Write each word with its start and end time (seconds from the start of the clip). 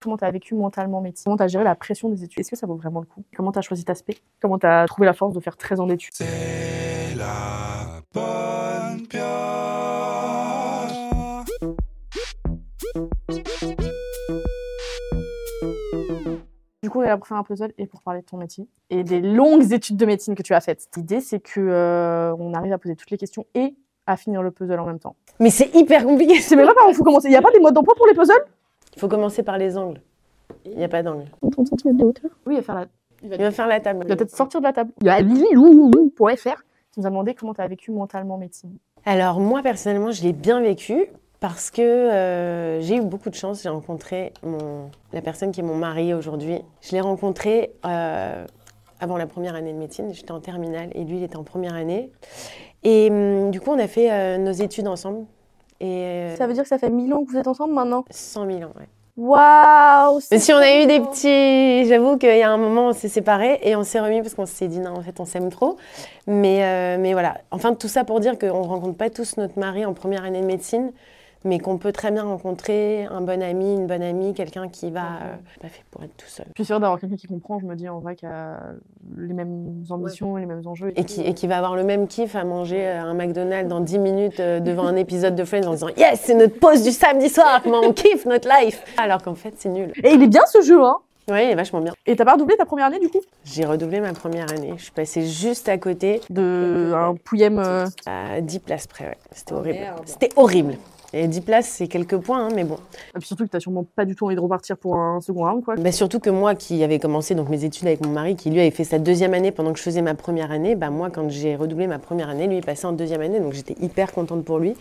Comment 0.00 0.16
tu 0.16 0.24
as 0.24 0.30
vécu 0.30 0.54
mentalement 0.54 1.00
médecine 1.00 1.24
Comment 1.24 1.36
tu 1.36 1.42
as 1.42 1.48
géré 1.48 1.64
la 1.64 1.74
pression 1.74 2.08
des 2.08 2.22
études 2.22 2.38
Est-ce 2.38 2.50
que 2.50 2.56
ça 2.56 2.68
vaut 2.68 2.76
vraiment 2.76 3.00
le 3.00 3.06
coup? 3.06 3.24
Comment 3.36 3.50
tu 3.50 3.58
as 3.58 3.62
choisi 3.62 3.84
ta 3.84 3.96
spé 3.96 4.16
Comment 4.40 4.56
tu 4.56 4.66
as 4.66 4.86
trouvé 4.86 5.06
la 5.06 5.12
force 5.12 5.34
de 5.34 5.40
faire 5.40 5.56
13 5.56 5.80
ans 5.80 5.86
d'études 5.86 6.12
C'est 6.14 7.16
la 7.16 8.00
bonne 8.14 9.06
pioche. 9.08 9.22
Du 16.84 16.90
coup, 16.90 17.00
on 17.00 17.02
est 17.02 17.08
là 17.08 17.16
pour 17.16 17.26
faire 17.26 17.36
un 17.36 17.42
puzzle 17.42 17.72
et 17.76 17.86
pour 17.86 18.00
parler 18.02 18.20
de 18.20 18.26
ton 18.26 18.36
métier 18.36 18.68
et 18.90 19.02
des 19.02 19.20
longues 19.20 19.72
études 19.72 19.96
de 19.96 20.06
médecine 20.06 20.36
que 20.36 20.42
tu 20.42 20.54
as 20.54 20.60
faites. 20.60 20.88
L'idée, 20.96 21.20
c'est 21.20 21.40
que 21.40 21.58
euh, 21.58 22.36
on 22.38 22.54
arrive 22.54 22.72
à 22.72 22.78
poser 22.78 22.94
toutes 22.94 23.10
les 23.10 23.18
questions 23.18 23.46
et 23.56 23.74
à 24.06 24.16
finir 24.16 24.42
le 24.42 24.52
puzzle 24.52 24.78
en 24.78 24.86
même 24.86 25.00
temps. 25.00 25.16
Mais 25.40 25.50
c'est 25.50 25.74
hyper 25.74 26.04
compliqué. 26.04 26.40
C'est 26.40 26.54
même 26.54 26.66
pas 26.66 26.74
par 26.74 26.86
où 26.86 26.90
il 26.90 26.94
faut 26.94 27.02
commencer. 27.02 27.26
Il 27.26 27.32
n'y 27.32 27.36
a 27.36 27.42
pas 27.42 27.50
des 27.50 27.58
modes 27.58 27.74
d'emploi 27.74 27.96
pour 27.96 28.06
les 28.06 28.14
puzzles? 28.14 28.44
Il 28.98 29.00
faut 29.00 29.08
commencer 29.08 29.44
par 29.44 29.58
les 29.58 29.78
angles. 29.78 30.00
Il 30.64 30.76
n'y 30.76 30.82
a 30.82 30.88
pas 30.88 31.04
d'angle. 31.04 31.26
30 31.52 31.68
cm 31.68 31.96
de 31.98 32.04
hauteur? 32.04 32.30
Oui, 32.46 32.54
il 32.54 32.56
va 32.56 32.62
faire 32.62 32.74
la. 32.74 32.86
Il 33.22 33.28
va 33.28 33.50
faire 33.52 33.68
la 33.68 33.78
table. 33.78 34.00
Il 34.02 34.08
va 34.08 34.16
peut-être 34.16 34.34
sortir 34.34 34.58
de 34.60 34.66
la 34.66 34.72
table. 34.72 34.90
Il 35.00 35.06
y 35.06 35.08
a 35.08 35.20
Lilou 35.20 36.10
pour 36.16 36.28
faire? 36.30 36.64
Tu 36.92 36.98
nous 36.98 37.06
as 37.06 37.10
demandé 37.10 37.32
comment 37.34 37.54
tu 37.54 37.60
as 37.60 37.68
vécu 37.68 37.92
mentalement 37.92 38.38
médecine. 38.38 38.76
Alors 39.04 39.38
moi 39.38 39.62
personnellement, 39.62 40.10
je 40.10 40.24
l'ai 40.24 40.32
bien 40.32 40.60
vécu 40.60 41.06
parce 41.38 41.70
que 41.70 41.80
euh, 41.80 42.80
j'ai 42.80 42.96
eu 42.96 43.00
beaucoup 43.02 43.30
de 43.30 43.36
chance. 43.36 43.62
J'ai 43.62 43.68
rencontré 43.68 44.32
mon, 44.42 44.90
la 45.12 45.22
personne 45.22 45.52
qui 45.52 45.60
est 45.60 45.62
mon 45.62 45.76
mari 45.76 46.12
aujourd'hui. 46.12 46.60
Je 46.80 46.90
l'ai 46.90 47.00
rencontré 47.00 47.74
euh, 47.86 48.44
avant 48.98 49.16
la 49.16 49.28
première 49.28 49.54
année 49.54 49.72
de 49.72 49.78
médecine. 49.78 50.12
J'étais 50.12 50.32
en 50.32 50.40
terminale 50.40 50.90
et 50.96 51.04
lui, 51.04 51.18
il 51.18 51.22
était 51.22 51.36
en 51.36 51.44
première 51.44 51.74
année. 51.74 52.10
Et 52.82 53.10
hum, 53.12 53.52
du 53.52 53.60
coup, 53.60 53.70
on 53.70 53.78
a 53.78 53.86
fait 53.86 54.10
euh, 54.10 54.38
nos 54.38 54.50
études 54.50 54.88
ensemble. 54.88 55.24
Et 55.80 55.86
euh, 56.04 56.36
Ça 56.36 56.46
veut 56.46 56.54
dire 56.54 56.62
que 56.62 56.68
ça 56.68 56.78
fait 56.78 56.90
1000 56.90 57.12
ans 57.14 57.24
que 57.24 57.30
vous 57.30 57.36
êtes 57.36 57.46
ensemble 57.46 57.74
maintenant 57.74 58.04
100 58.10 58.46
000 58.46 58.58
ans, 58.62 58.72
ouais. 58.78 58.88
Waouh 59.18 60.20
Mais 60.30 60.38
si 60.38 60.52
on 60.52 60.58
a 60.58 60.80
eu 60.80 60.86
des 60.86 61.00
petits, 61.00 61.88
j'avoue 61.88 62.18
qu'il 62.18 62.36
y 62.36 62.42
a 62.42 62.52
un 62.52 62.56
moment 62.56 62.86
on 62.86 62.92
s'est 62.92 63.08
séparés 63.08 63.58
et 63.64 63.74
on 63.74 63.82
s'est 63.82 63.98
remis 63.98 64.22
parce 64.22 64.34
qu'on 64.34 64.46
s'est 64.46 64.68
dit 64.68 64.78
non 64.78 64.92
en 64.92 65.02
fait 65.02 65.18
on 65.18 65.24
s'aime 65.24 65.50
trop. 65.50 65.76
Mais 66.28 66.62
euh, 66.62 66.98
mais 67.00 67.14
voilà, 67.14 67.38
enfin 67.50 67.74
tout 67.74 67.88
ça 67.88 68.04
pour 68.04 68.20
dire 68.20 68.38
qu'on 68.38 68.62
rencontre 68.62 68.96
pas 68.96 69.10
tous 69.10 69.36
notre 69.36 69.58
mari 69.58 69.84
en 69.84 69.92
première 69.92 70.22
année 70.24 70.40
de 70.40 70.46
médecine, 70.46 70.92
mais 71.44 71.58
qu'on 71.58 71.78
peut 71.78 71.92
très 71.92 72.10
bien 72.10 72.24
rencontrer 72.24 73.04
un 73.04 73.20
bon 73.20 73.42
ami, 73.42 73.74
une 73.74 73.86
bonne 73.86 74.02
amie, 74.02 74.34
quelqu'un 74.34 74.68
qui 74.68 74.90
va 74.90 75.00
euh, 75.00 75.36
pas 75.60 75.68
fait 75.68 75.84
pour 75.90 76.02
être 76.02 76.16
tout 76.16 76.26
seul 76.26 76.46
Je 76.48 76.62
suis 76.62 76.66
sûre 76.66 76.80
d'avoir 76.80 76.98
quelqu'un 77.00 77.16
qui 77.16 77.26
comprend. 77.26 77.58
Je 77.60 77.66
me 77.66 77.74
dis 77.76 77.88
en 77.88 78.00
vrai 78.00 78.16
qu'il 78.16 78.28
a 78.28 78.58
les 79.16 79.34
mêmes 79.34 79.84
ambitions, 79.90 80.36
les 80.36 80.46
mêmes 80.46 80.66
enjeux. 80.66 80.92
et 80.96 81.04
qui 81.04 81.20
et 81.22 81.34
qui 81.34 81.46
va 81.46 81.58
avoir 81.58 81.76
le 81.76 81.84
même 81.84 82.08
kiff 82.08 82.34
à 82.36 82.44
manger 82.44 82.86
euh, 82.86 83.02
un 83.02 83.14
McDonald's 83.14 83.68
dans 83.68 83.80
10 83.80 83.98
minutes 83.98 84.40
euh, 84.40 84.60
devant 84.60 84.86
un 84.86 84.96
épisode 84.96 85.34
de 85.36 85.44
Friends 85.44 85.66
en 85.66 85.72
disant 85.72 85.88
yes 85.96 86.20
c'est 86.24 86.34
notre 86.34 86.58
pause 86.58 86.82
du 86.82 86.90
samedi 86.90 87.28
soir, 87.28 87.60
comment 87.62 87.80
on 87.82 87.92
kiffe 87.92 88.26
notre 88.26 88.48
life. 88.48 88.82
Alors 88.96 89.22
qu'en 89.22 89.34
fait 89.34 89.54
c'est 89.56 89.68
nul. 89.68 89.92
Et 90.02 90.10
il 90.12 90.22
est 90.22 90.28
bien 90.28 90.44
ce 90.46 90.60
jeu, 90.62 90.82
hein 90.82 90.96
Oui, 91.30 91.44
il 91.44 91.50
est 91.50 91.54
vachement 91.54 91.80
bien. 91.80 91.92
Et 92.06 92.16
t'as 92.16 92.24
pas 92.24 92.32
redoublé 92.32 92.56
ta 92.56 92.64
première 92.64 92.86
année 92.86 92.98
du 92.98 93.08
coup? 93.08 93.20
J'ai 93.44 93.64
redoublé 93.64 94.00
ma 94.00 94.12
première 94.12 94.50
année. 94.52 94.72
Je 94.76 94.82
suis 94.82 94.92
passée 94.92 95.26
juste 95.26 95.68
à 95.68 95.78
côté 95.78 96.20
De 96.30 96.92
un 96.94 97.14
pouillem. 97.14 97.58
euh, 97.58 97.86
à 98.06 98.40
10 98.40 98.58
places 98.60 98.86
près. 98.86 99.04
Ouais. 99.06 99.18
C'était 99.32 99.54
horrible. 99.54 99.78
C'était 100.04 100.28
horrible. 100.36 100.74
Et 101.14 101.26
10 101.26 101.40
places, 101.40 101.68
c'est 101.68 101.88
quelques 101.88 102.18
points, 102.18 102.46
hein, 102.46 102.50
mais 102.54 102.64
bon. 102.64 102.76
Et 103.14 103.18
puis 103.18 103.26
surtout 103.26 103.44
que 103.44 103.50
t'as 103.50 103.60
sûrement 103.60 103.86
pas 103.96 104.04
du 104.04 104.14
tout 104.14 104.26
envie 104.26 104.34
de 104.34 104.40
repartir 104.40 104.76
pour 104.76 104.96
un 104.96 105.22
second 105.22 105.44
round, 105.44 105.64
quoi. 105.64 105.76
Bah, 105.76 105.90
surtout 105.90 106.20
que 106.20 106.28
moi, 106.28 106.54
qui 106.54 106.84
avais 106.84 106.98
commencé 106.98 107.34
donc, 107.34 107.48
mes 107.48 107.64
études 107.64 107.86
avec 107.86 108.04
mon 108.04 108.10
mari, 108.10 108.36
qui 108.36 108.50
lui 108.50 108.60
avait 108.60 108.70
fait 108.70 108.84
sa 108.84 108.98
deuxième 108.98 109.32
année 109.32 109.50
pendant 109.50 109.72
que 109.72 109.78
je 109.78 109.84
faisais 109.84 110.02
ma 110.02 110.14
première 110.14 110.50
année, 110.50 110.74
bah, 110.74 110.90
moi, 110.90 111.08
quand 111.08 111.30
j'ai 111.30 111.56
redoublé 111.56 111.86
ma 111.86 111.98
première 111.98 112.28
année, 112.28 112.46
lui 112.46 112.58
est 112.58 112.66
passé 112.66 112.86
en 112.86 112.92
deuxième 112.92 113.22
année, 113.22 113.40
donc 113.40 113.54
j'étais 113.54 113.74
hyper 113.80 114.12
contente 114.12 114.44
pour 114.44 114.58
lui. 114.58 114.74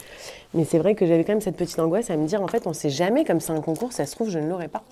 Mais 0.53 0.66
c'est 0.66 0.80
vrai 0.80 0.95
que 0.95 1.05
j'avais 1.05 1.23
quand 1.23 1.33
même 1.33 1.42
cette 1.42 1.55
petite 1.55 1.80
angoisse 1.80 2.09
à 2.09 2.17
me 2.17 2.28
dire, 2.28 2.42
en 2.42 2.48
fait, 2.48 2.67
on 2.67 2.73
sait 2.73 2.89
jamais, 2.89 3.23
comme 3.23 3.39
c'est 3.39 3.53
un 3.53 3.61
concours, 3.61 3.94
ça 3.94 4.05
se 4.05 4.14
trouve, 4.14 4.30
je 4.30 4.39
ne 4.39 4.50
l'aurai 4.50 4.67
pas. 4.67 4.83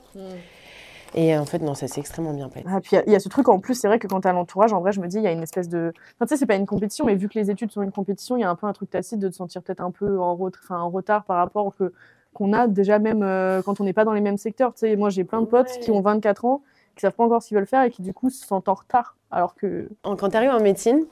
Et 1.17 1.37
en 1.37 1.45
fait, 1.45 1.59
non, 1.59 1.73
ça 1.73 1.87
s'est 1.87 2.01
extrêmement 2.01 2.33
bien 2.33 2.49
passé. 2.49 2.65
Ah, 2.69 2.81
puis 2.81 2.91
il 2.91 2.95
y 2.95 2.97
a- 2.99 3.03
il 3.07 3.11
y, 3.13 3.15
a 3.15 3.19
ce 3.21 3.29
truc 3.29 3.47
en 3.47 3.59
plus, 3.59 3.73
c'est 3.75 3.87
vrai 3.87 3.99
que 3.99 4.07
quand 4.07 4.19
t'as 4.21 4.33
l'entourage, 4.33 4.73
en 4.73 4.81
vrai, 4.81 4.91
je 4.91 4.99
me 4.99 5.07
dis, 5.07 5.15
il 5.17 5.23
y 5.23 5.27
a 5.27 5.31
une 5.31 5.43
espèce 5.43 5.69
de. 5.69 5.93
Enfin, 6.15 6.25
tu 6.25 6.29
sais, 6.29 6.37
c'est 6.37 6.45
pas 6.45 6.55
une 6.55 6.65
compétition, 6.65 7.05
mais 7.05 7.15
vu 7.15 7.29
que 7.29 7.39
les 7.39 7.49
études 7.49 7.71
sont 7.71 7.81
une 7.81 7.91
compétition, 7.93 8.35
il 8.35 8.41
y 8.41 8.43
a 8.43 8.49
un 8.49 8.55
peu 8.55 8.67
un 8.67 8.73
truc 8.73 8.89
tacite 8.89 9.19
de 9.19 9.29
te 9.29 9.33
sentir 9.35 9.61
peut-être 9.63 9.81
un 9.81 9.91
peu 9.91 10.19
en, 10.19 10.37
enfin, 10.39 10.79
en 10.79 10.89
retard 10.89 11.23
par 11.23 11.37
rapport 11.37 11.73
que 11.77 11.93
qu'on 12.33 12.51
a 12.51 12.67
déjà 12.67 12.99
même 12.99 13.23
euh, 13.23 13.61
quand 13.61 13.79
on 13.79 13.85
n'est 13.85 13.93
pas 13.93 14.03
dans 14.03 14.11
les 14.11 14.19
mêmes 14.19 14.37
secteurs. 14.37 14.73
Tu 14.73 14.79
sais, 14.79 14.95
moi, 14.97 15.09
j'ai 15.09 15.23
plein 15.23 15.39
de 15.39 15.45
potes 15.45 15.69
qui 15.79 15.89
ont 15.91 16.01
24 16.01 16.43
ans, 16.43 16.61
qui 16.95 17.01
savent 17.01 17.13
pas 17.13 17.23
encore 17.23 17.41
ce 17.41 17.47
qu'ils 17.47 17.55
veulent 17.55 17.65
faire 17.65 17.83
et 17.83 17.91
qui 17.91 18.01
du 18.01 18.13
coup 18.13 18.29
se 18.29 18.45
sentent 18.45 18.67
en 18.67 18.73
retard, 18.73 19.15
alors 19.31 19.55
que. 19.55 19.87
En- 20.03 20.17
Quand 20.17 20.27
tu 20.29 20.35
arrives 20.35 20.49
en 20.51 20.59
médecine, 20.59 21.05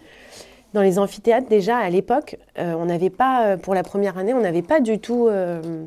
dans 0.74 0.82
les 0.82 1.00
amphithéâtres, 1.00 1.48
déjà 1.48 1.78
à 1.78 1.90
l'époque, 1.90 2.38
euh, 2.58 2.74
on 2.74 2.86
n'avait 2.88 3.10
pas, 3.12 3.46
euh, 3.46 3.58
pour 3.58 3.74
la 3.74 3.84
première 3.84 4.18
année, 4.18 4.34
on 4.34 4.42
n'avait 4.42 4.64
pas 4.64 4.82
du 4.82 5.00
tout 5.00 5.28
euh, 5.30 5.86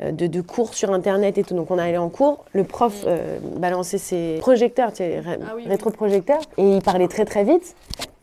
de, 0.00 0.26
de 0.26 0.40
cours 0.40 0.74
sur 0.74 0.92
Internet 0.92 1.38
et 1.38 1.44
tout. 1.44 1.54
Donc 1.54 1.70
on 1.70 1.78
allait 1.78 1.96
en 1.98 2.08
cours, 2.08 2.44
le 2.52 2.64
prof 2.64 3.04
euh, 3.06 3.38
balançait 3.56 3.98
ses 3.98 4.36
projecteurs, 4.40 4.90
tu 4.90 4.98
sais, 4.98 5.20
ré- 5.20 5.38
Ah 5.42 5.52
oui, 5.56 5.62
oui. 5.64 5.68
rétroprojecteurs, 5.68 6.40
et 6.56 6.76
il 6.76 6.82
parlait 6.82 7.08
très 7.08 7.24
très 7.24 7.44
vite. 7.44 7.74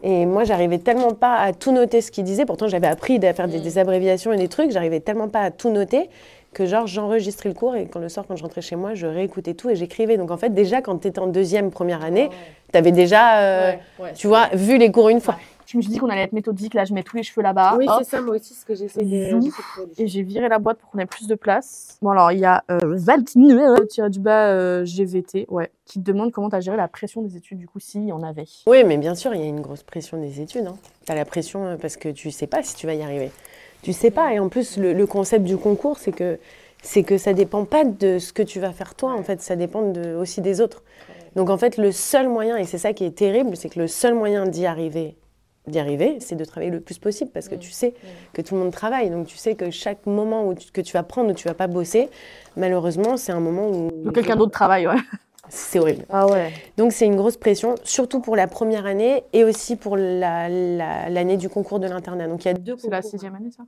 Et 0.04 0.26
moi, 0.26 0.44
j'arrivais 0.44 0.78
tellement 0.78 1.12
pas 1.14 1.36
à 1.36 1.52
tout 1.52 1.72
noter 1.72 2.00
ce 2.02 2.12
qu'il 2.12 2.24
disait. 2.26 2.46
Pourtant, 2.46 2.68
j'avais 2.68 2.86
appris 2.88 3.16
à 3.26 3.34
faire 3.34 3.48
des, 3.48 3.60
des 3.60 3.78
abréviations 3.80 4.32
et 4.32 4.38
des 4.38 4.48
trucs. 4.48 4.70
J'arrivais 4.72 5.00
tellement 5.00 5.30
pas 5.30 5.42
à 5.42 5.52
tout 5.52 5.70
noter 5.72 6.10
que 6.54 6.66
genre 6.66 6.86
j'enregistrais 6.88 7.50
le 7.50 7.56
cours 7.56 7.76
et 7.76 7.86
quand 7.88 8.00
le 8.00 8.08
soir, 8.08 8.26
quand 8.28 8.36
je 8.38 8.44
rentrais 8.44 8.62
chez 8.62 8.76
moi, 8.78 8.94
je 8.94 9.08
réécoutais 9.08 9.56
tout 9.56 9.70
et 9.70 9.76
j'écrivais. 9.76 10.16
Donc 10.18 10.32
en 10.32 10.38
fait, 10.38 10.54
déjà 10.54 10.82
quand 10.82 10.98
tu 11.00 11.08
étais 11.08 11.20
en 11.20 11.28
deuxième, 11.28 11.72
première 11.72 12.04
année, 12.04 12.30
tu 12.72 12.78
avais 12.78 12.92
déjà, 12.94 13.40
euh, 13.40 13.72
tu 14.16 14.28
vois, 14.28 14.48
vu 14.54 14.78
les 14.78 14.92
cours 14.92 15.10
une 15.10 15.20
fois. 15.22 15.36
Je 15.76 15.80
me 15.80 15.82
suis 15.82 15.92
dit 15.92 15.98
qu'on 16.00 16.08
allait 16.08 16.22
être 16.22 16.32
méthodique, 16.32 16.74
là, 16.74 16.86
je 16.86 16.94
mets 16.94 17.04
tous 17.04 17.18
les 17.18 17.24
cheveux 17.24 17.42
là-bas. 17.42 17.76
oui, 17.78 17.86
c'est 17.98 18.06
ça, 18.06 18.22
moi 18.22 18.38
aussi, 18.38 18.54
ce 18.54 18.64
que 18.64 18.74
j'essaie 18.76 19.02
Et 19.04 19.26
de. 19.26 19.42
zoom. 19.42 19.52
Et 19.98 20.08
j'ai 20.08 20.22
viré 20.22 20.48
la 20.48 20.58
boîte 20.58 20.78
pour 20.78 20.90
qu'on 20.90 21.00
ait 21.00 21.06
plus 21.06 21.28
de 21.28 21.36
place. 21.36 21.98
Bon, 22.02 22.12
alors, 22.12 22.32
il 22.32 22.40
y 22.40 22.46
a 22.46 22.64
euh, 22.72 22.80
Valtine, 22.84 23.52
euh, 23.52 23.86
tiré 23.86 24.10
du 24.10 24.22
bas 24.22 24.48
euh, 24.52 24.86
GVT, 24.86 25.48
ouais, 25.50 25.70
qui 25.84 26.00
te 26.00 26.06
demande 26.10 26.32
comment 26.32 26.50
tu 26.50 26.56
as 26.56 26.62
géré 26.62 26.78
la 26.78 26.88
pression 26.88 27.22
des 27.24 27.36
études, 27.36 27.58
du 27.58 27.68
coup, 27.68 27.82
s'il 27.82 28.06
y 28.06 28.14
en 28.14 28.24
avait. 28.24 28.46
Oui, 28.68 28.86
mais 28.86 28.96
bien 28.96 29.16
sûr, 29.16 29.36
il 29.36 29.42
y 29.42 29.44
a 29.44 29.48
une 29.48 29.60
grosse 29.60 29.84
pression 29.84 30.18
des 30.18 30.40
études. 30.40 30.70
Tu 31.06 31.12
as 31.12 31.16
la 31.16 31.26
pression 31.26 31.66
euh, 31.66 31.76
parce 31.76 31.98
que 31.98 32.08
tu 32.08 32.32
sais 32.32 32.48
pas 32.48 32.64
si 32.64 32.74
tu 32.78 32.88
vas 32.88 32.94
y 32.94 33.04
arriver. 33.04 33.30
Tu 33.82 33.92
sais 33.92 34.12
pas. 34.12 34.32
Et 34.34 34.40
en 34.40 34.48
plus, 34.48 34.78
le, 34.78 34.94
le 34.94 35.06
concept 35.06 35.44
du 35.44 35.58
concours, 35.58 35.98
c'est 35.98 36.14
que, 36.14 36.40
c'est 36.84 37.04
que 37.04 37.18
ça 37.18 37.34
dépend 37.34 37.66
pas 37.66 37.84
de 37.84 38.18
ce 38.18 38.32
que 38.32 38.44
tu 38.44 38.62
vas 38.62 38.72
faire 38.72 38.96
toi, 38.96 39.14
en 39.14 39.24
fait. 39.24 39.42
Ça 39.42 39.58
dépend 39.58 39.92
de, 39.92 40.16
aussi 40.16 40.40
des 40.40 40.62
autres. 40.62 40.84
Donc, 41.36 41.50
en 41.50 41.58
fait, 41.58 41.76
le 41.76 41.92
seul 41.92 42.30
moyen, 42.30 42.56
et 42.56 42.64
c'est 42.64 42.78
ça 42.78 42.94
qui 42.94 43.04
est 43.04 43.12
terrible, 43.12 43.58
c'est 43.58 43.68
que 43.68 43.78
le 43.80 43.88
seul 43.90 44.14
moyen 44.16 44.46
d'y 44.48 44.66
arriver, 44.66 45.18
d'y 45.68 45.80
arriver, 45.80 46.18
c'est 46.20 46.36
de 46.36 46.46
travailler 46.46 46.72
le 46.72 46.80
plus 46.80 46.98
possible 47.00 47.32
parce 47.34 47.50
que 47.50 47.56
tu 47.56 47.72
sais 47.72 47.94
que 48.34 48.42
tout 48.42 48.56
le 48.56 48.62
monde 48.62 48.72
travaille. 48.72 49.10
Donc, 49.10 49.28
tu 49.28 49.38
sais 49.38 49.56
que 49.56 49.72
chaque 49.72 50.06
moment 50.06 50.48
où 50.48 50.54
tu- 50.54 50.72
que 50.72 50.82
tu 50.82 50.94
vas 50.94 51.04
prendre 51.04 51.32
où 51.32 51.34
tu 51.34 51.48
vas 51.48 51.54
pas 51.54 51.68
bosser, 51.68 52.10
malheureusement, 52.56 53.18
c'est 53.18 53.32
un 53.32 53.40
moment 53.40 53.70
où. 53.70 54.12
Quelqu'un 54.12 54.36
d'autre 54.36 54.52
travaille, 54.52 54.88
ouais. 54.88 54.96
C'est 55.50 55.78
horrible. 55.78 56.06
Ah 56.10 56.28
ouais. 56.28 56.52
Donc 56.76 56.92
c'est 56.92 57.06
une 57.06 57.16
grosse 57.16 57.38
pression, 57.38 57.76
surtout 57.84 58.20
pour 58.20 58.36
la 58.36 58.48
première 58.48 58.88
année 58.88 59.24
et 59.32 59.44
aussi 59.44 59.76
pour 59.76 59.96
la- 59.96 60.50
la- 60.50 61.08
l'année 61.10 61.38
du 61.38 61.50
concours 61.50 61.80
de 61.80 61.88
l'internat. 61.88 62.28
Donc 62.28 62.46
il 62.46 62.48
y 62.48 62.52
a 62.52 62.56
deux 62.56 62.76
C'est 62.80 62.90
la 62.90 63.04
sixième 63.04 63.36
année, 63.36 63.52
ça? 63.52 63.64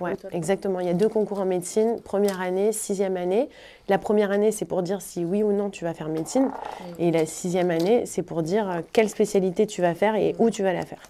Ouais, 0.00 0.16
exactement. 0.32 0.80
Il 0.80 0.86
y 0.86 0.90
a 0.90 0.94
deux 0.94 1.08
concours 1.08 1.40
en 1.40 1.44
médecine, 1.44 2.00
première 2.02 2.40
année, 2.40 2.72
sixième 2.72 3.16
année. 3.16 3.48
La 3.88 3.98
première 3.98 4.32
année, 4.32 4.50
c'est 4.50 4.64
pour 4.64 4.82
dire 4.82 5.00
si 5.00 5.24
oui 5.24 5.42
ou 5.42 5.52
non 5.52 5.70
tu 5.70 5.84
vas 5.84 5.94
faire 5.94 6.08
médecine. 6.08 6.50
Et 6.98 7.12
la 7.12 7.26
sixième 7.26 7.70
année, 7.70 8.04
c'est 8.06 8.22
pour 8.22 8.42
dire 8.42 8.68
euh, 8.68 8.80
quelle 8.92 9.08
spécialité 9.08 9.66
tu 9.66 9.82
vas 9.82 9.94
faire 9.94 10.16
et 10.16 10.34
où 10.38 10.50
tu 10.50 10.62
vas 10.62 10.72
la 10.72 10.84
faire. 10.84 11.00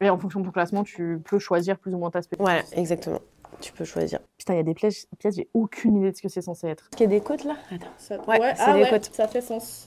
Et 0.00 0.10
en 0.10 0.18
fonction 0.18 0.40
de 0.40 0.46
ton 0.46 0.50
classement, 0.50 0.82
tu 0.82 1.20
peux 1.24 1.38
choisir 1.38 1.78
plus 1.78 1.94
ou 1.94 1.98
moins 1.98 2.10
ta 2.10 2.22
spécialité. 2.22 2.42
Voilà, 2.42 2.80
exactement. 2.80 3.20
Tu 3.60 3.72
peux 3.72 3.84
choisir. 3.84 4.18
Putain, 4.36 4.54
il 4.54 4.56
y 4.56 4.60
a 4.60 4.64
des 4.64 4.74
pièces, 4.74 5.06
j'ai 5.24 5.48
aucune 5.54 5.96
idée 5.96 6.10
de 6.10 6.16
ce 6.16 6.22
que 6.22 6.28
c'est 6.28 6.42
censé 6.42 6.66
être. 6.66 6.88
Il 6.94 7.00
y 7.00 7.04
a 7.04 7.06
des 7.06 7.20
côtes 7.20 7.44
là? 7.44 7.54
Attends. 7.70 7.86
Ça... 7.98 8.16
Ouais, 8.26 8.54
c'est 8.56 8.74
des 8.74 8.90
côtes. 8.90 9.10
ça 9.12 9.28
fait 9.28 9.40
sens. 9.40 9.86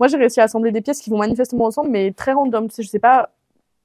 Moi, 0.00 0.08
j'ai 0.08 0.16
réussi 0.16 0.40
à 0.40 0.44
assembler 0.44 0.72
des 0.72 0.80
pièces 0.80 1.00
qui 1.00 1.10
vont 1.10 1.18
manifestement 1.18 1.66
ensemble, 1.66 1.90
mais 1.90 2.10
très 2.12 2.32
random. 2.32 2.68
Tu 2.68 2.76
sais, 2.76 2.82
je 2.82 2.88
sais 2.88 2.98
pas 2.98 3.30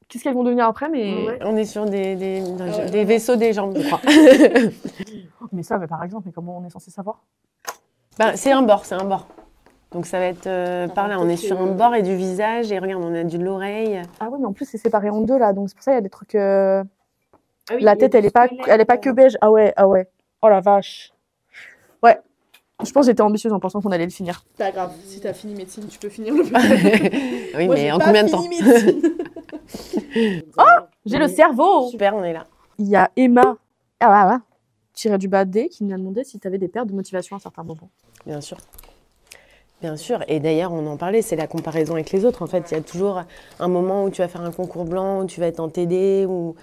qu'est-ce 0.07 0.23
qu'elles 0.23 0.33
vont 0.33 0.43
devenir 0.43 0.65
après, 0.65 0.89
mais. 0.89 1.25
Ouais. 1.25 1.39
On 1.43 1.55
est 1.55 1.65
sur 1.65 1.85
des, 1.85 2.15
des, 2.15 2.41
ouais, 2.41 2.89
des 2.89 3.03
vaisseaux 3.05 3.35
des 3.35 3.53
jambes, 3.53 3.77
je 3.77 3.85
crois. 3.85 4.01
Mais 5.53 5.63
ça, 5.63 5.77
mais 5.77 5.87
par 5.87 6.03
exemple, 6.03 6.23
mais 6.25 6.33
comment 6.33 6.57
on 6.57 6.65
est 6.67 6.69
censé 6.69 6.91
savoir? 6.91 7.21
Ben, 8.19 8.35
c'est 8.35 8.51
un 8.51 8.61
bord, 8.63 8.85
c'est 8.85 8.95
un 8.95 9.05
bord. 9.05 9.27
Donc 9.91 10.05
ça 10.05 10.19
va 10.19 10.25
être 10.25 10.45
euh, 10.47 10.87
par 10.89 11.07
là, 11.07 11.17
on 11.19 11.29
est 11.29 11.37
sur 11.37 11.59
un 11.61 11.67
bord 11.67 11.95
et 11.95 12.01
du 12.03 12.15
visage, 12.17 12.69
et 12.71 12.79
regarde, 12.79 13.01
on 13.01 13.13
a 13.15 13.23
du 13.23 13.37
de 13.37 13.43
l'oreille. 13.45 14.01
Ah 14.19 14.27
oui, 14.29 14.39
mais 14.41 14.45
en 14.45 14.51
plus, 14.51 14.65
c'est 14.65 14.77
séparé 14.77 15.09
en 15.09 15.21
deux 15.21 15.37
là, 15.37 15.53
donc 15.53 15.69
c'est 15.69 15.75
pour 15.75 15.83
ça 15.83 15.91
qu'il 15.91 15.95
y 15.95 15.99
a 15.99 16.01
des 16.01 16.09
trucs. 16.09 16.35
euh, 16.35 16.83
Ah 17.69 17.75
oui, 17.75 17.81
La 17.81 17.93
il 17.93 17.97
tête, 17.97 18.13
elle 18.15 18.25
est 18.25 18.29
pas, 18.31 18.47
elle 18.67 18.81
est 18.81 18.85
pas 18.85 18.97
que 18.97 19.09
euh, 19.09 19.13
beige. 19.13 19.37
Ah 19.39 19.49
ouais, 19.51 19.71
ah 19.77 19.87
ouais. 19.87 20.09
Oh 20.41 20.49
la 20.49 20.59
vache. 20.59 21.13
Ouais. 22.03 22.17
Je 22.85 22.91
pense 22.91 23.05
que 23.05 23.11
j'étais 23.11 23.21
ambitieuse 23.21 23.53
en 23.53 23.59
pensant 23.61 23.79
qu'on 23.81 23.91
allait 23.91 24.03
le 24.05 24.11
finir. 24.11 24.43
Pas 24.57 24.71
grave, 24.71 24.91
si 25.05 25.21
t'as 25.21 25.33
fini 25.33 25.55
médecine, 25.55 25.85
tu 25.87 25.97
peux 25.97 26.09
finir 26.09 26.33
le 26.33 26.43
oui, 27.57 27.65
Moi, 27.67 27.75
mais 27.75 27.91
en 27.91 27.99
pas 27.99 28.05
combien 28.05 28.23
de 28.25 28.29
temps? 28.29 28.43
médecine. 29.67 30.43
J'ai 31.05 31.17
le 31.17 31.27
cerveau 31.27 31.89
Super, 31.89 32.15
on 32.15 32.23
est 32.23 32.33
là. 32.33 32.45
Il 32.79 32.87
y 32.87 32.95
a 32.95 33.11
Emma, 33.15 33.57
ah 33.99 34.09
là 34.09 34.25
là, 34.25 34.41
tiré 34.93 35.17
du 35.17 35.27
bas 35.27 35.45
D, 35.45 35.69
qui 35.69 35.83
nous 35.83 35.93
a 35.93 35.97
demandé 35.97 36.23
si 36.23 36.39
tu 36.39 36.47
avais 36.47 36.57
des 36.57 36.67
pertes 36.67 36.87
de 36.87 36.93
motivation 36.93 37.35
à 37.35 37.39
certains 37.39 37.63
moments. 37.63 37.89
Bien 38.25 38.41
sûr. 38.41 38.57
Bien 39.81 39.95
sûr. 39.95 40.23
Et 40.27 40.39
d'ailleurs, 40.39 40.73
on 40.73 40.85
en 40.87 40.97
parlait, 40.97 41.21
c'est 41.21 41.35
la 41.35 41.47
comparaison 41.47 41.93
avec 41.93 42.11
les 42.11 42.25
autres. 42.25 42.41
En 42.41 42.47
fait, 42.47 42.71
il 42.71 42.73
y 42.73 42.77
a 42.77 42.81
toujours 42.81 43.21
un 43.59 43.67
moment 43.67 44.03
où 44.05 44.09
tu 44.09 44.21
vas 44.21 44.27
faire 44.27 44.41
un 44.41 44.51
concours 44.51 44.85
blanc, 44.85 45.21
où 45.21 45.25
tu 45.25 45.39
vas 45.39 45.47
être 45.47 45.59
en 45.59 45.69
TD, 45.69 46.25
ou... 46.27 46.55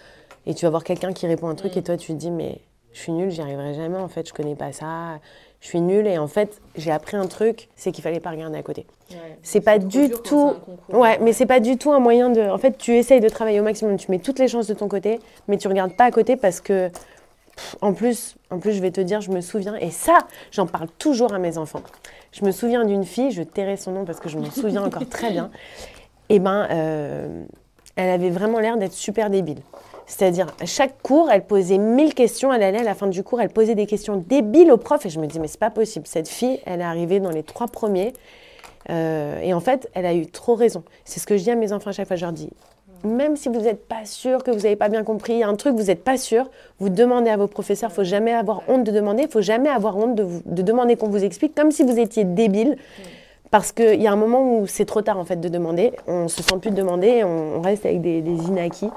et 0.47 0.55
tu 0.55 0.67
vas 0.67 0.71
voir 0.71 0.85
quelqu'un 0.85 1.13
qui 1.13 1.27
répond 1.27 1.49
un 1.49 1.55
truc, 1.55 1.77
et 1.77 1.83
toi, 1.83 1.97
tu 1.97 2.13
te 2.13 2.19
dis, 2.19 2.31
mais 2.31 2.61
je 2.93 3.01
suis 3.01 3.13
nulle, 3.13 3.31
j'y 3.31 3.41
arriverai 3.41 3.75
jamais, 3.75 3.99
en 3.99 4.09
fait, 4.09 4.29
je 4.29 4.35
connais 4.35 4.57
pas 4.57 4.73
ça, 4.73 5.21
je 5.65 5.69
suis 5.71 5.81
nulle. 5.81 6.07
Et 6.07 6.19
en 6.19 6.27
fait, 6.29 6.61
j'ai 6.77 6.91
appris 6.93 7.17
un 7.17 7.27
truc, 7.27 7.69
c'est 7.75 7.91
qu'il 7.91 8.05
fallait 8.05 8.21
pas 8.21 8.29
regarder 8.31 8.59
à 8.59 8.63
côté. 8.63 8.85
Ouais. 9.11 9.17
C'est 9.43 9.63
pas 9.63 9.79
du 9.79 10.11
tout- 10.11 10.53
concours. 10.67 11.01
Ouais, 11.01 11.19
mais 11.23 11.33
c'est 11.33 11.47
pas 11.47 11.59
du 11.59 11.79
tout 11.79 11.91
un 11.93 12.01
moyen 12.01 12.29
de. 12.29 12.43
En 12.43 12.59
fait, 12.59 12.77
tu 12.77 12.93
essayes 12.97 13.21
de 13.21 13.29
travailler 13.31 13.61
au 13.61 13.65
maximum, 13.65 13.97
tu 13.97 14.11
mets 14.11 14.19
toutes 14.19 14.39
les 14.39 14.47
chances 14.49 14.67
de 14.67 14.75
ton 14.75 14.89
côté, 14.89 15.21
mais 15.49 15.57
tu 15.57 15.67
regardes 15.67 15.97
pas 15.97 16.05
à 16.05 16.11
côté 16.11 16.37
parce 16.37 16.61
que. 16.61 16.89
pff, 17.57 17.77
En 17.81 17.95
plus, 17.95 18.37
en 18.51 18.59
plus, 18.59 18.73
je 18.73 18.81
vais 18.83 18.91
te 18.91 19.01
dire, 19.01 19.21
je 19.23 19.31
me 19.31 19.41
souviens, 19.41 19.75
et 19.77 19.91
ça, 19.91 20.19
j'en 20.53 20.67
parle 20.67 20.89
toujours 20.99 21.33
à 21.33 21.39
mes 21.39 21.57
enfants. 21.57 21.83
Je 22.33 22.45
me 22.45 22.51
souviens 22.51 22.85
d'une 22.85 23.05
fille, 23.05 23.31
je 23.31 23.43
tairai 23.43 23.77
son 23.79 23.93
nom 23.93 24.05
parce 24.05 24.21
que 24.21 24.29
je 24.29 24.37
m'en 24.39 24.51
souviens 24.51 24.83
encore 24.85 25.09
très 25.09 25.31
bien. 25.31 25.51
Et 26.31 26.39
ben, 26.41 26.67
euh, 26.71 27.45
elle 27.97 28.11
avait 28.11 28.31
vraiment 28.31 28.59
l'air 28.59 28.77
d'être 28.77 28.93
super 28.95 29.29
débile. 29.31 29.59
C'est-à-dire, 30.07 30.49
à 30.61 30.67
chaque 30.67 31.01
cours, 31.03 31.31
elle 31.31 31.45
posait 31.45 31.79
mille 31.79 32.15
questions. 32.15 32.53
Elle 32.53 32.63
allait 32.63 32.81
à 32.81 32.85
la 32.85 32.95
fin 32.95 33.07
du 33.07 33.23
cours, 33.23 33.41
elle 33.41 33.49
posait 33.49 33.75
des 33.75 33.87
questions 33.87 34.17
débiles 34.17 34.71
au 34.71 34.77
prof. 34.77 35.05
Et 35.07 35.11
je 35.11 35.19
me 35.19 35.27
dis, 35.27 35.41
mais 35.41 35.49
c'est 35.49 35.61
pas 35.61 35.71
possible. 35.71 36.07
Cette 36.07 36.29
fille, 36.29 36.61
elle 36.67 36.81
est 36.81 36.85
arrivée 36.85 37.21
dans 37.21 37.31
les 37.31 37.43
trois 37.43 37.69
premiers. 37.69 38.13
Euh, 38.91 39.41
et 39.41 39.55
en 39.55 39.61
fait, 39.61 39.89
elle 39.95 40.07
a 40.07 40.15
eu 40.15 40.27
trop 40.27 40.55
raison. 40.55 40.83
C'est 41.05 41.21
ce 41.21 41.27
que 41.27 41.37
je 41.37 41.43
dis 41.45 41.51
à 41.51 41.57
mes 41.57 41.73
enfants 41.73 41.91
à 41.91 41.93
chaque 41.93 42.07
fois. 42.07 42.17
Je 42.17 42.25
leur 42.25 42.33
dis, 42.33 42.51
même 43.03 43.37
si 43.37 43.49
vous 43.49 43.61
n'êtes 43.61 43.87
pas 43.87 44.05
sûr, 44.05 44.43
que 44.43 44.51
vous 44.51 44.61
n'avez 44.61 44.77
pas 44.77 44.89
bien 44.89 45.05
compris, 45.05 45.35
il 45.35 45.39
y 45.41 45.43
a 45.43 45.49
un 45.49 45.57
truc, 45.57 45.75
vous 45.75 45.85
n'êtes 45.85 46.05
pas 46.05 46.17
sûr, 46.17 46.51
vous 46.79 46.89
demandez 46.89 47.31
à 47.31 47.37
vos 47.37 47.47
professeurs. 47.49 47.91
Il 47.91 47.95
faut 47.95 48.05
jamais 48.05 48.33
avoir 48.33 48.63
honte 48.69 48.85
de 48.85 48.93
demander. 48.93 49.23
Il 49.23 49.31
faut 49.31 49.43
jamais 49.43 49.71
avoir 49.71 49.97
honte 49.97 50.15
de 50.17 50.63
demander 50.63 50.97
qu'on 50.97 51.09
vous 51.09 51.25
explique, 51.25 51.55
comme 51.55 51.71
si 51.71 51.83
vous 51.83 51.99
étiez 51.99 52.25
débile. 52.25 52.77
Parce 53.55 53.71
qu'il 53.71 54.03
y 54.03 54.09
a 54.09 54.13
un 54.13 54.17
moment 54.17 54.59
où 54.59 54.67
c'est 54.67 54.85
trop 54.85 55.01
tard 55.01 55.17
en 55.17 55.25
fait 55.25 55.37
de 55.37 55.49
demander. 55.49 55.93
On 56.09 56.27
se 56.27 56.43
sent 56.43 56.59
plus 56.61 56.73
de 56.73 56.75
demander, 56.77 57.23
on, 57.23 57.59
on 57.59 57.61
reste 57.61 57.87
avec 57.87 58.01
des, 58.01 58.21
des 58.21 58.33
inacquis. 58.49 58.91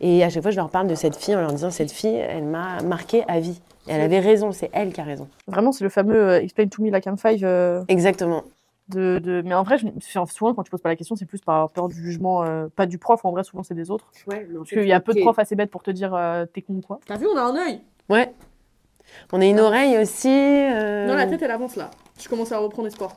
Et 0.00 0.24
à 0.24 0.30
chaque 0.30 0.40
fois, 0.40 0.50
je 0.50 0.56
leur 0.56 0.70
parle 0.70 0.86
de 0.86 0.94
cette 0.94 1.16
fille 1.16 1.36
en 1.36 1.40
leur 1.42 1.52
disant 1.52 1.70
cette 1.70 1.90
fille, 1.92 2.14
elle 2.16 2.44
m'a 2.44 2.80
marqué 2.82 3.24
à 3.28 3.40
vie. 3.40 3.60
Et 3.88 3.92
elle 3.92 4.00
avait 4.00 4.20
raison, 4.20 4.52
c'est 4.52 4.70
elle 4.72 4.94
qui 4.94 5.02
a 5.02 5.04
raison. 5.04 5.28
Vraiment, 5.46 5.70
c'est 5.72 5.84
le 5.84 5.90
fameux 5.90 6.16
euh, 6.16 6.40
Explain 6.40 6.68
to 6.68 6.82
me 6.82 6.88
like 6.90 7.04
I'm 7.04 7.18
five. 7.18 7.40
euh, 7.44 7.82
Exactement. 7.88 8.44
de, 8.88 9.18
de- 9.18 9.42
Mais 9.44 9.52
en 9.54 9.64
vrai, 9.64 9.76
je... 9.76 9.86
souvent, 10.32 10.54
quand 10.54 10.62
tu 10.62 10.70
poses 10.70 10.80
pas 10.80 10.88
la 10.88 10.96
question, 10.96 11.14
c'est 11.14 11.26
plus 11.26 11.42
par 11.42 11.68
peur 11.68 11.88
du 11.88 11.96
jugement, 12.02 12.42
euh, 12.42 12.68
pas 12.74 12.86
du 12.86 12.96
prof. 12.96 13.22
En 13.26 13.32
vrai, 13.32 13.44
souvent, 13.44 13.62
c'est 13.62 13.74
des 13.74 13.90
autres. 13.90 14.06
Ouais, 14.26 14.46
mais 14.48 14.56
en 14.56 14.60
Parce 14.60 14.70
qu'il 14.70 14.86
y 14.88 14.94
a 14.94 15.00
peu 15.00 15.12
de 15.12 15.20
profs 15.20 15.38
assez 15.38 15.56
bêtes 15.56 15.70
pour 15.70 15.82
te 15.82 15.90
dire 15.90 16.14
euh, 16.14 16.46
t'es 16.46 16.62
con 16.62 16.72
ou 16.72 16.80
quoi. 16.80 17.00
T'as 17.06 17.18
vu, 17.18 17.26
on 17.26 17.36
a 17.36 17.42
un 17.42 17.54
œil. 17.54 17.82
Ouais. 18.08 18.32
On 19.30 19.42
a 19.42 19.44
une 19.44 19.60
oreille 19.60 19.98
aussi. 19.98 20.30
euh, 20.30 21.06
Non, 21.06 21.16
la 21.16 21.26
tête, 21.26 21.42
elle 21.42 21.50
avance 21.50 21.76
là. 21.76 21.90
Je 22.18 22.26
commence 22.30 22.50
à 22.50 22.56
reprendre 22.58 22.88
espoir. 22.88 23.14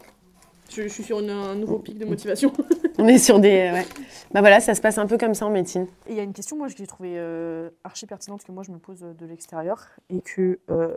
Je, 0.75 0.84
je 0.84 0.88
suis 0.88 1.04
sur 1.04 1.20
une- 1.20 1.30
un 1.30 1.56
nouveau 1.56 1.80
pic 1.80 1.98
de 1.98 2.06
motivation. 2.06 2.52
On 2.98 3.08
est 3.08 3.18
sur 3.18 3.40
des. 3.40 3.50
Ouais. 3.72 3.86
Bah 4.34 4.40
voilà, 4.42 4.60
ça 4.60 4.75
se 4.75 4.81
passe 4.81 4.98
un 4.98 5.06
peu 5.08 5.18
comme 5.18 5.34
ça 5.34 5.46
en 5.46 5.50
médecine. 5.50 5.88
Il 6.10 6.16
y 6.16 6.20
a 6.20 6.24
une 6.24 6.34
question, 6.34 6.58
moi, 6.58 6.68
que 6.68 6.74
j'ai 6.78 6.88
trouvée 6.88 7.14
euh, 7.18 7.70
archi 7.84 8.06
pertinente 8.06 8.44
que 8.44 8.52
moi, 8.52 8.64
je 8.64 8.72
me 8.72 8.78
pose 8.78 9.04
euh, 9.04 9.14
de 9.14 9.25
l'extérieur 9.25 9.88
et 10.10 10.22
que 10.22 10.60
euh, 10.70 10.96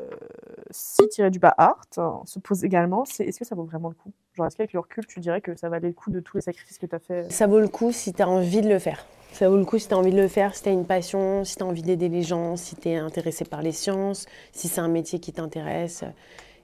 si 0.70 1.06
tirer 1.08 1.30
du 1.30 1.38
bas 1.38 1.54
art 1.58 1.82
hein, 1.96 2.20
se 2.26 2.38
pose 2.38 2.64
également, 2.64 3.04
c'est 3.04 3.24
est-ce 3.24 3.38
que 3.38 3.44
ça 3.44 3.54
vaut 3.54 3.64
vraiment 3.64 3.88
le 3.88 3.94
coup? 3.94 4.12
Genre, 4.34 4.46
est-ce 4.46 4.56
qu'avec 4.56 4.72
le 4.72 4.80
recul, 4.80 5.06
tu 5.06 5.20
dirais 5.20 5.40
que 5.40 5.54
ça 5.56 5.68
valait 5.68 5.88
le 5.88 5.94
coup 5.94 6.10
de 6.10 6.20
tous 6.20 6.36
les 6.36 6.42
sacrifices 6.42 6.78
que 6.78 6.86
tu 6.86 6.94
as 6.94 6.98
fait? 6.98 7.30
Ça 7.32 7.46
vaut 7.46 7.60
le 7.60 7.68
coup 7.68 7.92
si 7.92 8.12
tu 8.12 8.22
as 8.22 8.28
envie 8.28 8.60
de 8.60 8.68
le 8.68 8.78
faire. 8.78 9.04
Ça 9.32 9.48
vaut 9.50 9.56
le 9.56 9.64
coup 9.66 9.78
si 9.78 9.88
tu 9.88 9.94
as 9.94 9.98
envie 9.98 10.12
de 10.12 10.20
le 10.20 10.28
faire, 10.28 10.54
si 10.54 10.62
tu 10.62 10.68
as 10.68 10.72
une 10.72 10.86
passion, 10.86 11.44
si 11.44 11.56
tu 11.56 11.62
as 11.62 11.66
envie 11.66 11.82
d'aider 11.82 12.08
les 12.08 12.22
gens, 12.22 12.56
si 12.56 12.76
tu 12.76 12.88
es 12.88 12.96
intéressé 12.96 13.44
par 13.44 13.60
les 13.62 13.72
sciences, 13.72 14.26
si 14.52 14.68
c'est 14.68 14.80
un 14.80 14.88
métier 14.88 15.18
qui 15.18 15.32
t'intéresse. 15.32 16.04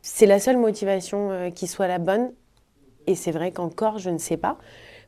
C'est 0.01 0.27
la 0.27 0.41
seule 0.41 0.57
motivation 0.57 1.31
euh, 1.31 1.51
qui 1.51 1.67
soit 1.67 1.87
la 1.89 1.99
bonne. 1.99 2.33
Et 3.07 3.15
c'est 3.15 3.33
vrai 3.33 3.53
qu'encore, 3.53 3.99
je 3.99 4.11
ne 4.11 4.19
sais 4.19 4.37
pas. 4.37 4.59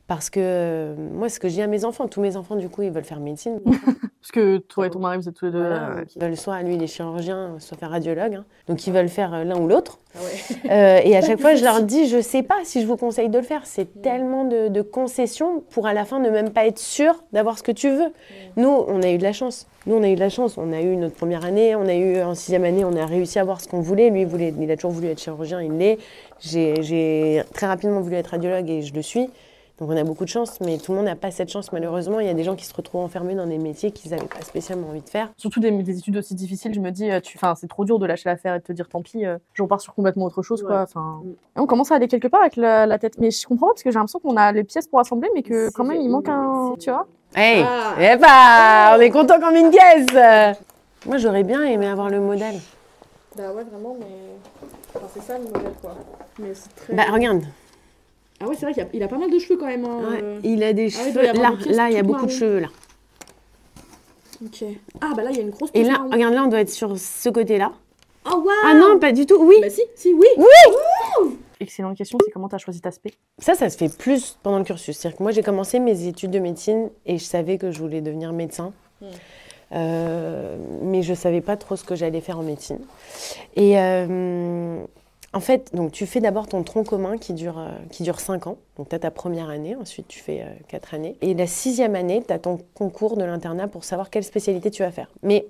Parce 0.07 0.29
que 0.31 0.41
euh, 0.41 0.95
moi, 0.97 1.29
ce 1.29 1.41
que 1.41 1.49
je 1.49 1.55
dis 1.55 1.63
à 1.63 1.67
mes 1.67 1.85
enfants, 1.85 2.09
tous 2.09 2.21
mes 2.21 2.37
enfants, 2.37 2.57
du 2.57 2.69
coup, 2.69 2.83
ils 2.83 2.91
veulent 2.91 3.05
faire 3.05 3.21
médecine. 3.21 3.61
Parce 4.25 4.33
que 4.33 4.57
toi 4.57 4.87
et 4.87 4.91
ton 4.91 5.01
mari, 5.01 5.19
vous 5.19 5.29
êtes 5.29 5.35
tous 5.35 5.45
les 5.45 5.51
deux. 5.51 5.59
Voilà, 5.59 5.91
euh, 5.99 6.05
veulent 6.17 6.37
soit, 6.39 6.63
lui, 6.63 6.77
il 6.77 6.83
est 6.83 6.87
chirurgien, 6.87 7.57
soit 7.59 7.77
faire 7.77 7.91
radiologue. 7.91 8.37
hein. 8.37 8.45
Donc, 8.69 8.87
ils 8.87 8.91
veulent 8.91 9.11
faire 9.11 9.35
euh, 9.35 9.45
l'un 9.45 9.59
ou 9.59 9.69
l'autre. 9.69 9.99
Ah 10.15 10.19
ouais. 10.23 10.71
Euh, 10.71 11.01
et 11.05 11.15
à 11.15 11.21
chaque 11.21 11.41
fois, 11.43 11.57
je 11.57 11.63
leur 11.63 11.83
dis, 11.83 12.09
je 12.09 12.23
sais 12.23 12.43
pas 12.43 12.57
si 12.65 12.81
je 12.81 12.87
vous 12.87 12.97
conseille 12.97 13.29
de 13.29 13.37
le 13.37 13.45
faire. 13.45 13.67
C'est 13.67 14.01
tellement 14.01 14.47
de, 14.47 14.69
de 14.69 14.81
concessions 14.81 15.63
pour 15.69 15.87
à 15.87 15.93
la 15.93 16.07
fin 16.07 16.21
ne 16.21 16.31
même 16.31 16.53
pas 16.55 16.65
être 16.67 16.79
sûr 16.79 17.23
d'avoir 17.35 17.59
ce 17.59 17.63
que 17.63 17.71
tu 17.71 17.91
veux. 17.91 18.15
Nous, 18.57 18.71
on 18.89 19.03
a 19.03 19.11
eu 19.11 19.19
de 19.19 19.23
la 19.23 19.35
chance. 19.35 19.67
Nous, 19.85 19.95
on 19.95 20.03
a 20.03 20.09
eu 20.09 20.15
de 20.15 20.21
la 20.21 20.31
chance. 20.31 20.57
On 20.57 20.73
a 20.73 20.81
eu 20.81 20.97
notre 20.97 21.17
première 21.17 21.45
année, 21.45 21.77
on 21.77 21.87
a 21.87 21.95
eu 21.95 22.23
en 22.23 22.35
sixième 22.35 22.65
année, 22.65 22.83
on 22.87 22.97
a 22.97 23.05
réussi 23.05 23.39
à 23.39 23.43
avoir 23.43 23.61
ce 23.61 23.69
qu'on 23.69 23.83
voulait. 23.83 24.09
Lui, 24.09 24.23
il, 24.23 24.27
voulait, 24.27 24.55
il 24.59 24.71
a 24.71 24.77
toujours 24.77 24.93
voulu 24.93 25.09
être 25.09 25.21
chirurgien, 25.21 25.61
il 25.61 25.77
l'est. 25.77 25.99
J'ai 26.41 27.43
très 27.53 27.67
rapidement 27.67 28.01
voulu 28.01 28.17
être 28.17 28.29
radiologue 28.29 28.71
et 28.71 28.81
je 28.81 28.95
le 28.95 29.03
suis. 29.03 29.29
Donc 29.79 29.91
on 29.91 29.97
a 29.97 30.05
beaucoup 30.05 30.25
de 30.25 30.29
chance, 30.29 30.61
mais 30.61 30.79
tout 30.79 30.93
le 30.93 30.99
monde 30.99 31.07
n'a 31.07 31.17
pas 31.17 31.33
cette 31.33 31.51
chance 31.51 31.73
malheureusement. 31.73 32.21
Il 32.21 32.27
y 32.27 32.31
a 32.31 32.35
des 32.35 32.45
gens 32.45 32.55
qui 32.55 32.65
se 32.65 32.73
retrouvent 32.73 33.03
enfermés 33.03 33.35
dans 33.35 33.47
des 33.47 33.59
métiers 33.59 33.91
qu'ils 33.91 34.13
n'avaient 34.13 34.27
pas 34.27 34.43
spécialement 34.43 34.89
envie 34.91 35.01
de 35.01 35.09
faire. 35.09 35.31
Surtout 35.37 35.59
des, 35.59 35.71
des 35.73 35.99
études 35.99 36.17
aussi 36.17 36.37
difficiles, 36.37 36.73
je 36.73 36.79
me 36.81 36.91
dis, 36.91 37.11
euh, 37.11 37.19
tu, 37.19 37.37
enfin, 37.37 37.55
c'est 37.57 37.67
trop 37.67 37.85
dur 37.85 37.99
de 37.99 38.07
lâcher 38.07 38.29
l'affaire 38.29 38.55
et 38.55 38.61
de 38.61 38.65
te 38.65 38.73
dire 38.73 38.89
tant 38.89 39.03
pis, 39.03 39.27
euh, 39.27 39.37
je 39.53 39.63
repars 39.65 39.81
sur 39.81 39.93
complètement 39.95 40.27
autre 40.27 40.43
chose, 40.43 40.63
quoi. 40.63 40.83
Ouais. 40.95 41.03
Mm. 41.25 41.31
et 41.57 41.61
on 41.61 41.67
commence 41.67 41.91
à 41.91 41.97
aller 41.97 42.07
quelque 42.07 42.29
part 42.29 42.41
avec 42.43 42.55
la, 42.55 42.87
la 42.87 42.99
tête. 42.99 43.19
Mais 43.19 43.33
je 43.33 43.45
comprends 43.47 43.67
pas 43.67 43.73
parce 43.73 43.83
que 43.83 43.91
j'ai 43.91 43.99
l'impression 43.99 44.21
qu'on 44.21 44.37
a 44.37 44.53
les 44.53 44.63
pièces 44.63 44.87
pour 44.87 45.01
assembler, 45.01 45.29
mais 45.35 45.43
que 45.43 45.71
quand 45.73 45.85
même 45.85 46.01
il 46.01 46.09
manque 46.09 46.29
un, 46.29 46.75
tu 46.79 46.91
vois. 46.91 47.07
Hey 47.35 47.65
Ah. 47.67 47.95
Eh 47.99 48.17
bah, 48.17 48.97
on 48.97 49.01
est 49.01 49.11
content 49.11 49.41
comme 49.41 49.57
une 49.57 49.71
pièce 49.71 50.07
Moi 51.05 51.17
j'aurais 51.19 51.43
bien 51.43 51.63
aimé 51.65 51.89
avoir 51.89 52.11
le 52.11 52.21
modèle. 52.21 52.61
Bah 53.37 53.51
ouais, 53.53 53.65
vraiment, 53.65 53.97
mais. 53.99 54.07
Enfin, 54.95 55.07
c'est 55.13 55.23
ça 55.23 55.37
le 55.39 55.45
modèle, 55.45 55.73
quoi. 55.81 55.97
Mais 56.39 56.55
c'est 56.55 56.73
très. 56.77 56.95
Bah 56.95 57.03
regarde, 57.13 57.43
Ah 58.41 58.47
ouais, 58.49 58.55
c'est 58.59 58.67
vrai 58.67 58.75
qu'il 58.75 58.83
a, 58.83 58.87
il 58.93 59.03
a 59.03 59.09
pas 59.09 59.19
mal 59.19 59.31
de 59.31 59.39
cheveux 59.39 59.57
quand 59.57 59.67
même. 59.67 59.85
hein, 59.85 60.01
Ouais, 60.11 60.21
euh. 60.23 60.41
il 60.45 60.63
a 60.63 60.73
des 60.73 60.89
Ah 60.97 61.01
oui, 61.05 61.13
cheveux. 61.13 61.73
Là, 61.73 61.89
il 61.91 61.95
y 61.95 61.99
a 61.99 62.03
beaucoup 62.03 62.27
de 62.27 62.31
cheveux 62.31 62.61
là. 62.61 62.69
Ok. 64.45 64.65
Ah 65.01 65.13
bah 65.17 65.23
là, 65.23 65.31
il 65.31 65.37
y 65.37 65.41
a 65.41 65.43
une 65.43 65.51
grosse 65.51 65.71
Et 65.75 65.85
là, 65.85 65.93
marron. 65.93 66.11
regarde, 66.11 66.35
là, 66.35 66.43
on 66.45 66.49
doit 66.49 66.61
être 66.61 66.71
sur 66.71 66.99
ce 66.99 67.29
côté-là. 67.29 67.73
Oh 68.27 68.37
waouh 68.37 68.49
Ah 68.65 68.75
non, 68.75 68.99
pas 68.99 69.13
du 69.13 69.27
tout. 69.27 69.37
Oui. 69.41 69.57
Bah 69.61 69.71
si, 69.71 69.83
si, 69.95 70.13
oui 70.13 70.27
Excellente 71.61 71.97
question, 71.97 72.19
c'est 72.25 72.31
comment 72.33 72.49
tu 72.49 72.55
as 72.57 72.59
choisi 72.59 72.81
ta 72.81 72.91
spé? 72.91 73.15
Ça, 73.39 73.55
ça 73.55 73.71
se 73.71 73.77
fait 73.79 73.95
plus 73.97 74.37
pendant 74.43 74.59
le 74.59 74.65
cursus. 74.65 74.97
C'est-à-dire 74.99 75.17
que 75.19 75.23
moi, 75.23 75.33
j'ai 75.33 75.43
commencé 75.43 75.79
mes 75.79 76.07
études 76.07 76.31
de 76.33 76.39
médecine 76.41 76.91
et 77.07 77.17
je 77.19 77.25
savais 77.25 77.59
que 77.59 77.71
je 77.71 77.79
voulais 77.79 78.01
devenir 78.01 78.33
médecin. 78.33 78.73
Mm. 79.01 79.07
Euh, 79.73 80.57
mais 80.83 81.03
je 81.03 81.15
savais 81.15 81.41
pas 81.41 81.57
trop 81.57 81.77
ce 81.77 81.85
que 81.85 81.95
j'allais 81.95 82.21
faire 82.21 82.39
en 82.39 82.43
médecine. 82.43 82.81
Et 83.57 83.79
euh, 83.79 84.85
en 85.35 85.41
fait, 85.41 85.75
donc 85.75 85.93
tu 85.93 86.07
fais 86.07 86.21
d'abord 86.21 86.47
ton 86.47 86.63
tronc 86.63 86.85
commun 86.85 87.19
qui 87.19 87.35
dure, 87.35 87.59
euh, 87.59 87.69
qui 87.91 88.03
dure 88.05 88.21
5 88.21 88.47
ans. 88.47 88.57
Donc 88.77 88.89
tu 88.89 88.95
as 88.95 89.01
ta 89.01 89.11
première 89.11 89.51
année, 89.51 89.77
ensuite 89.77 90.09
tu 90.09 90.21
fais 90.21 90.47
4 90.69 90.95
années. 90.95 91.17
Et 91.21 91.35
la 91.35 91.47
sixième 91.47 91.95
année, 91.95 92.23
tu 92.27 92.33
as 92.33 92.39
ton 92.39 92.61
concours 92.75 93.17
de 93.17 93.25
l'internat 93.25 93.69
pour 93.69 93.85
savoir 93.85 94.11
quelle 94.11 94.25
spécialité 94.25 94.71
tu 94.71 94.83
vas 94.83 94.91
faire. 94.91 95.09
Mais 95.23 95.47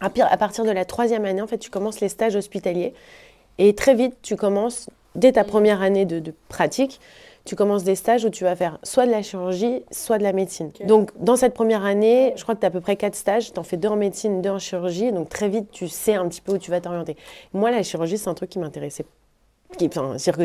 à, 0.00 0.36
partir 0.36 0.64
de 0.64 0.70
la 0.70 0.84
troisième 0.84 1.24
année, 1.24 1.40
en 1.40 1.46
fait, 1.46 1.58
tu 1.58 1.70
commences 1.70 2.00
les 2.00 2.08
stages 2.08 2.36
hospitaliers. 2.36 2.94
Et 3.58 3.74
très 3.74 3.94
vite, 3.94 4.16
tu 4.22 4.36
commences, 4.36 4.90
dès 5.14 5.32
ta 5.32 5.44
première 5.44 5.80
année 5.80 6.04
de, 6.04 6.18
de 6.18 6.34
pratique, 6.48 7.00
tu 7.44 7.56
commences 7.56 7.84
des 7.84 7.94
stages 7.94 8.24
où 8.24 8.30
tu 8.30 8.44
vas 8.44 8.56
faire 8.56 8.78
soit 8.82 9.04
de 9.06 9.10
la 9.10 9.22
chirurgie, 9.22 9.82
soit 9.90 10.16
de 10.18 10.22
la 10.22 10.32
médecine. 10.32 10.70
Donc, 10.86 11.10
dans 11.18 11.36
cette 11.36 11.52
première 11.54 11.84
année, 11.84 12.32
je 12.36 12.42
crois 12.42 12.54
que 12.54 12.60
tu 12.60 12.64
as 12.66 12.68
à 12.68 12.72
peu 12.72 12.80
près 12.80 12.96
quatre 12.96 13.14
stages. 13.16 13.52
Tu 13.52 13.58
en 13.58 13.62
fais 13.62 13.76
deux 13.76 13.88
en 13.88 13.96
médecine, 13.96 14.40
deux 14.40 14.50
en 14.50 14.58
chirurgie. 14.58 15.12
Donc, 15.12 15.28
très 15.28 15.48
vite, 15.48 15.70
tu 15.70 15.88
sais 15.88 16.14
un 16.14 16.26
petit 16.28 16.40
peu 16.40 16.52
où 16.52 16.58
tu 16.58 16.70
vas 16.70 16.80
t'orienter. 16.80 17.16
Moi, 17.52 17.70
la 17.70 17.82
chirurgie, 17.82 18.16
c'est 18.16 18.28
un 18.28 18.34
truc 18.34 18.48
qui 18.50 18.58
m'intéressait. 18.58 19.04
enfin, 19.82 20.14
C'est-à-dire 20.18 20.38
que 20.38 20.44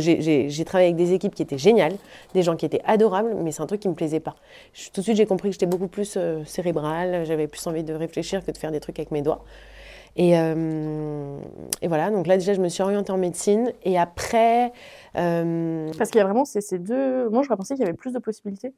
j'ai- 0.49 0.65
travaillé 0.65 0.87
avec 0.87 0.95
des 0.97 1.13
équipes 1.13 1.35
qui 1.35 1.41
étaient 1.43 1.57
géniales, 1.57 1.95
des 2.33 2.41
gens 2.41 2.55
qui 2.55 2.65
étaient 2.65 2.81
adorables, 2.85 3.33
mais 3.35 3.51
c'est 3.51 3.61
un 3.61 3.67
truc 3.67 3.79
qui 3.79 3.87
me 3.87 3.93
plaisait 3.93 4.19
pas. 4.19 4.35
Je- 4.73 4.89
tout 4.89 5.01
de 5.01 5.03
suite, 5.03 5.17
j'ai 5.17 5.25
compris 5.27 5.49
que 5.49 5.53
j'étais 5.53 5.67
beaucoup 5.67 5.87
plus 5.87 6.15
euh, 6.17 6.43
cérébrale, 6.45 7.25
j'avais 7.25 7.47
plus 7.47 7.65
envie 7.67 7.83
de 7.83 7.93
réfléchir 7.93 8.43
que 8.43 8.51
de 8.51 8.57
faire 8.57 8.71
des 8.71 8.79
trucs 8.79 8.97
avec 8.99 9.11
mes 9.11 9.21
doigts. 9.21 9.43
Et, 10.15 10.37
euh, 10.37 11.37
et 11.81 11.87
voilà, 11.87 12.09
donc 12.11 12.27
là 12.27 12.37
déjà 12.37 12.53
je 12.53 12.61
me 12.61 12.69
suis 12.69 12.83
orientée 12.83 13.11
en 13.11 13.17
médecine 13.17 13.71
et 13.83 13.97
après, 13.97 14.71
euh, 15.15 15.89
Parce 15.97 16.09
qu'il 16.09 16.19
y 16.19 16.21
a 16.21 16.25
vraiment 16.25 16.45
ces, 16.45 16.61
ces 16.61 16.79
deux. 16.79 17.29
Moi, 17.29 17.43
j'aurais 17.43 17.57
pensé 17.57 17.75
qu'il 17.75 17.83
y 17.83 17.87
avait 17.87 17.97
plus 17.97 18.13
de 18.13 18.19
possibilités. 18.19 18.73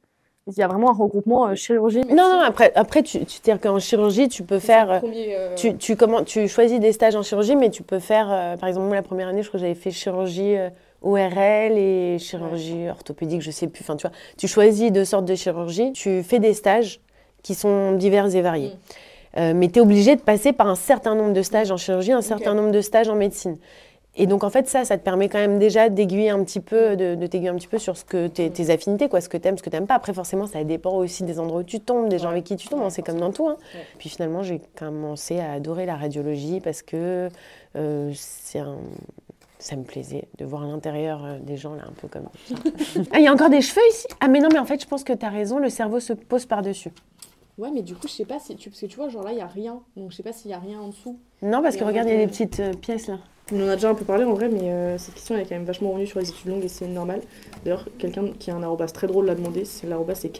Il 0.48 0.58
y 0.58 0.62
a 0.62 0.66
vraiment 0.66 0.90
un 0.90 0.94
regroupement 0.94 1.46
euh, 1.46 1.54
chirurgie. 1.54 2.00
non 2.08 2.28
non 2.28 2.40
après 2.40 2.72
après 2.74 3.04
tu, 3.04 3.24
tu 3.24 3.40
dire 3.42 3.60
qu'en 3.60 3.78
chirurgie 3.78 4.28
tu 4.28 4.42
peux 4.42 4.58
faire, 4.58 4.98
Premier, 4.98 5.36
euh, 5.36 5.54
tu, 5.54 5.76
tu, 5.76 5.94
comment, 5.94 6.24
tu 6.24 6.48
choisis 6.48 6.80
des 6.80 6.90
stages 6.92 7.14
en 7.14 7.22
chirurgie 7.22 7.54
mais 7.54 7.70
tu 7.70 7.84
peux 7.84 8.00
faire, 8.00 8.28
euh, 8.28 8.56
par 8.56 8.68
exemple 8.68 8.86
moi 8.86 8.96
la 8.96 9.02
première 9.02 9.28
année 9.28 9.42
je 9.42 9.48
crois 9.48 9.58
que 9.58 9.64
j'avais 9.64 9.76
fait 9.76 9.92
chirurgie 9.92 10.56
euh, 10.56 10.70
ORL 11.00 11.78
et 11.78 12.18
chirurgie 12.18 12.88
orthopédique, 12.88 13.40
je 13.40 13.52
sais 13.52 13.68
plus, 13.68 13.82
enfin 13.82 13.94
tu 13.94 14.06
vois, 14.06 14.16
tu 14.36 14.48
choisis 14.48 14.90
deux 14.90 15.04
sortes 15.04 15.26
de 15.26 15.34
chirurgie, 15.36 15.92
tu 15.92 16.24
fais 16.24 16.40
des 16.40 16.54
stages 16.54 17.00
qui 17.44 17.54
sont 17.54 17.92
divers 17.92 18.34
et 18.34 18.42
variés. 18.42 18.70
Mm. 18.70 18.78
Euh, 19.38 19.52
mais 19.54 19.68
tu 19.68 19.78
es 19.78 19.82
obligé 19.82 20.16
de 20.16 20.20
passer 20.20 20.52
par 20.52 20.68
un 20.68 20.74
certain 20.74 21.14
nombre 21.14 21.32
de 21.32 21.42
stages 21.42 21.70
en 21.70 21.76
chirurgie, 21.76 22.12
un 22.12 22.20
certain 22.22 22.54
nombre 22.54 22.70
de 22.70 22.80
stages 22.80 23.08
en 23.08 23.14
médecine. 23.16 23.56
Et 24.14 24.26
donc 24.26 24.44
en 24.44 24.50
fait 24.50 24.68
ça, 24.68 24.84
ça 24.84 24.98
te 24.98 25.02
permet 25.02 25.30
quand 25.30 25.38
même 25.38 25.58
déjà 25.58 25.88
d'aiguiller 25.88 26.28
un 26.28 26.44
petit 26.44 26.60
peu, 26.60 26.96
de, 26.96 27.14
de 27.14 27.26
t'aiguiller 27.26 27.48
un 27.48 27.54
petit 27.54 27.66
peu 27.66 27.78
sur 27.78 27.96
ce 27.96 28.04
que 28.04 28.26
tes, 28.26 28.50
tes 28.50 28.68
affinités, 28.68 29.08
quoi, 29.08 29.22
ce 29.22 29.30
que 29.30 29.38
t'aimes, 29.38 29.56
ce 29.56 29.62
que 29.62 29.70
t'aimes 29.70 29.86
pas. 29.86 29.94
Après 29.94 30.12
forcément 30.12 30.46
ça 30.46 30.62
dépend 30.64 30.92
aussi 30.96 31.22
des 31.24 31.40
endroits 31.40 31.60
où 31.60 31.64
tu 31.64 31.80
tombes, 31.80 32.10
des 32.10 32.18
gens 32.18 32.26
Ouais. 32.26 32.32
avec 32.32 32.44
qui 32.44 32.56
tu 32.56 32.68
tombes, 32.68 32.80
Ouais, 32.80 32.86
hein, 32.86 32.90
c'est 32.90 33.00
comme 33.00 33.18
dans 33.18 33.32
tout. 33.32 33.48
hein. 33.48 33.56
Ouais. 33.74 33.80
Puis 33.98 34.10
finalement 34.10 34.42
j'ai 34.42 34.60
commencé 34.78 35.40
à 35.40 35.52
adorer 35.52 35.86
la 35.86 35.96
radiologie 35.96 36.60
parce 36.60 36.82
que 36.82 37.30
euh, 37.76 38.12
c'est 38.14 38.58
un- 38.58 38.76
ça 39.58 39.76
me 39.76 39.84
plaisait 39.84 40.24
de 40.36 40.44
voir 40.44 40.66
l'intérieur 40.66 41.24
euh, 41.24 41.38
des 41.40 41.56
gens 41.56 41.72
là 41.74 41.84
un 41.88 41.92
peu 41.98 42.06
comme 42.08 42.26
ça. 42.48 42.54
ah 43.12 43.18
il 43.18 43.24
y 43.24 43.28
a 43.28 43.32
encore 43.32 43.48
des 43.48 43.62
cheveux 43.62 43.80
ici? 43.92 44.06
Ah 44.20 44.28
mais 44.28 44.40
non 44.40 44.48
mais 44.52 44.58
en 44.58 44.66
fait 44.66 44.78
je 44.82 44.86
pense 44.86 45.04
que 45.04 45.14
tu 45.14 45.24
as 45.24 45.30
raison, 45.30 45.58
le 45.58 45.70
cerveau 45.70 46.00
se 46.00 46.12
pose 46.12 46.44
par-dessus. 46.44 46.90
Ouais, 47.58 47.70
mais 47.72 47.82
du 47.82 47.94
coup, 47.94 48.08
je 48.08 48.12
sais 48.12 48.24
pas 48.24 48.38
si 48.38 48.56
tu. 48.56 48.70
Parce 48.70 48.80
que 48.80 48.86
tu 48.86 48.96
vois, 48.96 49.08
genre 49.08 49.22
là, 49.24 49.32
il 49.32 49.38
y 49.38 49.42
a 49.42 49.46
rien. 49.46 49.80
Donc 49.96 50.10
je 50.10 50.16
sais 50.16 50.22
pas 50.22 50.32
s'il 50.32 50.50
y 50.50 50.54
a 50.54 50.58
rien 50.58 50.80
en 50.80 50.88
dessous. 50.88 51.18
Non 51.42 51.62
parce 51.62 51.74
Et 51.76 51.78
que 51.78 51.84
regarde 51.84 52.08
il 52.08 52.12
y 52.14 52.16
a 52.16 52.20
des 52.20 52.26
petites 52.26 52.60
euh, 52.60 52.72
pièces 52.72 53.08
là. 53.08 53.18
On 53.52 53.60
en 53.66 53.68
a 53.68 53.74
déjà 53.74 53.90
un 53.90 53.94
peu 53.94 54.04
parlé 54.04 54.24
en 54.24 54.32
vrai, 54.32 54.48
mais 54.48 54.70
euh, 54.70 54.96
cette 54.96 55.14
question 55.14 55.34
elle 55.34 55.42
est 55.42 55.44
quand 55.44 55.56
même 55.56 55.64
vachement 55.64 55.90
revenue 55.90 56.06
sur 56.06 56.20
les 56.20 56.28
études 56.30 56.48
longues 56.48 56.64
et 56.64 56.68
c'est 56.68 56.86
normal. 56.86 57.20
D'ailleurs, 57.64 57.86
quelqu'un 57.98 58.28
qui 58.38 58.50
a 58.50 58.54
un 58.54 58.62
arrobas 58.62 58.86
très 58.86 59.08
drôle 59.08 59.26
l'a 59.26 59.34
demandé, 59.34 59.64
c'est 59.64 59.86
l'arrobas 59.88 60.14
c'est 60.14 60.32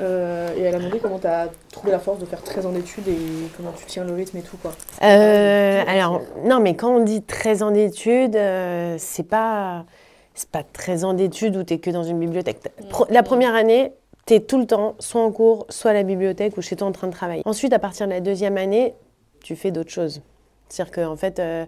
euh, 0.00 0.54
Et 0.56 0.62
elle 0.62 0.74
a 0.74 0.78
demandé 0.78 0.98
comment 0.98 1.18
t'as 1.20 1.46
trouvé 1.70 1.92
la 1.92 2.00
force 2.00 2.18
de 2.18 2.26
faire 2.26 2.42
13 2.42 2.66
ans 2.66 2.72
d'études 2.72 3.06
et 3.08 3.16
comment 3.56 3.70
tu 3.72 3.86
tiens 3.86 4.04
le 4.04 4.12
rythme 4.12 4.36
et 4.38 4.42
tout 4.42 4.56
quoi. 4.58 4.72
Euh, 5.02 5.82
alors, 5.86 6.20
non, 6.44 6.60
mais 6.60 6.74
quand 6.76 6.94
on 6.94 7.04
dit 7.04 7.22
13 7.22 7.62
ans 7.62 7.70
d'études, 7.70 8.36
euh, 8.36 8.96
c'est 8.98 9.22
pas, 9.26 9.86
c'est 10.34 10.50
pas 10.50 10.64
13 10.64 11.04
ans 11.04 11.14
d'études 11.14 11.56
où 11.56 11.62
tu 11.62 11.74
es 11.74 11.78
que 11.78 11.90
dans 11.90 12.02
une 12.02 12.18
bibliothèque. 12.18 12.58
Pro- 12.90 13.06
La 13.08 13.22
première 13.22 13.54
année, 13.54 13.92
tu 14.28 14.34
es 14.34 14.40
tout 14.40 14.58
le 14.58 14.66
temps 14.66 14.94
soit 14.98 15.22
en 15.22 15.32
cours, 15.32 15.64
soit 15.70 15.92
à 15.92 15.94
la 15.94 16.02
bibliothèque 16.02 16.56
ou 16.58 16.62
chez 16.62 16.76
toi 16.76 16.86
en 16.86 16.92
train 16.92 17.06
de 17.06 17.12
travailler. 17.12 17.42
Ensuite, 17.46 17.72
à 17.72 17.78
partir 17.78 18.06
de 18.06 18.12
la 18.12 18.20
deuxième 18.20 18.58
année, 18.58 18.94
tu 19.42 19.56
fais 19.56 19.70
d'autres 19.70 19.90
choses. 19.90 20.20
C'est-à-dire 20.68 20.92
qu'en 20.92 21.16
fait, 21.16 21.38
euh, 21.38 21.64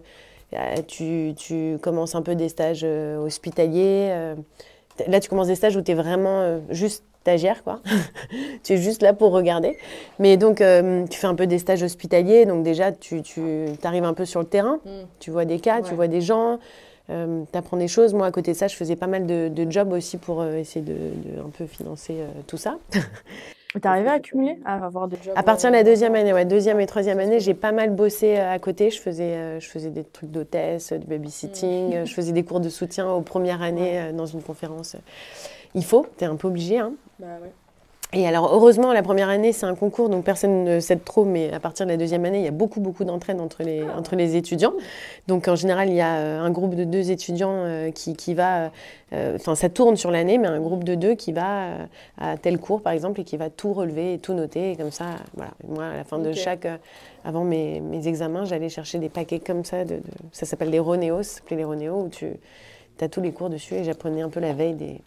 euh, 0.53 0.75
tu, 0.87 1.33
tu 1.35 1.77
commences 1.81 2.13
un 2.13 2.21
peu 2.21 2.35
des 2.35 2.49
stages 2.49 2.81
euh, 2.83 3.17
hospitaliers. 3.17 4.09
euh, 4.11 4.35
là, 5.07 5.19
tu 5.19 5.27
commences 5.27 5.47
des 5.47 5.55
stages 5.55 5.75
où 5.75 5.81
tu 5.81 5.91
es 5.91 5.95
vraiment 5.95 6.59
juste 6.69 7.03
stagiaire, 7.21 7.63
quoi. 7.63 7.79
tu 8.63 8.73
es 8.73 8.77
juste 8.77 9.01
là 9.01 9.13
pour 9.13 9.31
regarder. 9.31 9.77
Mais 10.19 10.37
donc, 10.37 10.57
tu 10.57 11.19
fais 11.19 11.27
un 11.27 11.35
peu 11.35 11.47
des 11.47 11.57
stages 11.57 11.81
hospitaliers. 11.81 12.45
Donc, 12.45 12.63
déjà, 12.63 12.91
tu, 12.91 13.23
tu 13.23 13.65
arrives 13.83 14.03
un 14.03 14.13
peu 14.13 14.25
sur 14.25 14.39
le 14.39 14.45
terrain. 14.45 14.79
Mm. 14.85 14.89
Tu 15.19 15.31
vois 15.31 15.45
des 15.45 15.59
cas, 15.59 15.81
tu 15.81 15.95
vois 15.95 16.07
des 16.07 16.21
gens. 16.21 16.59
Tu 17.51 17.57
apprends 17.57 17.77
des 17.77 17.87
choses. 17.87 18.13
Moi, 18.13 18.25
à 18.27 18.31
côté 18.31 18.51
de 18.53 18.57
ça, 18.57 18.67
je 18.67 18.75
faisais 18.75 18.95
pas 18.95 19.07
mal 19.07 19.25
de, 19.25 19.49
de 19.49 19.71
jobs 19.71 19.91
aussi 19.93 20.17
pour 20.17 20.41
euh, 20.41 20.55
essayer 20.57 20.83
de, 20.85 20.93
de 20.93 21.39
un 21.45 21.49
peu 21.49 21.65
financer 21.65 22.15
euh, 22.19 22.27
tout 22.47 22.57
ça. 22.57 22.77
T'es 23.73 23.87
arrivé 23.87 24.09
à 24.09 24.13
accumuler, 24.13 24.59
à 24.65 24.85
avoir 24.85 25.07
des 25.07 25.15
jobs 25.23 25.33
À 25.37 25.43
partir 25.43 25.69
de 25.71 25.75
euh, 25.75 25.77
la 25.79 25.83
deuxième 25.85 26.13
année, 26.15 26.33
ouais, 26.33 26.43
deuxième 26.43 26.81
et 26.81 26.85
troisième 26.87 27.19
année, 27.19 27.39
j'ai 27.39 27.53
pas 27.53 27.71
mal 27.71 27.91
bossé 27.91 28.37
euh, 28.37 28.51
à 28.51 28.59
côté. 28.59 28.89
Je 28.89 28.99
faisais, 28.99 29.33
euh, 29.35 29.59
je 29.61 29.67
faisais 29.69 29.89
des 29.89 30.03
trucs 30.03 30.29
d'hôtesse, 30.29 30.91
du 30.91 31.07
babysitting. 31.07 31.95
euh, 31.95 32.05
Je 32.05 32.13
faisais 32.13 32.33
des 32.33 32.43
cours 32.43 32.59
de 32.59 32.67
soutien 32.67 33.09
aux 33.09 33.21
premières 33.21 33.61
années 33.61 33.97
euh, 33.99 34.11
dans 34.11 34.25
une 34.25 34.41
conférence. 34.41 34.97
Il 35.73 35.85
faut, 35.85 36.05
tu 36.17 36.25
es 36.25 36.27
un 36.27 36.35
peu 36.35 36.49
obligé. 36.49 36.79
Hein. 36.79 36.91
Bah 37.17 37.27
ouais. 37.41 37.51
Et 38.13 38.27
alors, 38.27 38.53
heureusement, 38.53 38.91
la 38.91 39.03
première 39.03 39.29
année, 39.29 39.53
c'est 39.53 39.65
un 39.65 39.73
concours, 39.73 40.09
donc 40.09 40.25
personne 40.25 40.65
ne 40.65 40.79
s'aide 40.81 41.05
trop, 41.05 41.23
mais 41.23 41.53
à 41.53 41.61
partir 41.61 41.85
de 41.85 41.91
la 41.91 41.95
deuxième 41.95 42.25
année, 42.25 42.39
il 42.39 42.43
y 42.43 42.47
a 42.47 42.51
beaucoup, 42.51 42.81
beaucoup 42.81 43.05
d'entraide 43.05 43.39
entre 43.39 43.63
les, 43.63 43.83
entre 43.83 44.17
les 44.17 44.35
étudiants. 44.35 44.73
Donc, 45.27 45.47
en 45.47 45.55
général, 45.55 45.87
il 45.87 45.95
y 45.95 46.01
a 46.01 46.17
euh, 46.17 46.41
un 46.41 46.51
groupe 46.51 46.75
de 46.75 46.83
deux 46.83 47.09
étudiants 47.09 47.53
euh, 47.53 47.89
qui, 47.91 48.13
qui 48.17 48.33
va, 48.33 48.69
euh, 49.13 49.35
enfin, 49.37 49.55
ça 49.55 49.69
tourne 49.69 49.95
sur 49.95 50.11
l'année, 50.11 50.37
mais 50.37 50.49
un 50.49 50.59
groupe 50.59 50.83
de 50.83 50.95
deux 50.95 51.15
qui 51.15 51.31
va 51.31 51.69
à 52.17 52.35
tel 52.35 52.59
cours, 52.59 52.81
par 52.81 52.91
exemple, 52.91 53.21
et 53.21 53.23
qui 53.23 53.37
va 53.37 53.49
tout 53.49 53.71
relever 53.71 54.15
et 54.15 54.19
tout 54.19 54.33
noter, 54.33 54.71
et 54.71 54.75
comme 54.75 54.91
ça, 54.91 55.05
voilà. 55.35 55.51
Moi, 55.65 55.85
à 55.85 55.95
la 55.95 56.03
fin 56.03 56.19
de 56.19 56.33
chaque, 56.33 56.65
euh, 56.65 56.75
avant 57.23 57.45
mes, 57.45 57.79
mes 57.79 58.09
examens, 58.09 58.43
j'allais 58.43 58.67
chercher 58.67 58.99
des 58.99 59.07
paquets 59.07 59.39
comme 59.39 59.63
ça, 59.63 59.85
de, 59.85 59.95
de- 59.95 60.01
ça 60.33 60.45
s'appelle 60.45 60.69
les 60.69 60.79
Ronéos, 60.79 61.23
ça 61.23 61.35
s'appelait 61.37 61.55
les 61.55 61.63
Ronéos, 61.63 62.01
où 62.01 62.09
tu 62.09 62.25
as 62.99 63.07
tous 63.07 63.21
les 63.21 63.31
cours 63.31 63.49
dessus, 63.49 63.75
et 63.75 63.83
j'apprenais 63.85 64.21
un 64.21 64.29
peu 64.29 64.41
la 64.41 64.51
veille 64.53 64.73
des, 64.73 64.99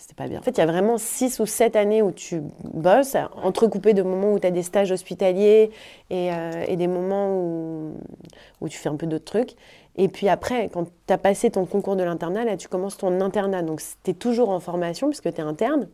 c'était 0.00 0.14
pas 0.14 0.28
bien. 0.28 0.38
En 0.38 0.42
fait, 0.42 0.52
il 0.52 0.58
y 0.58 0.62
a 0.62 0.66
vraiment 0.66 0.96
six 0.96 1.40
ou 1.40 1.46
sept 1.46 1.76
années 1.76 2.00
où 2.00 2.10
tu 2.10 2.40
bosses, 2.64 3.16
entrecoupées 3.42 3.92
de 3.92 4.02
moments 4.02 4.32
où 4.32 4.38
tu 4.38 4.46
as 4.46 4.50
des 4.50 4.62
stages 4.62 4.90
hospitaliers 4.90 5.70
et, 6.08 6.32
euh, 6.32 6.64
et 6.66 6.76
des 6.76 6.86
moments 6.86 7.36
où, 7.36 7.92
où 8.62 8.68
tu 8.68 8.78
fais 8.78 8.88
un 8.88 8.96
peu 8.96 9.06
d'autres 9.06 9.26
trucs. 9.26 9.56
Et 9.96 10.08
puis 10.08 10.28
après, 10.30 10.70
quand 10.70 10.86
tu 11.06 11.12
as 11.12 11.18
passé 11.18 11.50
ton 11.50 11.66
concours 11.66 11.96
de 11.96 12.02
l'internat, 12.02 12.44
là, 12.44 12.56
tu 12.56 12.68
commences 12.68 12.96
ton 12.96 13.20
internat. 13.20 13.62
Donc, 13.62 13.82
tu 14.02 14.12
es 14.12 14.14
toujours 14.14 14.48
en 14.48 14.60
formation 14.60 15.08
puisque 15.08 15.32
tu 15.32 15.40
es 15.40 15.44
interne. 15.44 15.88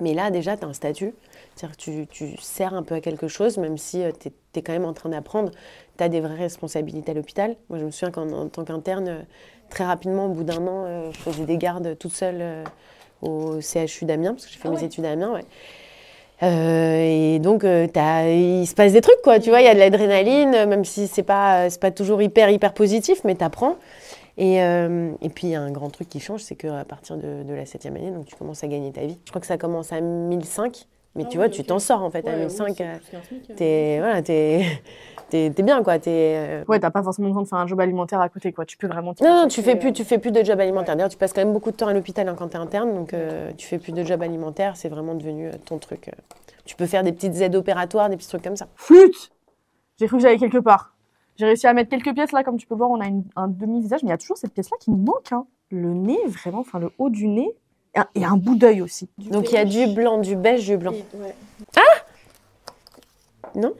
Mais 0.00 0.14
là, 0.14 0.30
déjà, 0.30 0.56
tu 0.56 0.64
as 0.64 0.68
un 0.68 0.72
statut. 0.72 1.14
C'est-à-dire 1.54 1.76
que 1.76 1.82
tu, 1.82 2.06
tu 2.06 2.36
sers 2.40 2.72
un 2.74 2.82
peu 2.82 2.94
à 2.94 3.00
quelque 3.00 3.28
chose, 3.28 3.58
même 3.58 3.76
si 3.78 4.02
tu 4.20 4.28
es, 4.58 4.62
quand 4.62 4.72
même 4.72 4.84
en 4.84 4.92
train 4.92 5.10
d'apprendre. 5.10 5.50
Tu 5.98 6.04
as 6.04 6.08
des 6.08 6.20
vraies 6.20 6.36
responsabilités 6.36 7.12
à 7.12 7.14
l'hôpital. 7.14 7.56
Moi, 7.68 7.78
je 7.78 7.84
me 7.84 7.90
souviens 7.90 8.10
qu'en 8.10 8.30
en 8.30 8.48
tant 8.48 8.64
qu'interne, 8.64 9.08
euh, 9.08 9.20
très 9.68 9.84
rapidement, 9.84 10.26
au 10.26 10.30
bout 10.30 10.44
d'un 10.44 10.66
an, 10.66 10.84
euh, 10.86 11.10
je 11.12 11.18
faisais 11.18 11.44
des 11.44 11.58
gardes 11.58 11.96
toute 11.98 12.12
seule 12.12 12.38
euh, 12.40 12.64
au 13.22 13.60
CHU 13.60 14.04
d'Amiens, 14.06 14.32
parce 14.32 14.46
que 14.46 14.52
j'ai 14.52 14.58
fait 14.58 14.68
Ah 14.68 14.72
mes 14.72 14.78
ouais. 14.78 14.84
études 14.84 15.04
à 15.04 15.10
Amiens. 15.12 15.32
Ouais. 15.34 15.44
Euh, 16.42 17.34
et 17.34 17.38
donc, 17.38 17.64
euh, 17.64 17.86
t'as- 17.86 18.26
il 18.30 18.66
se 18.66 18.74
passe 18.74 18.92
des 18.92 19.02
trucs, 19.02 19.20
quoi. 19.22 19.38
Tu 19.40 19.50
vois, 19.50 19.60
il 19.60 19.64
y 19.66 19.68
a 19.68 19.74
de 19.74 19.78
l'adrénaline, 19.78 20.54
euh, 20.54 20.66
même 20.66 20.86
si 20.86 21.06
c'est 21.06 21.22
pas, 21.22 21.68
c'est 21.68 21.80
pas 21.80 21.90
toujours 21.90 22.22
hyper, 22.22 22.48
hyper 22.48 22.72
positif, 22.72 23.20
mais 23.24 23.34
t'apprends. 23.34 23.76
Et, 24.42 24.62
euh, 24.62 25.12
et 25.20 25.28
puis, 25.28 25.48
il 25.48 25.50
y 25.50 25.54
a 25.54 25.60
un 25.60 25.70
grand 25.70 25.90
truc 25.90 26.08
qui 26.08 26.18
change, 26.18 26.40
c'est 26.40 26.54
qu'à 26.56 26.82
partir 26.86 27.18
de, 27.18 27.42
de 27.42 27.52
la 27.52 27.66
septième 27.66 27.94
année, 27.96 28.10
donc 28.10 28.24
tu 28.24 28.36
commences 28.36 28.64
à 28.64 28.68
gagner 28.68 28.90
ta 28.90 29.02
vie. 29.04 29.18
Je 29.26 29.30
crois 29.30 29.40
que 29.42 29.46
ça 29.46 29.58
commence 29.58 29.92
à 29.92 30.00
1005, 30.00 30.86
mais 31.14 31.24
Ah 31.26 31.28
tu 31.28 31.36
oui, 31.36 31.44
vois, 31.44 31.48
tu 31.50 31.62
t'en 31.62 31.78
sors, 31.78 32.02
en 32.02 32.10
fait, 32.10 32.26
à 32.26 32.30
Ouais, 32.30 32.38
1005. 32.38 32.68
oui, 32.70 32.74
euh, 32.80 32.96
euh. 33.14 33.54
t'es, 33.54 33.98
voilà, 33.98 34.22
t'es, 34.22 34.64
t'es, 35.28 35.50
t'es 35.54 35.62
bien, 35.62 35.82
quoi. 35.82 35.98
T'es, 35.98 36.36
euh, 36.36 36.64
Ouais, 36.68 36.80
t'as 36.80 36.90
pas 36.90 37.02
forcément 37.02 37.28
besoin 37.28 37.42
de 37.42 37.48
faire 37.48 37.58
un 37.58 37.66
job 37.66 37.78
alimentaire 37.80 38.18
à 38.22 38.30
côté, 38.30 38.50
quoi. 38.50 38.64
Tu 38.64 38.78
peux 38.78 38.86
vraiment. 38.86 39.12
non, 39.20 39.42
non, 39.42 39.46
tu 39.48 39.60
fais 39.60 39.76
plus, 39.76 39.92
tu 39.92 40.04
fais 40.04 40.16
plus 40.16 40.32
de 40.32 40.42
job 40.42 40.58
alimentaire. 40.58 40.96
D'ailleurs, 40.96 41.10
tu 41.10 41.18
passes 41.18 41.34
quand 41.34 41.42
même 41.44 41.52
beaucoup 41.52 41.70
de 41.70 41.76
temps 41.76 41.88
à 41.88 41.92
l'hôpital 41.92 42.26
hein, 42.26 42.34
quand 42.34 42.48
tu 42.48 42.56
es 42.56 42.60
interne, 42.60 42.94
donc 42.94 43.12
euh, 43.12 43.50
tu 43.58 43.66
fais 43.66 43.76
plus 43.78 43.92
de 43.92 44.02
job 44.04 44.22
alimentaire. 44.22 44.74
C'est 44.78 44.88
vraiment 44.88 45.14
devenu 45.14 45.48
euh, 45.48 45.52
ton 45.66 45.76
truc. 45.76 46.10
Tu 46.64 46.76
peux 46.76 46.86
faire 46.86 47.02
des 47.02 47.12
petites 47.12 47.36
aides 47.42 47.56
opératoires, 47.56 48.08
des 48.08 48.16
petits 48.16 48.28
trucs 48.28 48.42
comme 48.44 48.56
ça. 48.56 48.68
Flûte 48.76 49.32
J'ai 49.98 50.06
cru 50.06 50.16
que 50.16 50.22
j'allais 50.22 50.38
quelque 50.38 50.56
part. 50.58 50.94
J'ai 51.40 51.46
réussi 51.46 51.66
à 51.66 51.72
mettre 51.72 51.88
quelques 51.88 52.12
pièces 52.12 52.32
là, 52.32 52.44
comme 52.44 52.58
tu 52.58 52.66
peux 52.66 52.74
voir, 52.74 52.90
on 52.90 53.00
a 53.00 53.06
une- 53.06 53.24
un 53.34 53.48
demi-visage, 53.48 54.02
mais 54.02 54.08
il 54.08 54.10
y 54.10 54.12
a 54.12 54.18
toujours 54.18 54.36
cette 54.36 54.52
pièce-là 54.52 54.76
qui 54.78 54.90
nous 54.90 54.98
manque. 54.98 55.32
hein. 55.32 55.46
Le 55.70 55.94
nez, 55.94 56.18
vraiment, 56.26 56.58
enfin 56.60 56.78
le 56.78 56.90
haut 56.98 57.08
du 57.08 57.28
nez, 57.28 57.54
et 57.94 57.98
un, 57.98 58.06
et 58.14 58.24
un 58.26 58.36
bout 58.36 58.56
d'œil 58.56 58.82
aussi. 58.82 59.08
Donc 59.16 59.48
il 59.50 59.54
y 59.54 59.56
a 59.56 59.64
du 59.64 59.86
blanc, 59.94 60.18
du 60.18 60.36
beige, 60.36 60.66
du 60.66 60.76
blanc. 60.76 60.92
Ouais. 61.14 61.34
Non 63.54 63.72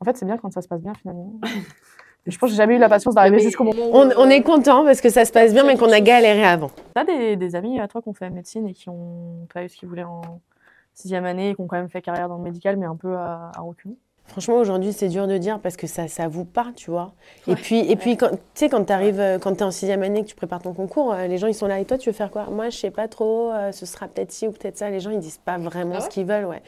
En 0.00 0.04
fait, 0.04 0.16
c'est 0.16 0.24
bien 0.24 0.36
quand 0.38 0.52
ça 0.52 0.62
se 0.62 0.68
passe 0.68 0.80
bien 0.80 0.94
finalement. 0.94 1.32
Je 2.26 2.36
pense 2.38 2.48
que 2.50 2.52
j'ai 2.52 2.56
jamais 2.58 2.76
eu 2.76 2.78
la 2.78 2.88
patience 2.88 3.14
d'arriver 3.14 3.38
jusqu'au 3.40 3.64
moment 3.64 3.86
où. 3.86 3.90
on, 3.96 4.10
on 4.18 4.28
est 4.30 4.42
content 4.42 4.84
parce 4.84 5.00
que 5.00 5.08
ça 5.08 5.24
se 5.24 5.32
passe 5.32 5.52
bien, 5.52 5.64
mais 5.64 5.76
qu'on 5.76 5.90
a 5.90 6.00
galéré 6.00 6.44
avant. 6.44 6.70
T'as 6.94 7.04
des, 7.04 7.36
des 7.36 7.56
amis 7.56 7.80
à 7.80 7.88
toi 7.88 8.02
qui 8.02 8.08
ont 8.08 8.14
fait 8.14 8.28
médecine 8.30 8.68
et 8.68 8.74
qui 8.74 8.88
ont 8.88 9.46
pas 9.52 9.64
eu 9.64 9.68
ce 9.68 9.76
qu'ils 9.76 9.88
voulaient 9.88 10.04
en 10.04 10.20
sixième 10.98 11.24
année 11.24 11.50
et 11.50 11.54
qui 11.54 11.60
ont 11.60 11.66
quand 11.66 11.76
même 11.76 11.88
fait 11.88 12.02
carrière 12.02 12.28
dans 12.28 12.38
le 12.38 12.42
médical, 12.42 12.76
mais 12.76 12.86
un 12.86 12.96
peu 12.96 13.14
à, 13.16 13.52
à 13.56 13.60
reculons. 13.60 13.96
Franchement, 14.26 14.56
aujourd'hui, 14.56 14.92
c'est 14.92 15.08
dur 15.08 15.26
de 15.26 15.38
dire 15.38 15.58
parce 15.58 15.78
que 15.78 15.86
ça 15.86 16.06
s'avoue 16.06 16.44
pas, 16.44 16.66
tu 16.76 16.90
vois. 16.90 17.14
Et 17.46 17.54
puis, 17.54 17.78
et 17.90 17.96
puis 17.96 18.18
quand, 18.18 18.28
tu 18.28 18.36
sais, 18.52 18.68
quand 18.68 18.84
tu 18.84 18.92
arrives, 18.92 19.38
quand 19.40 19.52
tu 19.54 19.60
es 19.60 19.62
en 19.62 19.70
sixième 19.70 20.02
année, 20.02 20.22
que 20.22 20.28
tu 20.28 20.34
prépares 20.34 20.60
ton 20.60 20.74
concours, 20.74 21.14
euh, 21.14 21.26
les 21.26 21.38
gens, 21.38 21.46
ils 21.46 21.54
sont 21.54 21.66
là. 21.66 21.80
Et 21.80 21.86
toi, 21.86 21.96
tu 21.96 22.10
veux 22.10 22.14
faire 22.14 22.30
quoi? 22.30 22.44
Moi, 22.50 22.68
je 22.68 22.76
sais 22.76 22.90
pas 22.90 23.08
trop. 23.08 23.50
euh, 23.52 23.72
ce 23.72 23.86
sera 23.86 24.06
peut-être 24.06 24.30
ci 24.30 24.46
ou 24.46 24.52
peut-être 24.52 24.76
ça. 24.76 24.90
Les 24.90 25.00
gens, 25.00 25.10
ils 25.12 25.18
disent 25.18 25.38
pas 25.38 25.56
vraiment 25.56 25.94
Ah 25.96 26.00
ce 26.02 26.10
qu'ils 26.10 26.26
veulent, 26.26 26.44
ouais. 26.44 26.62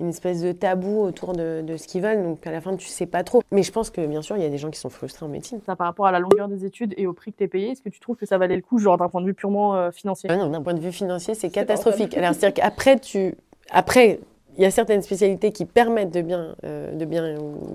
Une 0.00 0.08
espèce 0.08 0.40
de 0.42 0.50
tabou 0.50 1.02
autour 1.02 1.34
de, 1.34 1.62
de 1.64 1.76
ce 1.76 1.86
qu'ils 1.86 2.02
veulent. 2.02 2.24
Donc, 2.24 2.44
à 2.48 2.50
la 2.50 2.60
fin, 2.60 2.74
tu 2.74 2.88
sais 2.88 3.06
pas 3.06 3.22
trop. 3.22 3.42
Mais 3.52 3.62
je 3.62 3.70
pense 3.70 3.90
que, 3.90 4.04
bien 4.04 4.20
sûr, 4.20 4.36
il 4.36 4.42
y 4.42 4.46
a 4.46 4.50
des 4.50 4.58
gens 4.58 4.70
qui 4.70 4.80
sont 4.80 4.90
frustrés 4.90 5.24
en 5.24 5.28
médecine. 5.28 5.60
Ça, 5.64 5.76
par 5.76 5.86
rapport 5.86 6.06
à 6.06 6.10
la 6.10 6.18
longueur 6.18 6.48
des 6.48 6.64
études 6.64 6.94
et 6.96 7.06
au 7.06 7.12
prix 7.12 7.32
que 7.32 7.36
t'es 7.38 7.48
payé, 7.48 7.70
est-ce 7.70 7.82
que 7.82 7.90
tu 7.90 8.00
trouves 8.00 8.16
que 8.16 8.26
ça 8.26 8.38
valait 8.38 8.56
le 8.56 8.62
coup, 8.62 8.78
genre 8.80 8.96
d'un 8.98 9.08
point 9.08 9.20
de 9.20 9.26
vue 9.26 9.34
purement 9.34 9.76
euh, 9.76 9.92
financier? 9.92 10.28
Ah 10.32 10.36
non, 10.36 10.48
d'un 10.48 10.62
point 10.62 10.74
de 10.74 10.80
vue 10.80 10.90
financier, 10.90 11.34
c'est 11.36 11.50
catastrophique. 11.50 12.16
Alors, 12.16 12.34
c'est-à-dire 12.34 12.60
qu'après, 12.64 12.98
tu... 12.98 13.36
Après, 13.74 14.20
il 14.56 14.62
y 14.62 14.66
a 14.66 14.70
certaines 14.70 15.02
spécialités 15.02 15.50
qui 15.50 15.64
permettent 15.64 16.12
de 16.12 16.22
bien, 16.22 16.54
euh, 16.64 16.92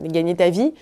gagner 0.06 0.36
ta 0.36 0.50
vie, 0.50 0.74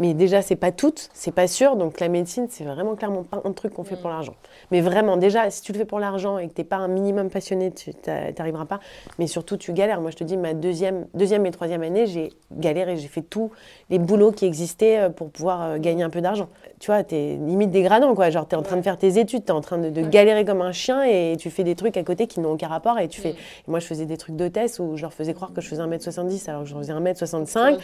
mais 0.00 0.12
déjà, 0.12 0.42
c'est 0.42 0.56
pas 0.56 0.72
toutes, 0.72 1.08
c'est 1.14 1.30
pas 1.30 1.46
sûr. 1.46 1.76
Donc, 1.76 2.00
la 2.00 2.08
médecine, 2.08 2.48
c'est 2.50 2.64
vraiment 2.64 2.96
clairement 2.96 3.22
pas 3.22 3.40
un 3.44 3.52
truc 3.52 3.74
qu'on 3.74 3.84
fait 3.84 3.96
pour 3.96 4.10
l'argent. 4.10 4.34
Mais 4.72 4.80
vraiment, 4.80 5.16
déjà, 5.16 5.50
si 5.50 5.62
tu 5.62 5.72
le 5.72 5.78
fais 5.78 5.84
pour 5.84 6.00
l'argent 6.00 6.38
et 6.38 6.48
que 6.48 6.52
t'es 6.52 6.64
pas 6.64 6.76
un 6.76 6.88
minimum 6.88 7.30
passionné, 7.30 7.70
tu 7.70 7.92
n'arriveras 8.06 8.64
pas. 8.64 8.80
Mais 9.20 9.28
surtout, 9.28 9.56
tu 9.56 9.72
galères. 9.72 10.00
Moi, 10.00 10.10
je 10.10 10.16
te 10.16 10.24
dis, 10.24 10.36
ma 10.36 10.52
deuxième, 10.52 11.06
deuxième 11.14 11.46
et 11.46 11.52
troisième 11.52 11.82
année, 11.82 12.06
j'ai 12.06 12.32
galéré. 12.50 12.96
J'ai 12.96 13.06
fait 13.06 13.22
tous 13.22 13.52
les 13.88 14.00
boulots 14.00 14.32
qui 14.32 14.46
existaient 14.46 14.98
euh, 14.98 15.08
pour 15.10 15.30
pouvoir 15.30 15.62
euh, 15.62 15.78
gagner 15.78 16.02
un 16.02 16.10
peu 16.10 16.20
d'argent. 16.20 16.48
Tu 16.80 16.86
vois, 16.86 17.04
t'es 17.04 17.38
limite 17.40 17.70
dégradant, 17.70 18.16
quoi. 18.16 18.30
Genre, 18.30 18.48
t'es 18.48 18.56
en 18.56 18.62
train 18.62 18.76
de 18.76 18.82
faire 18.82 18.98
tes 18.98 19.18
études, 19.20 19.44
t'es 19.44 19.52
en 19.52 19.60
train 19.60 19.78
de, 19.78 19.90
de 19.90 20.02
galérer 20.02 20.44
comme 20.44 20.60
un 20.60 20.72
chien 20.72 21.04
et 21.04 21.36
tu 21.38 21.50
fais 21.50 21.62
des 21.62 21.76
trucs 21.76 21.96
à 21.96 22.02
côté 22.02 22.26
qui 22.26 22.40
n'ont 22.40 22.52
aucun 22.52 22.68
rapport. 22.68 22.98
Et 22.98 23.06
tu 23.06 23.20
fais. 23.20 23.30
et 23.30 23.36
moi, 23.68 23.78
je 23.78 23.86
faisais 23.86 24.06
des 24.06 24.16
trucs 24.16 24.34
d'hôtesse 24.34 24.80
où 24.80 24.96
je 24.96 25.02
leur 25.02 25.12
faisais 25.12 25.34
croire 25.34 25.52
que 25.52 25.60
je 25.60 25.68
faisais 25.68 25.82
1m70 25.82 26.50
alors 26.50 26.62
que 26.62 26.68
je 26.68 26.74
faisais 26.74 26.92
1m65. 26.92 27.78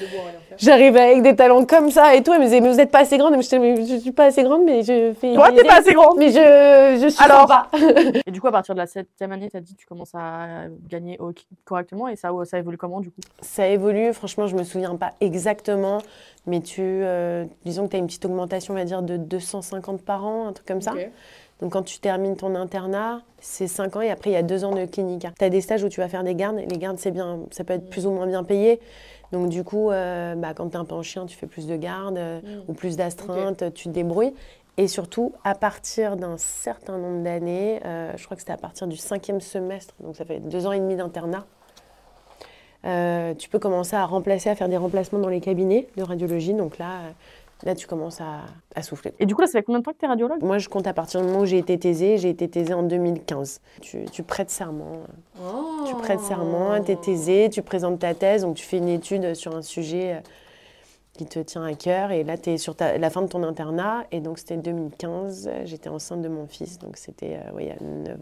J'arrivais 0.59 1.01
avec 1.01 1.23
des 1.23 1.37
talons 1.37 1.65
comme 1.65 1.91
ça 1.91 2.00
et 2.15 2.23
tout. 2.23 2.33
Elle 2.33 2.41
me 2.41 2.45
disait, 2.45 2.61
mais 2.61 2.71
vous 2.71 2.77
n'êtes 2.77 2.91
pas 2.91 3.01
assez 3.01 3.19
grande. 3.19 3.37
Mais 3.37 3.43
je, 3.43 3.81
disais, 3.81 3.97
je 3.97 4.01
suis 4.01 4.13
pas 4.13 4.27
assez 4.27 4.43
grande, 4.43 4.65
mais 4.65 4.83
je 4.83 5.13
fais. 5.13 5.35
Toi, 5.35 5.51
t'es 5.53 5.65
pas 5.65 5.79
assez 5.79 5.93
grande 5.93 6.19
Mais 6.19 6.29
je, 6.29 7.01
je 7.03 7.09
suis 7.09 7.23
Alors 7.23 7.49
sympa. 7.49 7.69
Et 8.27 8.31
du 8.31 8.41
coup, 8.41 8.49
à 8.49 8.53
partir 8.53 8.75
de 8.75 8.81
la 8.81 8.87
septième 8.87 9.33
année, 9.33 9.49
t'as 9.51 9.61
dit 9.61 9.75
que 9.75 9.81
tu 9.81 9.87
commences 9.87 10.15
à 10.15 10.67
gagner 10.89 11.19
correctement 11.65 12.09
et 12.09 12.17
ça, 12.17 12.31
ça 12.45 12.59
évolue 12.59 12.77
comment 12.77 13.01
du 13.01 13.11
coup? 13.11 13.21
Ça 13.41 13.67
évolue, 13.67 14.13
franchement, 14.13 14.47
je 14.47 14.57
me 14.57 14.65
souviens 14.65 14.97
pas 14.97 15.13
exactement, 15.21 15.99
mais 16.47 16.61
tu, 16.61 16.81
euh, 16.81 17.45
disons 17.65 17.87
que 17.87 17.91
tu 17.91 17.97
as 17.97 17.99
une 17.99 18.07
petite 18.07 18.25
augmentation, 18.25 18.75
on 18.75 18.77
va 18.77 18.85
dire, 18.85 19.03
de 19.03 19.17
250 19.17 20.03
par 20.03 20.25
an, 20.25 20.49
un 20.49 20.53
truc 20.53 20.67
comme 20.67 20.81
ça. 20.81 20.93
Donc 21.61 21.73
quand 21.73 21.83
tu 21.83 21.99
termines 21.99 22.37
ton 22.37 22.55
internat, 22.55 23.21
c'est 23.39 23.67
5 23.67 23.97
ans 23.97 24.01
et 24.01 24.11
après 24.11 24.31
il 24.31 24.33
y 24.33 24.37
a 24.37 24.43
2 24.43 24.65
ans 24.65 24.75
de 24.75 24.87
clinique. 24.87 25.27
Tu 25.39 25.45
as 25.45 25.51
des 25.51 25.61
stages 25.61 25.85
où 25.85 25.91
tu 25.91 26.01
vas 26.01 26.09
faire 26.09 26.25
des 26.25 26.35
gardes, 26.35 26.59
et 26.59 26.67
les 26.67 26.79
gardes, 26.79 26.99
c'est 26.99 27.11
bien, 27.11 27.41
ça 27.51 27.65
peut 27.65 27.75
être 27.75 27.91
plus 27.91 28.07
ou 28.07 28.11
moins 28.11 28.27
bien 28.27 28.45
payé. 28.45 28.81
Donc 29.33 29.49
du 29.49 29.65
coup, 29.65 29.91
euh, 29.91 30.35
bah, 30.35 30.55
quand 30.55 30.71
tu 30.71 30.77
es 30.77 30.77
un 30.77 30.85
peu 30.85 30.95
en 30.95 31.03
chien, 31.03 31.27
tu 31.27 31.37
fais 31.37 31.47
plus 31.47 31.67
de 31.67 31.77
gardes 31.77 32.19
euh, 32.19 32.41
ou 32.69 32.73
plus 32.73 32.97
d'astreintes, 32.97 33.73
tu 33.75 33.85
te 33.85 33.91
débrouilles. 33.91 34.35
Et 34.77 34.89
surtout, 34.89 35.33
à 35.45 35.55
partir 35.55 36.17
d'un 36.17 36.37
certain 36.39 36.99
nombre 36.99 37.23
d'années, 37.23 37.81
euh, 37.85 38.13
je 38.17 38.25
crois 38.25 38.37
que 38.37 38.41
c'était 38.41 38.53
à 38.53 38.57
partir 38.57 38.87
du 38.87 38.97
cinquième 38.97 39.41
semestre, 39.41 39.95
donc 40.01 40.17
ça 40.17 40.25
fait 40.25 40.41
deux 40.41 40.67
ans 40.67 40.73
et 40.73 40.79
demi 40.79 40.97
d'internat, 40.97 41.45
tu 43.39 43.49
peux 43.51 43.59
commencer 43.59 43.95
à 43.95 44.07
remplacer, 44.07 44.49
à 44.49 44.55
faire 44.55 44.71
des 44.71 44.79
remplacements 44.79 45.19
dans 45.19 45.29
les 45.29 45.41
cabinets 45.41 45.89
de 45.97 46.03
radiologie. 46.03 46.55
Donc 46.55 46.79
là, 46.79 47.01
là 47.65 47.75
tu 47.75 47.87
commences 47.87 48.21
à, 48.21 48.41
à 48.75 48.83
souffler. 48.83 49.13
Et 49.19 49.27
du 49.27 49.35
coup, 49.35 49.41
là, 49.41 49.47
ça 49.47 49.53
fait 49.59 49.63
combien 49.63 49.81
de 49.81 49.85
temps 49.85 49.93
que 49.93 49.99
tu 49.99 50.05
es 50.05 50.09
radiologue? 50.09 50.43
Moi, 50.43 50.59
je 50.59 50.69
compte 50.69 50.87
à 50.87 50.93
partir 50.95 51.21
du 51.21 51.27
moment 51.27 51.41
où 51.41 51.47
j'ai 51.47 51.59
été 51.59 51.79
thésée. 51.79 52.19
J'ai 52.19 52.31
été 52.31 52.49
thésée 52.49 52.75
en 52.75 52.83
2015. 52.83 53.61
Tu, 53.81 54.05
tu 54.13 54.23
prêtes 54.23 54.51
serment. 54.51 55.01
Tu 55.87 55.95
prêtes 55.97 56.21
serment, 56.21 56.83
tu 56.83 56.93
es 56.93 56.97
thésée, 56.97 57.49
tu 57.51 57.63
présentes 57.63 57.99
ta 58.01 58.15
thèse. 58.15 58.43
Donc 58.43 58.57
tu 58.57 58.65
fais 58.65 58.79
une 58.79 58.89
étude 58.89 59.35
sur 59.35 59.55
un 59.57 59.63
sujet 59.63 60.15
euh, 60.15 60.21
qui 61.15 61.27
te 61.27 61.39
tient 61.39 61.65
à 61.65 61.75
cœur. 61.75 62.11
Et 62.13 62.25
là, 62.25 62.37
tu 62.39 62.51
es 62.51 62.59
sur 62.59 62.75
ta- 62.77 62.97
la 62.99 63.11
fin 63.11 63.23
de 63.23 63.27
ton 63.29 63.43
internat. 63.43 64.05
Et 64.13 64.21
donc, 64.21 64.39
c'était 64.39 64.57
2015. 64.57 65.51
J'étais 65.65 65.89
enceinte 65.89 66.23
de 66.23 66.29
mon 66.29 66.47
fils. 66.47 66.79
Donc, 66.79 66.97
c'était 66.97 67.39
euh, 67.47 67.53
ouais, 67.53 67.65
il 67.65 67.69
y 67.69 67.73
a 67.73 67.77
9, 67.81 68.17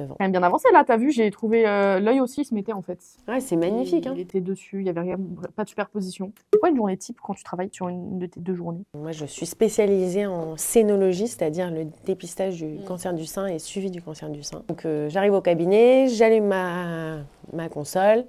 ans. 0.00 0.16
Quand 0.18 0.24
même 0.24 0.32
bien 0.32 0.42
avancé, 0.42 0.68
là, 0.72 0.84
t'as 0.84 0.96
vu, 0.96 1.10
j'ai 1.12 1.30
trouvé 1.30 1.66
euh, 1.66 2.00
l'œil 2.00 2.20
aussi, 2.20 2.40
il 2.42 2.44
se 2.44 2.54
mettait 2.54 2.72
en 2.72 2.82
fait. 2.82 2.98
Ouais, 3.28 3.40
c'est 3.40 3.56
magnifique. 3.56 4.06
Hein. 4.06 4.12
Il 4.16 4.20
était 4.20 4.40
dessus, 4.40 4.80
il 4.80 4.86
y 4.86 4.88
avait 4.90 5.00
rien, 5.00 5.16
pas 5.56 5.64
de 5.64 5.68
superposition. 5.68 6.32
C'est 6.52 6.58
quoi 6.58 6.70
une 6.70 6.76
journée 6.76 6.96
type 6.96 7.18
quand 7.22 7.34
tu 7.34 7.44
travailles 7.44 7.70
sur 7.72 7.88
une 7.88 8.18
de 8.18 8.26
tes 8.26 8.40
deux 8.40 8.54
journées? 8.54 8.84
Moi, 8.94 9.12
je 9.12 9.24
suis 9.26 9.46
spécialisée 9.46 10.26
en 10.26 10.56
scénologie, 10.56 11.28
c'est-à-dire 11.28 11.70
le 11.70 11.86
dépistage 12.04 12.56
du 12.62 12.78
cancer 12.86 13.12
du 13.14 13.26
sein 13.26 13.46
et 13.46 13.58
suivi 13.58 13.90
du 13.90 14.00
cancer 14.02 14.28
du 14.30 14.42
sein. 14.42 14.62
Donc, 14.68 14.84
euh, 14.86 15.08
j'arrive 15.08 15.34
au 15.34 15.40
cabinet, 15.40 16.08
j'allume 16.08 16.46
ma, 16.46 17.18
ma 17.52 17.68
console. 17.68 18.24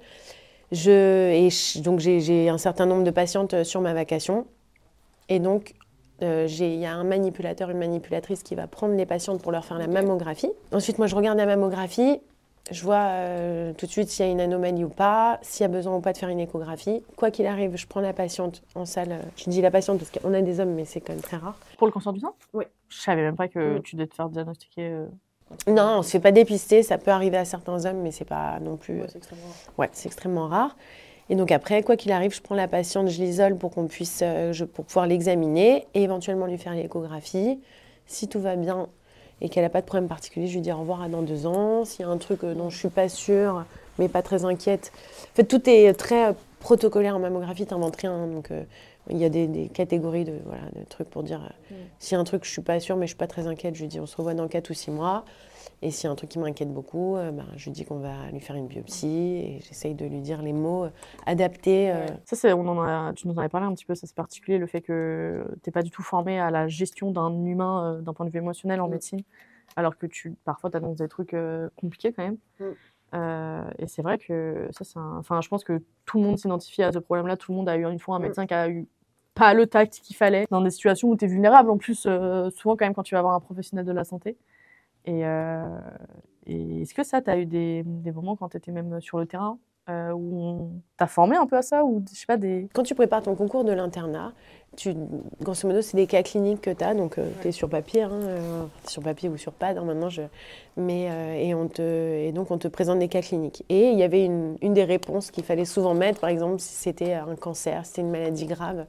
Je, 0.72 1.30
et 1.30 1.50
je- 1.50 1.80
donc, 1.80 2.00
j'ai- 2.00 2.20
j'ai 2.20 2.48
un 2.48 2.58
certain 2.58 2.86
nombre 2.86 3.04
de 3.04 3.10
patientes 3.10 3.54
euh, 3.54 3.64
sur 3.64 3.80
ma 3.80 3.94
vacation. 3.94 4.46
Et 5.28 5.38
donc, 5.38 5.74
euh, 6.24 6.46
il 6.48 6.74
y 6.76 6.86
a 6.86 6.92
un 6.94 7.04
manipulateur, 7.04 7.70
une 7.70 7.78
manipulatrice 7.78 8.42
qui 8.42 8.54
va 8.54 8.66
prendre 8.66 8.94
les 8.94 9.06
patientes 9.06 9.42
pour 9.42 9.52
leur 9.52 9.64
faire 9.64 9.78
la 9.78 9.86
mammographie. 9.86 10.50
Ensuite, 10.72 10.98
moi, 10.98 11.06
je 11.06 11.14
regarde 11.14 11.38
la 11.38 11.46
mammographie. 11.46 12.20
Je 12.70 12.82
vois 12.82 12.96
euh, 13.10 13.74
tout 13.74 13.84
de 13.84 13.90
suite 13.90 14.08
s'il 14.08 14.24
y 14.24 14.28
a 14.28 14.32
une 14.32 14.40
anomalie 14.40 14.84
ou 14.84 14.88
pas, 14.88 15.38
s'il 15.42 15.64
y 15.64 15.66
a 15.66 15.68
besoin 15.68 15.94
ou 15.96 16.00
pas 16.00 16.14
de 16.14 16.18
faire 16.18 16.30
une 16.30 16.40
échographie. 16.40 17.02
Quoi 17.14 17.30
qu'il 17.30 17.46
arrive, 17.46 17.76
je 17.76 17.86
prends 17.86 18.00
la 18.00 18.14
patiente 18.14 18.62
en 18.74 18.86
salle. 18.86 19.18
Je 19.36 19.50
dis 19.50 19.60
la 19.60 19.70
patiente 19.70 19.98
parce 19.98 20.10
qu'on 20.10 20.32
a 20.32 20.40
des 20.40 20.60
hommes, 20.60 20.72
mais 20.72 20.86
c'est 20.86 21.00
quand 21.02 21.12
même 21.12 21.20
très 21.20 21.36
rare. 21.36 21.58
Pour 21.76 21.86
le 21.86 21.92
cancer 21.92 22.14
du 22.14 22.20
sein 22.20 22.32
Oui. 22.54 22.64
Je 22.88 22.98
savais 22.98 23.20
même 23.20 23.36
pas 23.36 23.48
que 23.48 23.80
tu 23.80 23.96
devais 23.96 24.06
te 24.08 24.14
faire 24.14 24.30
diagnostiquer. 24.30 24.88
euh, 24.88 25.06
Non, 25.66 25.98
on 25.98 26.02
se 26.02 26.12
fait 26.12 26.20
pas 26.20 26.32
dépister. 26.32 26.82
Ça 26.82 26.96
peut 26.96 27.10
arriver 27.10 27.36
à 27.36 27.44
certains 27.44 27.84
hommes, 27.84 28.00
mais 28.00 28.12
c'est 28.12 28.24
pas 28.24 28.58
non 28.60 28.76
plus. 28.78 29.00
Ouais, 29.02 29.06
c'est 29.08 29.18
extrêmement 29.18 29.44
rare. 29.46 29.74
Ouais, 29.76 29.88
c'est 29.92 30.06
extrêmement 30.06 30.48
rare. 30.48 30.76
Et 31.30 31.36
donc 31.36 31.50
après, 31.52 31.82
quoi 31.82 31.96
qu'il 31.96 32.12
arrive, 32.12 32.34
je 32.34 32.42
prends 32.42 32.54
la 32.54 32.68
patiente, 32.68 33.08
je 33.08 33.22
l'isole 33.22 33.56
pour 33.56 33.70
qu'on 33.70 33.86
puisse, 33.86 34.20
euh, 34.22 34.52
pour 34.72 34.84
pouvoir 34.84 35.06
l'examiner 35.06 35.86
et 35.94 36.02
éventuellement 36.02 36.46
lui 36.46 36.58
faire 36.58 36.74
l'échographie. 36.74 37.58
Si 38.06 38.28
tout 38.28 38.40
va 38.40 38.56
bien 38.56 38.88
et 39.40 39.48
qu'elle 39.48 39.64
n'a 39.64 39.70
pas 39.70 39.80
de 39.80 39.86
problème 39.86 40.08
particulier, 40.08 40.46
je 40.46 40.54
lui 40.54 40.60
dis 40.60 40.72
au 40.72 40.78
revoir 40.78 41.02
à 41.02 41.08
dans 41.08 41.22
deux 41.22 41.46
ans. 41.46 41.84
S'il 41.84 42.02
y 42.02 42.08
a 42.08 42.08
un 42.08 42.18
truc 42.18 42.44
euh, 42.44 42.54
dont 42.54 42.68
je 42.68 42.78
suis 42.78 42.88
pas 42.88 43.08
sûre, 43.08 43.64
mais 43.98 44.08
pas 44.08 44.22
très 44.22 44.44
inquiète. 44.44 44.92
En 45.32 45.36
fait, 45.36 45.44
tout 45.44 45.68
est 45.68 45.92
très 45.94 46.28
euh, 46.28 46.32
protocolaire 46.60 47.16
en 47.16 47.20
mammographie, 47.20 47.66
t'inventes 47.66 47.96
rien. 47.96 48.28
Il 49.10 49.18
y 49.18 49.24
a 49.24 49.28
des, 49.28 49.46
des 49.46 49.68
catégories 49.68 50.24
de, 50.24 50.38
voilà, 50.44 50.62
de 50.74 50.84
trucs 50.84 51.10
pour 51.10 51.22
dire 51.22 51.42
euh, 51.42 51.48
Mm. 51.70 51.74
a 52.14 52.18
un 52.18 52.24
truc 52.24 52.44
je 52.44 52.50
suis 52.50 52.62
pas 52.62 52.78
sûre, 52.80 52.96
mais 52.96 53.06
je 53.06 53.12
suis 53.12 53.18
pas 53.18 53.26
très 53.26 53.46
inquiète, 53.46 53.74
je 53.74 53.80
lui 53.82 53.88
dis 53.88 53.98
on 54.00 54.06
se 54.06 54.16
revoit 54.16 54.34
dans 54.34 54.48
quatre 54.48 54.70
ou 54.70 54.74
six 54.74 54.90
mois. 54.90 55.24
Et 55.82 55.90
a 56.06 56.10
un 56.10 56.14
truc 56.14 56.30
qui 56.30 56.38
m'inquiète 56.38 56.72
beaucoup, 56.72 57.16
euh, 57.16 57.30
ben, 57.30 57.46
je 57.56 57.64
lui 57.66 57.72
dis 57.72 57.84
qu'on 57.84 57.98
va 57.98 58.30
lui 58.32 58.40
faire 58.40 58.56
une 58.56 58.66
biopsie 58.66 59.06
et 59.08 59.60
j'essaye 59.66 59.94
de 59.94 60.06
lui 60.06 60.20
dire 60.20 60.40
les 60.40 60.52
mots 60.52 60.84
euh, 60.84 60.90
adaptés. 61.26 61.90
euh, 61.90 62.06
Ça, 62.24 62.36
on 62.56 62.66
en 62.66 62.80
a, 62.82 63.12
tu 63.14 63.28
nous 63.28 63.34
en 63.34 63.38
avais 63.38 63.48
parlé 63.48 63.66
un 63.66 63.74
petit 63.74 63.84
peu, 63.84 63.94
ça 63.94 64.06
c'est 64.06 64.14
particulier, 64.14 64.58
le 64.58 64.66
fait 64.66 64.80
que 64.80 65.44
tu 65.62 65.68
n'es 65.68 65.72
pas 65.72 65.82
du 65.82 65.90
tout 65.90 66.02
formé 66.02 66.38
à 66.38 66.50
la 66.50 66.68
gestion 66.68 67.10
d'un 67.10 67.44
humain 67.44 67.96
euh, 67.96 68.00
d'un 68.00 68.12
point 68.14 68.24
de 68.26 68.30
vue 68.30 68.38
émotionnel 68.38 68.80
en 68.80 68.88
Mm. 68.88 68.92
médecine, 68.92 69.20
alors 69.76 69.98
que 69.98 70.06
tu 70.06 70.34
parfois 70.44 70.70
tu 70.70 70.76
annonces 70.76 70.98
des 70.98 71.08
trucs 71.08 71.34
euh, 71.34 71.68
compliqués 71.76 72.12
quand 72.12 72.22
même. 72.24 72.38
Mm. 72.60 72.64
Euh, 73.14 73.64
et 73.78 73.86
c'est 73.86 74.02
vrai 74.02 74.18
que 74.18 74.68
ça, 74.72 74.84
c'est 74.84 74.98
un... 74.98 75.18
Enfin, 75.18 75.40
je 75.40 75.48
pense 75.48 75.64
que 75.64 75.82
tout 76.04 76.18
le 76.18 76.24
monde 76.24 76.38
s'identifie 76.38 76.82
à 76.82 76.92
ce 76.92 76.98
problème-là, 76.98 77.36
tout 77.36 77.52
le 77.52 77.58
monde 77.58 77.68
a 77.68 77.76
eu 77.76 77.84
une 77.84 77.98
fois 77.98 78.16
un 78.16 78.18
médecin 78.18 78.46
qui 78.46 78.54
a 78.54 78.68
eu 78.68 78.88
pas 79.34 79.54
le 79.54 79.66
tact 79.66 79.94
qu'il 80.00 80.16
fallait 80.16 80.46
dans 80.50 80.60
des 80.62 80.70
situations 80.70 81.08
où 81.10 81.16
tu 81.16 81.24
es 81.24 81.28
vulnérable 81.28 81.70
en 81.70 81.78
plus, 81.78 82.06
euh, 82.06 82.50
souvent 82.50 82.76
quand 82.76 82.86
même 82.86 82.94
quand 82.94 83.02
tu 83.04 83.14
vas 83.14 83.22
voir 83.22 83.34
un 83.34 83.40
professionnel 83.40 83.86
de 83.86 83.92
la 83.92 84.04
santé. 84.04 84.36
Et, 85.06 85.26
euh, 85.26 85.80
et 86.46 86.82
est-ce 86.82 86.94
que 86.94 87.04
ça, 87.04 87.22
tu 87.22 87.30
as 87.30 87.38
eu 87.38 87.46
des, 87.46 87.82
des 87.84 88.12
moments 88.12 88.36
quand 88.36 88.50
tu 88.50 88.56
étais 88.58 88.72
même 88.72 89.00
sur 89.00 89.18
le 89.18 89.26
terrain? 89.26 89.58
Euh, 89.88 90.12
où 90.12 90.40
on 90.40 90.70
t'a 90.96 91.06
formé 91.06 91.36
un 91.36 91.46
peu 91.46 91.56
à 91.56 91.62
ça 91.62 91.84
ou 91.84 92.02
je 92.10 92.18
sais 92.18 92.26
pas 92.26 92.36
des 92.36 92.68
Quand 92.72 92.82
tu 92.82 92.94
prépares 92.94 93.22
ton 93.22 93.34
concours 93.34 93.64
de 93.64 93.72
l'internat, 93.72 94.32
tu, 94.76 94.94
grosso 95.40 95.66
modo, 95.68 95.82
c'est 95.82 95.96
des 95.96 96.06
cas 96.06 96.22
cliniques 96.22 96.62
que 96.62 96.70
tu 96.70 96.84
as, 96.84 96.94
donc 96.94 97.18
tu 97.42 97.48
es 97.48 97.52
sur 97.52 97.68
papier, 97.68 98.02
hein, 98.02 98.10
euh, 98.12 98.64
sur 98.88 99.02
papier 99.02 99.28
ou 99.28 99.36
sur 99.36 99.52
pad, 99.52 99.78
hein, 99.78 99.84
maintenant, 99.84 100.08
je, 100.08 100.22
mais, 100.76 101.08
euh, 101.10 101.34
et, 101.34 101.54
on 101.54 101.68
te, 101.68 101.82
et 101.82 102.32
donc 102.32 102.50
on 102.50 102.58
te 102.58 102.68
présente 102.68 102.98
des 102.98 103.08
cas 103.08 103.22
cliniques. 103.22 103.64
Et 103.68 103.90
il 103.90 103.98
y 103.98 104.02
avait 104.02 104.24
une, 104.24 104.56
une 104.62 104.74
des 104.74 104.84
réponses 104.84 105.30
qu'il 105.30 105.44
fallait 105.44 105.64
souvent 105.64 105.94
mettre, 105.94 106.20
par 106.20 106.30
exemple, 106.30 106.60
si 106.60 106.74
c'était 106.74 107.14
un 107.14 107.36
cancer, 107.36 107.84
si 107.84 107.92
c'était 107.92 108.02
une 108.02 108.10
maladie 108.10 108.46
grave, 108.46 108.86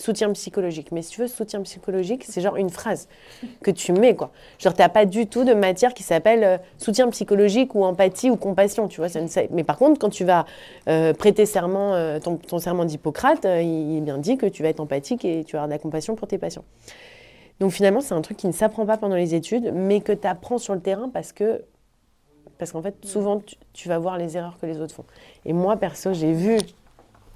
soutien 0.00 0.32
psychologique. 0.32 0.92
Mais 0.92 1.02
si 1.02 1.10
tu 1.10 1.20
veux, 1.20 1.28
soutien 1.28 1.60
psychologique, 1.62 2.24
c'est 2.26 2.40
genre 2.40 2.56
une 2.56 2.70
phrase 2.70 3.08
que 3.62 3.70
tu 3.70 3.92
mets, 3.92 4.16
quoi. 4.16 4.30
Genre, 4.58 4.74
tu 4.74 4.80
n'as 4.80 4.88
pas 4.88 5.04
du 5.04 5.26
tout 5.26 5.44
de 5.44 5.52
matière 5.52 5.94
qui 5.94 6.02
s'appelle 6.02 6.44
euh, 6.44 6.58
soutien 6.78 7.08
psychologique 7.10 7.74
ou 7.74 7.84
empathie 7.84 8.30
ou 8.30 8.36
compassion, 8.36 8.88
tu 8.88 9.00
vois. 9.00 9.08
Mais 9.50 9.64
par 9.64 9.76
contre, 9.76 10.00
quand 10.00 10.08
tu 10.08 10.24
vas 10.24 10.46
euh, 10.88 11.12
prêter 11.12 11.46
serment, 11.46 11.94
euh, 11.94 12.18
ton, 12.18 12.58
serment 12.58 12.84
d'Hippocrate, 12.84 13.44
il 13.44 13.98
est 13.98 14.00
bien 14.00 14.18
dit 14.18 14.36
que 14.36 14.46
tu 14.46 14.62
vas 14.62 14.70
être 14.70 14.80
empathique 14.80 15.24
et 15.24 15.44
tu 15.44 15.52
vas 15.52 15.62
avoir 15.62 15.68
de 15.68 15.72
la 15.74 15.78
compassion 15.78 16.16
pour 16.16 16.28
tes 16.28 16.38
patients. 16.38 16.64
Donc 17.60 17.72
finalement, 17.72 18.00
c'est 18.00 18.14
un 18.14 18.22
truc 18.22 18.38
qui 18.38 18.46
ne 18.46 18.52
s'apprend 18.52 18.86
pas 18.86 18.96
pendant 18.96 19.16
les 19.16 19.34
études, 19.34 19.70
mais 19.74 20.00
que 20.00 20.12
tu 20.12 20.26
apprends 20.26 20.56
sur 20.56 20.74
le 20.74 20.80
terrain 20.80 21.10
parce 21.10 21.32
que, 21.32 21.62
parce 22.56 22.72
qu'en 22.72 22.80
fait, 22.80 22.94
souvent, 23.04 23.40
tu, 23.40 23.56
tu 23.74 23.88
vas 23.88 23.98
voir 23.98 24.16
les 24.16 24.38
erreurs 24.38 24.56
que 24.58 24.64
les 24.64 24.80
autres 24.80 24.94
font. 24.94 25.04
Et 25.44 25.52
moi, 25.52 25.76
perso, 25.76 26.14
j'ai 26.14 26.32
vu 26.32 26.56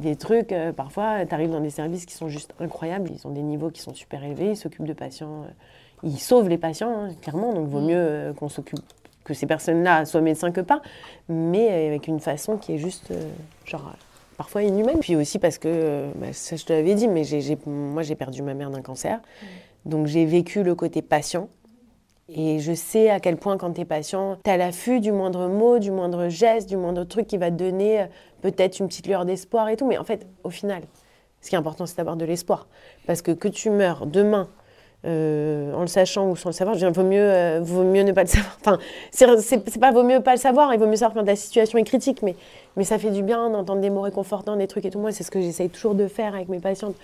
des 0.00 0.16
trucs, 0.16 0.52
euh, 0.52 0.72
parfois, 0.72 1.24
tu 1.24 1.34
arrives 1.34 1.50
dans 1.50 1.60
des 1.60 1.70
services 1.70 2.06
qui 2.06 2.14
sont 2.14 2.28
juste 2.28 2.52
incroyables, 2.58 3.10
ils 3.12 3.26
ont 3.26 3.30
des 3.30 3.42
niveaux 3.42 3.70
qui 3.70 3.80
sont 3.80 3.94
super 3.94 4.24
élevés, 4.24 4.50
ils 4.50 4.56
s'occupent 4.56 4.86
de 4.86 4.92
patients, 4.92 5.42
euh, 5.42 5.48
ils 6.02 6.18
sauvent 6.18 6.48
les 6.48 6.58
patients, 6.58 7.04
hein, 7.04 7.08
clairement, 7.22 7.52
donc 7.52 7.68
vaut 7.68 7.80
mieux 7.80 7.96
euh, 7.96 8.32
qu'on 8.32 8.48
s'occupe, 8.48 8.80
que 9.24 9.34
ces 9.34 9.46
personnes-là 9.46 10.04
soient 10.04 10.20
médecins 10.20 10.50
que 10.50 10.60
pas, 10.60 10.82
mais 11.28 11.86
avec 11.86 12.08
une 12.08 12.20
façon 12.20 12.56
qui 12.56 12.74
est 12.74 12.78
juste, 12.78 13.12
genre, 13.64 13.94
parfois 14.36 14.62
inhumaine. 14.64 14.98
Puis 14.98 15.16
aussi 15.16 15.38
parce 15.38 15.58
que, 15.58 16.08
bah, 16.16 16.32
ça 16.32 16.56
je 16.56 16.64
te 16.64 16.72
l'avais 16.72 16.94
dit, 16.94 17.08
mais 17.08 17.22
moi 17.64 18.02
j'ai 18.02 18.16
perdu 18.16 18.42
ma 18.42 18.52
mère 18.52 18.70
d'un 18.70 18.82
cancer, 18.82 19.20
donc 19.86 20.06
j'ai 20.06 20.26
vécu 20.26 20.62
le 20.62 20.74
côté 20.74 21.00
patient. 21.00 21.48
Et 22.28 22.58
je 22.58 22.72
sais 22.72 23.10
à 23.10 23.20
quel 23.20 23.36
point, 23.36 23.58
quand 23.58 23.72
tu 23.72 23.82
es 23.82 23.84
patient, 23.84 24.38
tu 24.42 24.50
à 24.50 24.56
l'affût 24.56 25.00
du 25.00 25.12
moindre 25.12 25.48
mot, 25.48 25.78
du 25.78 25.90
moindre 25.90 26.28
geste, 26.28 26.68
du 26.68 26.76
moindre 26.76 27.04
truc 27.04 27.26
qui 27.26 27.36
va 27.36 27.50
te 27.50 27.56
donner 27.56 28.00
euh, 28.00 28.06
peut-être 28.40 28.78
une 28.78 28.88
petite 28.88 29.06
lueur 29.06 29.26
d'espoir 29.26 29.68
et 29.68 29.76
tout. 29.76 29.86
Mais 29.86 29.98
en 29.98 30.04
fait, 30.04 30.26
au 30.42 30.50
final, 30.50 30.82
ce 31.42 31.50
qui 31.50 31.54
est 31.54 31.58
important, 31.58 31.84
c'est 31.84 31.98
d'avoir 31.98 32.16
de 32.16 32.24
l'espoir. 32.24 32.66
Parce 33.06 33.20
que 33.20 33.30
que 33.30 33.48
tu 33.48 33.68
meurs 33.68 34.06
demain, 34.06 34.48
euh, 35.04 35.74
en 35.74 35.82
le 35.82 35.86
sachant 35.86 36.30
ou 36.30 36.34
sans 36.34 36.48
le 36.48 36.54
savoir, 36.54 36.78
je 36.78 36.86
veux 36.86 36.90
dire, 36.90 37.02
vaut 37.02 37.06
mieux, 37.06 37.20
euh, 37.20 37.60
vaut 37.62 37.84
mieux 37.84 38.04
ne 38.04 38.12
pas 38.12 38.22
le 38.22 38.28
savoir. 38.28 38.56
Enfin, 38.58 38.78
c'est 39.10 39.78
pas 39.78 39.92
vaut 39.92 40.02
mieux 40.02 40.20
pas 40.20 40.32
le 40.32 40.40
savoir, 40.40 40.72
il 40.72 40.80
vaut 40.80 40.86
mieux 40.86 40.96
savoir 40.96 41.12
quand 41.12 41.26
la 41.26 41.36
situation 41.36 41.76
est 41.76 41.84
critique, 41.84 42.22
mais, 42.22 42.36
mais 42.78 42.84
ça 42.84 42.98
fait 42.98 43.10
du 43.10 43.22
bien 43.22 43.50
d'entendre 43.50 43.82
des 43.82 43.90
mots 43.90 44.00
réconfortants, 44.00 44.56
des 44.56 44.66
trucs 44.66 44.86
et 44.86 44.90
tout. 44.90 44.98
Moi, 44.98 45.12
c'est 45.12 45.24
ce 45.24 45.30
que 45.30 45.42
j'essaye 45.42 45.68
toujours 45.68 45.94
de 45.94 46.08
faire 46.08 46.34
avec 46.34 46.48
mes 46.48 46.58
patientes. 46.58 46.96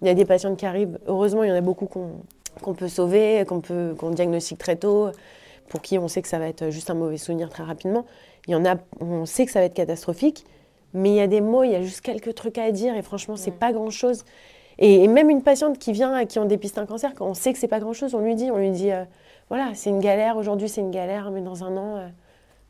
Il 0.00 0.08
y 0.08 0.10
a 0.10 0.14
des 0.14 0.24
patientes 0.24 0.56
qui 0.56 0.64
arrivent, 0.64 0.98
heureusement, 1.06 1.42
il 1.42 1.50
y 1.50 1.52
en 1.52 1.56
a 1.56 1.60
beaucoup 1.60 1.84
qu'on 1.84 2.12
qu'on 2.60 2.74
peut 2.74 2.88
sauver, 2.88 3.44
qu'on 3.46 3.60
peut 3.60 3.94
qu'on 3.98 4.10
diagnostique 4.10 4.58
très 4.58 4.76
tôt, 4.76 5.10
pour 5.68 5.80
qui 5.80 5.98
on 5.98 6.08
sait 6.08 6.20
que 6.22 6.28
ça 6.28 6.38
va 6.38 6.48
être 6.48 6.70
juste 6.70 6.90
un 6.90 6.94
mauvais 6.94 7.16
souvenir 7.16 7.48
très 7.48 7.62
rapidement. 7.62 8.04
Il 8.46 8.52
y 8.52 8.54
en 8.54 8.64
a, 8.64 8.76
on 9.00 9.24
sait 9.24 9.46
que 9.46 9.52
ça 9.52 9.60
va 9.60 9.66
être 9.66 9.74
catastrophique, 9.74 10.44
mais 10.94 11.10
il 11.10 11.14
y 11.14 11.20
a 11.20 11.26
des 11.26 11.40
mots, 11.40 11.62
il 11.62 11.70
y 11.70 11.76
a 11.76 11.82
juste 11.82 12.00
quelques 12.00 12.34
trucs 12.34 12.58
à 12.58 12.70
dire, 12.72 12.94
et 12.96 13.02
franchement, 13.02 13.36
c'est 13.36 13.52
pas 13.52 13.72
grand-chose. 13.72 14.24
Et, 14.78 15.04
et 15.04 15.08
même 15.08 15.30
une 15.30 15.42
patiente 15.42 15.78
qui 15.78 15.92
vient, 15.92 16.12
à 16.12 16.26
qui 16.26 16.38
on 16.38 16.44
dépiste 16.44 16.76
un 16.78 16.86
cancer, 16.86 17.14
quand 17.14 17.26
on 17.26 17.34
sait 17.34 17.52
que 17.52 17.58
c'est 17.58 17.68
pas 17.68 17.80
grand-chose, 17.80 18.14
on 18.14 18.20
lui 18.20 18.34
dit, 18.34 18.50
on 18.50 18.58
lui 18.58 18.70
dit, 18.70 18.90
euh, 18.90 19.04
voilà, 19.48 19.70
c'est 19.74 19.90
une 19.90 20.00
galère, 20.00 20.36
aujourd'hui 20.36 20.68
c'est 20.68 20.80
une 20.80 20.90
galère, 20.90 21.30
mais 21.30 21.40
dans 21.40 21.62
un 21.62 21.76
an, 21.76 21.96
euh, 21.96 22.08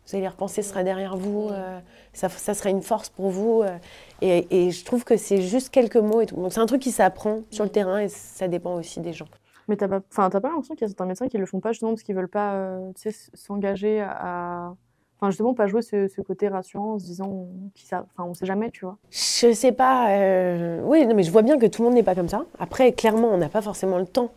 vous 0.07 0.16
allez 0.16 0.25
y 0.25 0.29
repenser, 0.29 0.62
ce 0.62 0.71
sera 0.71 0.83
derrière 0.83 1.16
vous, 1.16 1.49
euh, 1.51 1.79
ça, 2.12 2.29
ça 2.29 2.55
sera 2.55 2.71
une 2.71 2.83
force 2.83 3.09
pour 3.09 3.31
vous. 3.31 3.62
euh, 3.62 3.79
et, 4.21 4.47
et 4.51 4.71
je 4.73 4.85
trouve 4.85 5.05
que 5.05 5.16
c'est 5.16 5.40
juste 5.40 5.71
quelques 5.71 5.97
mots 5.97 6.21
et 6.21 6.27
tout. 6.27 6.37
Donc 6.37 6.53
c'est 6.53 6.61
un 6.61 6.66
truc 6.66 6.83
qui 6.83 6.90
s'apprend 6.90 7.40
sur 7.51 7.64
le 7.64 7.71
terrain 7.71 8.01
et 8.01 8.09
ça 8.09 8.49
dépend 8.49 8.75
aussi 8.75 9.01
des 9.01 9.12
gens. 9.12 9.29
Mais 9.68 9.77
t'as 9.77 9.88
pas, 9.88 10.01
enfin, 10.11 10.29
pas 10.31 10.40
l'impression 10.48 10.75
qu'il 10.75 10.83
y 10.83 10.85
a 10.85 10.88
certains 10.88 11.07
médecins 11.07 11.29
qui 11.29 11.38
le 11.38 11.46
font 11.46 11.61
pas 11.61 11.72
justement 11.72 11.92
parce 11.92 12.03
qu'ils 12.03 12.14
veulent 12.14 12.29
pas, 12.29 12.55
euh, 12.55 12.92
s'engager 13.35 14.01
à, 14.01 14.75
enfin 15.18 15.31
justement 15.31 15.55
pas 15.55 15.68
jouer 15.68 15.83
ce, 15.83 16.20
côté 16.20 16.48
rassurant 16.48 16.94
en 16.94 16.98
se 16.98 17.05
disant, 17.05 17.46
enfin 17.90 18.25
on 18.25 18.35
sait 18.35 18.46
jamais, 18.46 18.70
tu 18.70 18.85
vois. 18.85 18.98
Je 19.11 19.53
sais 19.53 19.72
pas. 19.72 20.11
euh, 20.16 20.83
Oui, 20.85 21.07
non, 21.07 21.14
mais 21.14 21.22
je 21.22 21.31
vois 21.31 21.42
bien 21.42 21.59
que 21.59 21.66
tout 21.66 21.83
le 21.83 21.88
monde 21.88 21.94
n'est 21.94 22.03
pas 22.03 22.14
comme 22.14 22.29
ça. 22.29 22.44
Après, 22.59 22.92
clairement, 22.92 23.29
on 23.29 23.38
n'a 23.38 23.48
pas 23.48 23.62
forcément 23.62 23.98
le 23.98 24.07
temps. 24.07 24.33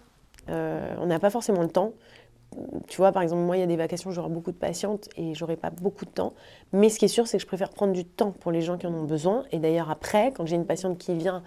Euh, 0.49 0.95
on 0.99 1.07
n'a 1.07 1.19
pas 1.19 1.31
forcément 1.31 1.63
le 1.63 1.69
temps. 1.69 1.93
Tu 2.87 2.97
vois, 2.97 3.11
par 3.11 3.23
exemple, 3.23 3.41
moi, 3.41 3.57
il 3.57 3.61
y 3.61 3.63
a 3.63 3.67
des 3.67 3.75
vacations, 3.75 4.11
j'aurai 4.11 4.29
beaucoup 4.29 4.51
de 4.51 4.57
patientes 4.57 5.09
et 5.17 5.33
j'aurai 5.33 5.57
pas 5.57 5.71
beaucoup 5.71 6.05
de 6.05 6.11
temps. 6.11 6.33
Mais 6.71 6.89
ce 6.89 6.99
qui 6.99 7.05
est 7.05 7.09
sûr, 7.09 7.27
c'est 7.27 7.37
que 7.37 7.41
je 7.41 7.47
préfère 7.47 7.69
prendre 7.69 7.91
du 7.91 8.05
temps 8.05 8.31
pour 8.31 8.51
les 8.51 8.61
gens 8.61 8.77
qui 8.77 8.87
en 8.87 8.93
ont 8.93 9.03
besoin. 9.03 9.43
Et 9.51 9.59
d'ailleurs, 9.59 9.89
après, 9.89 10.31
quand 10.31 10.45
j'ai 10.45 10.55
une 10.55 10.65
patiente 10.65 10.97
qui 10.97 11.15
vient 11.15 11.43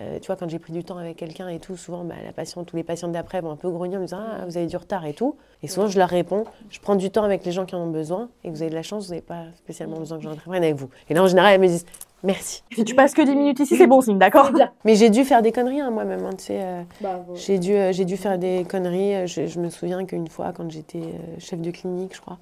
euh, 0.00 0.18
tu 0.18 0.26
vois, 0.26 0.36
quand 0.36 0.48
j'ai 0.48 0.58
pris 0.58 0.72
du 0.72 0.82
temps 0.84 0.98
avec 0.98 1.16
quelqu'un 1.16 1.48
et 1.48 1.58
tout, 1.60 1.76
souvent, 1.76 2.04
bah, 2.04 2.14
la 2.24 2.32
patiente, 2.32 2.66
tous 2.66 2.76
les 2.76 2.82
patients 2.82 3.08
d'après 3.08 3.40
vont 3.40 3.50
un 3.50 3.56
peu 3.56 3.70
grogner 3.70 3.96
en 3.96 4.00
me 4.00 4.06
disant 4.06 4.20
Ah, 4.20 4.44
vous 4.46 4.56
avez 4.56 4.66
du 4.66 4.76
retard 4.76 5.06
et 5.06 5.14
tout. 5.14 5.36
Et 5.62 5.68
souvent, 5.68 5.86
je 5.86 5.98
leur 5.98 6.08
réponds 6.08 6.44
Je 6.70 6.80
prends 6.80 6.96
du 6.96 7.10
temps 7.10 7.24
avec 7.24 7.44
les 7.44 7.52
gens 7.52 7.64
qui 7.64 7.74
en 7.74 7.80
ont 7.80 7.90
besoin 7.90 8.28
et 8.42 8.48
que 8.48 8.54
vous 8.54 8.62
avez 8.62 8.70
de 8.70 8.74
la 8.74 8.82
chance, 8.82 9.04
vous 9.04 9.10
n'avez 9.10 9.22
pas 9.22 9.44
spécialement 9.56 9.98
besoin 9.98 10.18
que 10.18 10.24
j'en 10.24 10.34
prenne 10.34 10.62
avec 10.64 10.74
vous. 10.76 10.88
Et 11.08 11.14
là, 11.14 11.22
en 11.22 11.26
général, 11.28 11.54
elles 11.54 11.60
me 11.60 11.66
disent 11.68 11.86
Merci. 12.22 12.62
Si 12.74 12.84
tu 12.84 12.94
passes 12.94 13.12
que 13.12 13.20
10 13.20 13.36
minutes 13.36 13.60
ici, 13.60 13.76
c'est 13.76 13.86
bon 13.86 14.00
signe, 14.00 14.16
d'accord 14.18 14.50
Mais 14.86 14.94
j'ai 14.96 15.10
dû 15.10 15.24
faire 15.24 15.42
des 15.42 15.52
conneries 15.52 15.80
hein, 15.80 15.90
moi-même, 15.90 16.24
hein, 16.24 16.30
tu 16.38 16.44
sais. 16.44 16.60
euh, 16.62 16.82
Bah, 17.02 17.22
j'ai 17.34 17.58
dû, 17.58 17.74
euh, 17.74 17.92
j'ai 17.92 18.06
dû 18.06 18.16
faire 18.16 18.38
des 18.38 18.64
conneries. 18.64 19.26
Je, 19.28 19.46
je 19.46 19.60
me 19.60 19.68
souviens 19.68 20.04
qu'une 20.06 20.28
fois, 20.28 20.52
quand 20.56 20.70
j'étais 20.70 21.00
euh, 21.02 21.34
chef 21.38 21.60
de 21.60 21.70
clinique, 21.70 22.14
je 22.16 22.22
crois, 22.22 22.38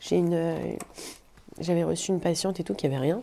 j'ai 0.00 0.16
une, 0.16 0.32
euh, 0.32 0.56
j'avais 1.60 1.84
reçu 1.84 2.10
une 2.10 2.20
patiente 2.20 2.60
et 2.60 2.64
tout 2.64 2.74
qui 2.74 2.86
avait 2.86 2.98
rien. 2.98 3.20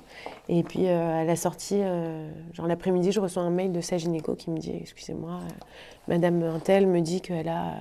Et 0.49 0.63
puis 0.63 0.87
euh, 0.87 1.21
à 1.21 1.23
la 1.23 1.35
sortie, 1.35 1.79
euh, 1.81 2.29
genre 2.53 2.67
l'après-midi, 2.67 3.11
je 3.11 3.19
reçois 3.19 3.43
un 3.43 3.49
mail 3.49 3.71
de 3.71 3.81
sa 3.81 3.97
gynéco 3.97 4.35
qui 4.35 4.49
me 4.49 4.57
dit 4.57 4.73
Excusez-moi, 4.81 5.39
euh, 5.41 5.65
Madame 6.07 6.43
Intel 6.43 6.87
me 6.87 7.01
dit 7.01 7.21
qu'elle 7.21 7.49
a 7.49 7.75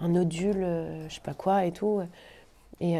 un 0.00 0.08
nodule, 0.08 0.66
je 1.08 1.14
sais 1.14 1.20
pas 1.20 1.34
quoi 1.34 1.64
et 1.64 1.72
tout. 1.72 2.02
Et 2.80 2.96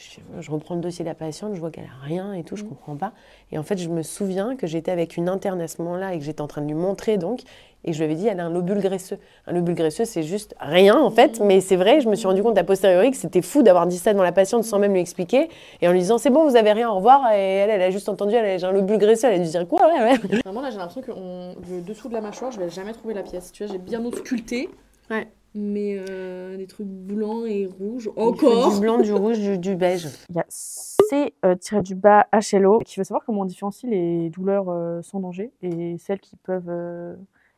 je, 0.00 0.40
je 0.42 0.50
reprends 0.50 0.74
le 0.74 0.80
dossier 0.80 1.04
de 1.04 1.08
la 1.10 1.14
patiente, 1.14 1.54
je 1.54 1.60
vois 1.60 1.70
qu'elle 1.70 1.84
a 1.84 2.04
rien 2.04 2.32
et 2.32 2.42
tout, 2.42 2.56
je 2.56 2.64
comprends 2.64 2.96
pas. 2.96 3.12
Et 3.52 3.58
en 3.58 3.62
fait, 3.62 3.76
je 3.78 3.88
me 3.88 4.02
souviens 4.02 4.56
que 4.56 4.66
j'étais 4.66 4.90
avec 4.90 5.16
une 5.16 5.28
interne 5.28 5.60
à 5.60 5.68
ce 5.68 5.82
moment-là 5.82 6.14
et 6.14 6.18
que 6.18 6.24
j'étais 6.24 6.40
en 6.40 6.46
train 6.46 6.62
de 6.62 6.66
lui 6.66 6.74
montrer 6.74 7.18
donc. 7.18 7.40
Et 7.84 7.92
je 7.94 7.98
lui 7.98 8.04
avais 8.04 8.14
dit, 8.14 8.26
elle 8.26 8.40
a 8.40 8.44
un 8.44 8.50
lobule 8.50 8.80
graisseux. 8.80 9.18
Un 9.46 9.52
lobule 9.52 9.74
graisseux, 9.74 10.04
c'est 10.04 10.22
juste 10.22 10.54
rien 10.60 10.98
en 10.98 11.10
fait, 11.10 11.40
mais 11.40 11.60
c'est 11.60 11.76
vrai, 11.76 12.00
je 12.00 12.08
me 12.08 12.14
suis 12.14 12.26
rendu 12.26 12.42
compte 12.42 12.58
a 12.58 12.64
posteriori 12.64 13.10
que 13.10 13.16
c'était 13.16 13.40
fou 13.42 13.62
d'avoir 13.62 13.86
dit 13.86 13.96
ça 13.98 14.12
devant 14.12 14.22
la 14.22 14.32
patiente 14.32 14.64
sans 14.64 14.78
même 14.78 14.92
lui 14.92 15.00
expliquer. 15.00 15.48
Et 15.80 15.88
en 15.88 15.92
lui 15.92 16.00
disant, 16.00 16.18
c'est 16.18 16.28
bon, 16.30 16.46
vous 16.48 16.56
avez 16.56 16.72
rien, 16.72 16.90
au 16.90 16.96
revoir. 16.96 17.32
Et 17.32 17.38
elle, 17.38 17.70
elle 17.70 17.82
a 17.82 17.90
juste 17.90 18.08
entendu, 18.08 18.34
elle 18.34 18.44
a 18.44 18.58
j'ai 18.58 18.66
un 18.66 18.72
lobule 18.72 18.98
graisseux, 18.98 19.28
elle 19.28 19.40
a 19.40 19.44
dû 19.44 19.50
dire 19.50 19.66
quoi 19.66 19.86
ouais, 19.86 20.02
ouais. 20.02 20.40
Vraiment, 20.44 20.60
là, 20.60 20.70
j'ai 20.70 20.76
l'impression 20.78 21.00
que 21.02 21.12
on- 21.12 21.54
le 21.70 21.80
dessous 21.80 22.08
de 22.08 22.14
la 22.14 22.20
mâchoire, 22.20 22.50
je 22.52 22.58
vais 22.60 22.68
jamais 22.70 22.92
trouver 22.92 23.14
la 23.14 23.22
pièce. 23.22 23.50
Tu 23.52 23.64
vois, 23.64 23.72
j'ai 23.72 23.78
bien 23.78 24.04
ausculté. 24.04 24.68
Ouais. 25.10 25.26
Mais 25.54 25.96
euh, 25.98 26.56
des 26.56 26.66
trucs 26.66 26.86
blancs 26.86 27.44
et 27.48 27.66
rouges. 27.66 28.08
Encore 28.16 28.74
Du 28.74 28.80
blanc, 28.80 28.98
du 28.98 29.12
rouge, 29.12 29.38
du, 29.38 29.58
du 29.58 29.74
beige. 29.76 30.08
Il 30.28 30.36
y 30.36 30.38
a 30.38 30.44
C 30.48 31.34
euh, 31.44 31.56
tiré 31.56 31.82
du 31.82 31.94
bas 31.96 32.26
HLO 32.52 32.78
qui 32.84 32.98
veut 33.00 33.04
savoir 33.04 33.24
comment 33.26 33.40
on 33.40 33.44
différencie 33.44 33.90
les 33.90 34.30
douleurs 34.30 34.66
euh, 34.68 35.02
sans 35.02 35.18
danger 35.20 35.50
et 35.62 35.96
celles 35.98 36.20
qui 36.20 36.36
peuvent 36.36 36.68
euh, 36.68 37.16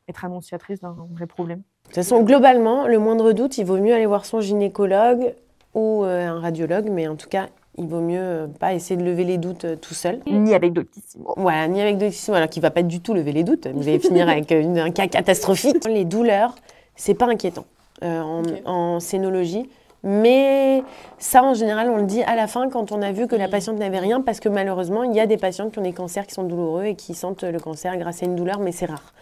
être 0.09 0.25
annonciatrices 0.25 0.81
d'un 0.81 0.97
vrai 1.13 1.27
problème. 1.27 1.59
De 1.59 1.87
toute 1.89 1.97
façon, 1.97 2.23
globalement, 2.23 2.87
le 2.87 2.99
moindre 2.99 3.33
doute, 3.33 3.59
il 3.59 3.67
vaut 3.67 3.77
mieux 3.79 3.93
aller 3.95 4.07
voir 4.07 4.25
son 4.25 4.41
gynécologue 4.41 5.35
ou 5.75 6.05
euh, 6.05 6.27
un 6.29 6.41
radiologue, 6.41 6.89
mais 6.91 7.07
en 7.09 7.17
tout 7.17 7.29
cas, 7.29 7.49
il 7.77 7.87
vaut 7.87 8.01
mieux 8.01 8.49
pas 8.59 8.73
essayer 8.73 8.97
de 8.97 9.05
lever 9.05 9.25
les 9.25 9.37
doutes 9.39 9.67
tout 9.83 9.95
seul. 9.95 10.21
Ni 10.27 10.55
avec 10.55 10.73
Doctissimo. 10.73 11.35
Voilà, 11.37 11.69
ni 11.69 11.81
avec 11.83 11.99
Doctissimo, 11.99 12.37
alors 12.37 12.49
qu'il 12.49 12.63
va 12.63 12.71
pas 12.71 12.83
du 12.83 13.01
tout 13.01 13.13
lever 13.13 13.33
les 13.33 13.45
doutes. 13.45 13.67
Vous 13.67 13.87
allez 13.89 13.99
finir 13.99 14.29
avec 14.31 14.51
une- 14.51 14.79
un 14.79 14.91
cas 14.91 15.09
catastrophique. 15.09 15.85
Les 15.87 16.05
douleurs, 16.07 16.55
c'est 16.97 17.15
pas 17.15 17.27
inquiétant 17.27 17.65
en, 18.01 18.41
Ok. 18.41 18.63
en 18.65 19.01
scénologie. 19.01 19.69
Mais 20.05 20.83
ça, 21.19 21.45
en 21.45 21.55
général, 21.55 21.89
on 21.89 21.97
le 21.97 22.07
dit 22.07 22.23
à 22.25 22.35
la 22.35 22.49
fin 22.49 22.69
quand 22.69 22.91
on 22.91 23.03
a 23.03 23.13
vu 23.13 23.29
que 23.29 23.37
la 23.37 23.49
patiente 23.49 23.79
n'avait 23.79 24.01
rien, 24.01 24.21
parce 24.21 24.41
que 24.41 24.49
malheureusement, 24.49 25.05
il 25.05 25.15
y 25.15 25.21
a 25.21 25.27
des 25.27 25.37
patients 25.37 25.71
qui 25.71 25.79
ont 25.79 25.83
des 25.83 25.93
cancers 25.93 26.27
qui 26.27 26.35
sont 26.35 26.43
douloureux 26.43 26.85
et 26.87 26.95
qui 26.97 27.15
sentent 27.15 27.45
le 27.45 27.61
cancer 27.61 27.97
grâce 27.97 28.23
à 28.23 28.27
une 28.27 28.35
douleur, 28.35 28.59
mais 28.59 28.73
c'est 28.73 28.87
rare. 28.87 29.15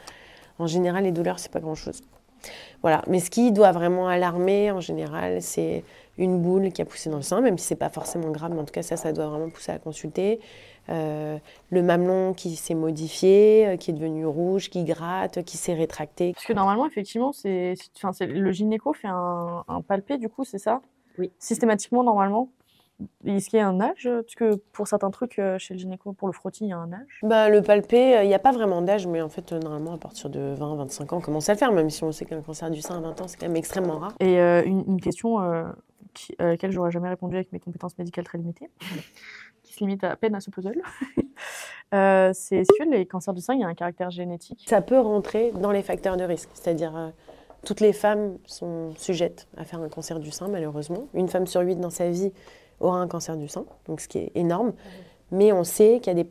En 0.58 0.66
général, 0.66 1.04
les 1.04 1.12
douleurs, 1.12 1.38
c'est 1.38 1.52
pas 1.52 1.60
grand-chose. 1.60 2.00
Voilà. 2.80 3.02
Mais 3.08 3.20
ce 3.20 3.28
qui 3.28 3.52
doit 3.52 3.72
vraiment 3.72 4.08
alarmer, 4.08 4.70
en 4.70 4.80
général, 4.80 5.42
c'est 5.42 5.84
une 6.16 6.40
boule 6.40 6.70
qui 6.72 6.80
a 6.80 6.86
poussé 6.86 7.10
dans 7.10 7.16
le 7.16 7.22
sein, 7.22 7.42
même 7.42 7.58
si 7.58 7.66
c'est 7.66 7.76
pas 7.76 7.90
forcément 7.90 8.30
grave, 8.30 8.52
mais 8.54 8.60
en 8.60 8.64
tout 8.64 8.72
cas, 8.72 8.82
ça, 8.82 8.96
ça 8.96 9.12
doit 9.12 9.26
vraiment 9.26 9.50
pousser 9.50 9.72
à 9.72 9.78
consulter. 9.78 10.40
Euh, 10.90 11.38
le 11.70 11.82
mamelon 11.82 12.34
qui 12.34 12.56
s'est 12.56 12.74
modifié, 12.74 13.66
euh, 13.68 13.76
qui 13.76 13.90
est 13.90 13.94
devenu 13.94 14.26
rouge, 14.26 14.70
qui 14.70 14.84
gratte, 14.84 15.42
qui 15.44 15.56
s'est 15.56 15.74
rétracté. 15.74 16.32
Parce 16.32 16.44
que 16.46 16.52
normalement, 16.52 16.86
effectivement, 16.86 17.32
c'est, 17.32 17.74
c'est- 17.76 17.90
enfin, 17.96 18.12
c'est- 18.12 18.26
le 18.26 18.50
gynéco 18.50 18.92
fait 18.92 19.08
un, 19.08 19.64
un 19.68 19.80
palpé, 19.82 20.18
du 20.18 20.28
coup, 20.28 20.44
c'est 20.44 20.58
ça? 20.58 20.80
Oui. 21.18 21.30
Systématiquement, 21.38 22.02
normalement? 22.02 22.48
Est-ce 23.24 23.48
qu'il 23.48 23.58
y 23.58 23.62
a 23.62 23.66
un 23.68 23.80
âge? 23.80 24.10
Parce 24.12 24.34
que 24.34 24.56
pour 24.72 24.86
certains 24.86 25.10
trucs, 25.10 25.38
euh, 25.38 25.58
chez 25.58 25.72
le 25.74 25.80
gynéco, 25.80 26.12
pour 26.12 26.28
le 26.28 26.34
frottis, 26.34 26.64
il 26.64 26.68
y 26.70 26.72
a 26.72 26.76
un 26.78 26.92
âge? 26.92 27.20
Bah, 27.22 27.48
le 27.48 27.62
palpé, 27.62 28.18
il 28.22 28.28
n'y 28.28 28.34
a 28.34 28.38
pas 28.38 28.52
vraiment 28.52 28.82
d'âge, 28.82 29.06
mais 29.06 29.22
en 29.22 29.30
fait, 29.30 29.52
normalement, 29.52 29.94
à 29.94 29.98
partir 29.98 30.28
de 30.28 30.54
20-25 30.54 31.12
ans, 31.12 31.16
on 31.18 31.20
commence 31.22 31.48
à 31.48 31.52
le 31.54 31.58
faire, 31.58 31.72
même 31.72 31.88
si 31.88 32.04
on 32.04 32.12
sait 32.12 32.26
qu'un 32.26 32.42
cancer 32.42 32.70
du 32.70 32.82
sein 32.82 32.98
à 32.98 33.00
20 33.00 33.18
ans, 33.20 33.28
c'est 33.28 33.38
quand 33.38 33.46
même 33.46 33.56
extrêmement 33.56 33.98
rare. 33.98 34.12
Et 34.20 34.38
euh, 34.38 34.62
une, 34.66 34.84
une 34.86 35.00
question 35.00 35.40
euh, 35.40 35.64
qui, 36.12 36.34
à 36.38 36.46
laquelle 36.46 36.72
j'aurais 36.72 36.90
jamais 36.90 37.08
répondu 37.08 37.36
avec 37.36 37.52
mes 37.52 37.60
compétences 37.60 37.96
médicales 37.98 38.24
très 38.24 38.38
limitées, 38.38 38.70
qui 39.62 39.72
se 39.72 39.80
limite 39.80 40.04
à 40.04 40.16
peine 40.16 40.34
à 40.34 40.40
ce 40.40 40.50
puzzle, 40.50 40.80
euh, 41.94 42.30
c'est 42.34 42.56
est-ce 42.56 42.78
que 42.78 42.88
les 42.88 43.06
cancers 43.06 43.34
du 43.34 43.40
sein, 43.40 43.54
il 43.54 43.60
y 43.60 43.64
a 43.64 43.68
un 43.68 43.74
caractère 43.74 44.10
génétique 44.10 44.64
Ça 44.68 44.80
peut 44.80 44.98
rentrer 44.98 45.52
dans 45.52 45.72
les 45.72 45.82
facteurs 45.82 46.16
de 46.16 46.24
risque, 46.24 46.50
c'est-à-dire 46.54 46.96
euh, 46.96 47.10
toutes 47.64 47.80
les 47.80 47.92
femmes 47.92 48.38
sont 48.46 48.92
sujettes 48.96 49.48
à 49.56 49.64
faire 49.64 49.80
un 49.80 49.88
cancer 49.88 50.18
du 50.18 50.30
sein, 50.30 50.48
malheureusement. 50.48 51.08
Une 51.14 51.28
femme 51.28 51.46
sur 51.46 51.60
huit 51.60 51.76
dans 51.76 51.90
sa 51.90 52.10
vie 52.10 52.32
aura 52.80 52.98
un 52.98 53.08
cancer 53.08 53.36
du 53.36 53.48
sein, 53.48 53.64
donc 53.86 54.00
ce 54.00 54.08
qui 54.08 54.18
est 54.18 54.32
énorme. 54.34 54.72
Mais 55.32 55.52
on 55.52 55.62
sait 55.62 56.00
qu'il 56.02 56.08
y 56.08 56.20
a 56.20 56.22
des 56.22 56.26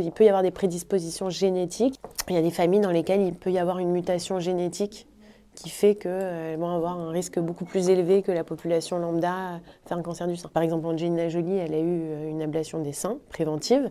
il 0.00 0.12
peut 0.12 0.24
y 0.24 0.28
avoir 0.28 0.42
des 0.42 0.50
prédispositions 0.50 1.28
génétiques. 1.28 1.98
Il 2.28 2.34
y 2.34 2.38
a 2.38 2.42
des 2.42 2.50
familles 2.50 2.80
dans 2.80 2.92
lesquelles 2.92 3.22
il 3.22 3.34
peut 3.34 3.50
y 3.50 3.58
avoir 3.58 3.78
une 3.78 3.90
mutation 3.90 4.38
génétique 4.38 5.08
qui 5.54 5.70
fait 5.70 5.94
qu'elles 5.94 6.58
vont 6.58 6.70
avoir 6.74 6.98
un 6.98 7.10
risque 7.10 7.38
beaucoup 7.38 7.64
plus 7.64 7.88
élevé 7.88 8.22
que 8.22 8.32
la 8.32 8.44
population 8.44 8.98
lambda 8.98 9.32
à 9.32 9.60
faire 9.86 9.98
un 9.98 10.02
cancer 10.02 10.26
du 10.26 10.36
sein. 10.36 10.48
Par 10.48 10.62
exemple, 10.62 10.86
Angelina 10.86 11.28
Jolie, 11.28 11.56
elle 11.56 11.74
a 11.74 11.78
eu 11.78 12.00
euh, 12.02 12.28
une 12.30 12.42
ablation 12.42 12.80
des 12.80 12.92
seins 12.92 13.18
préventive 13.30 13.88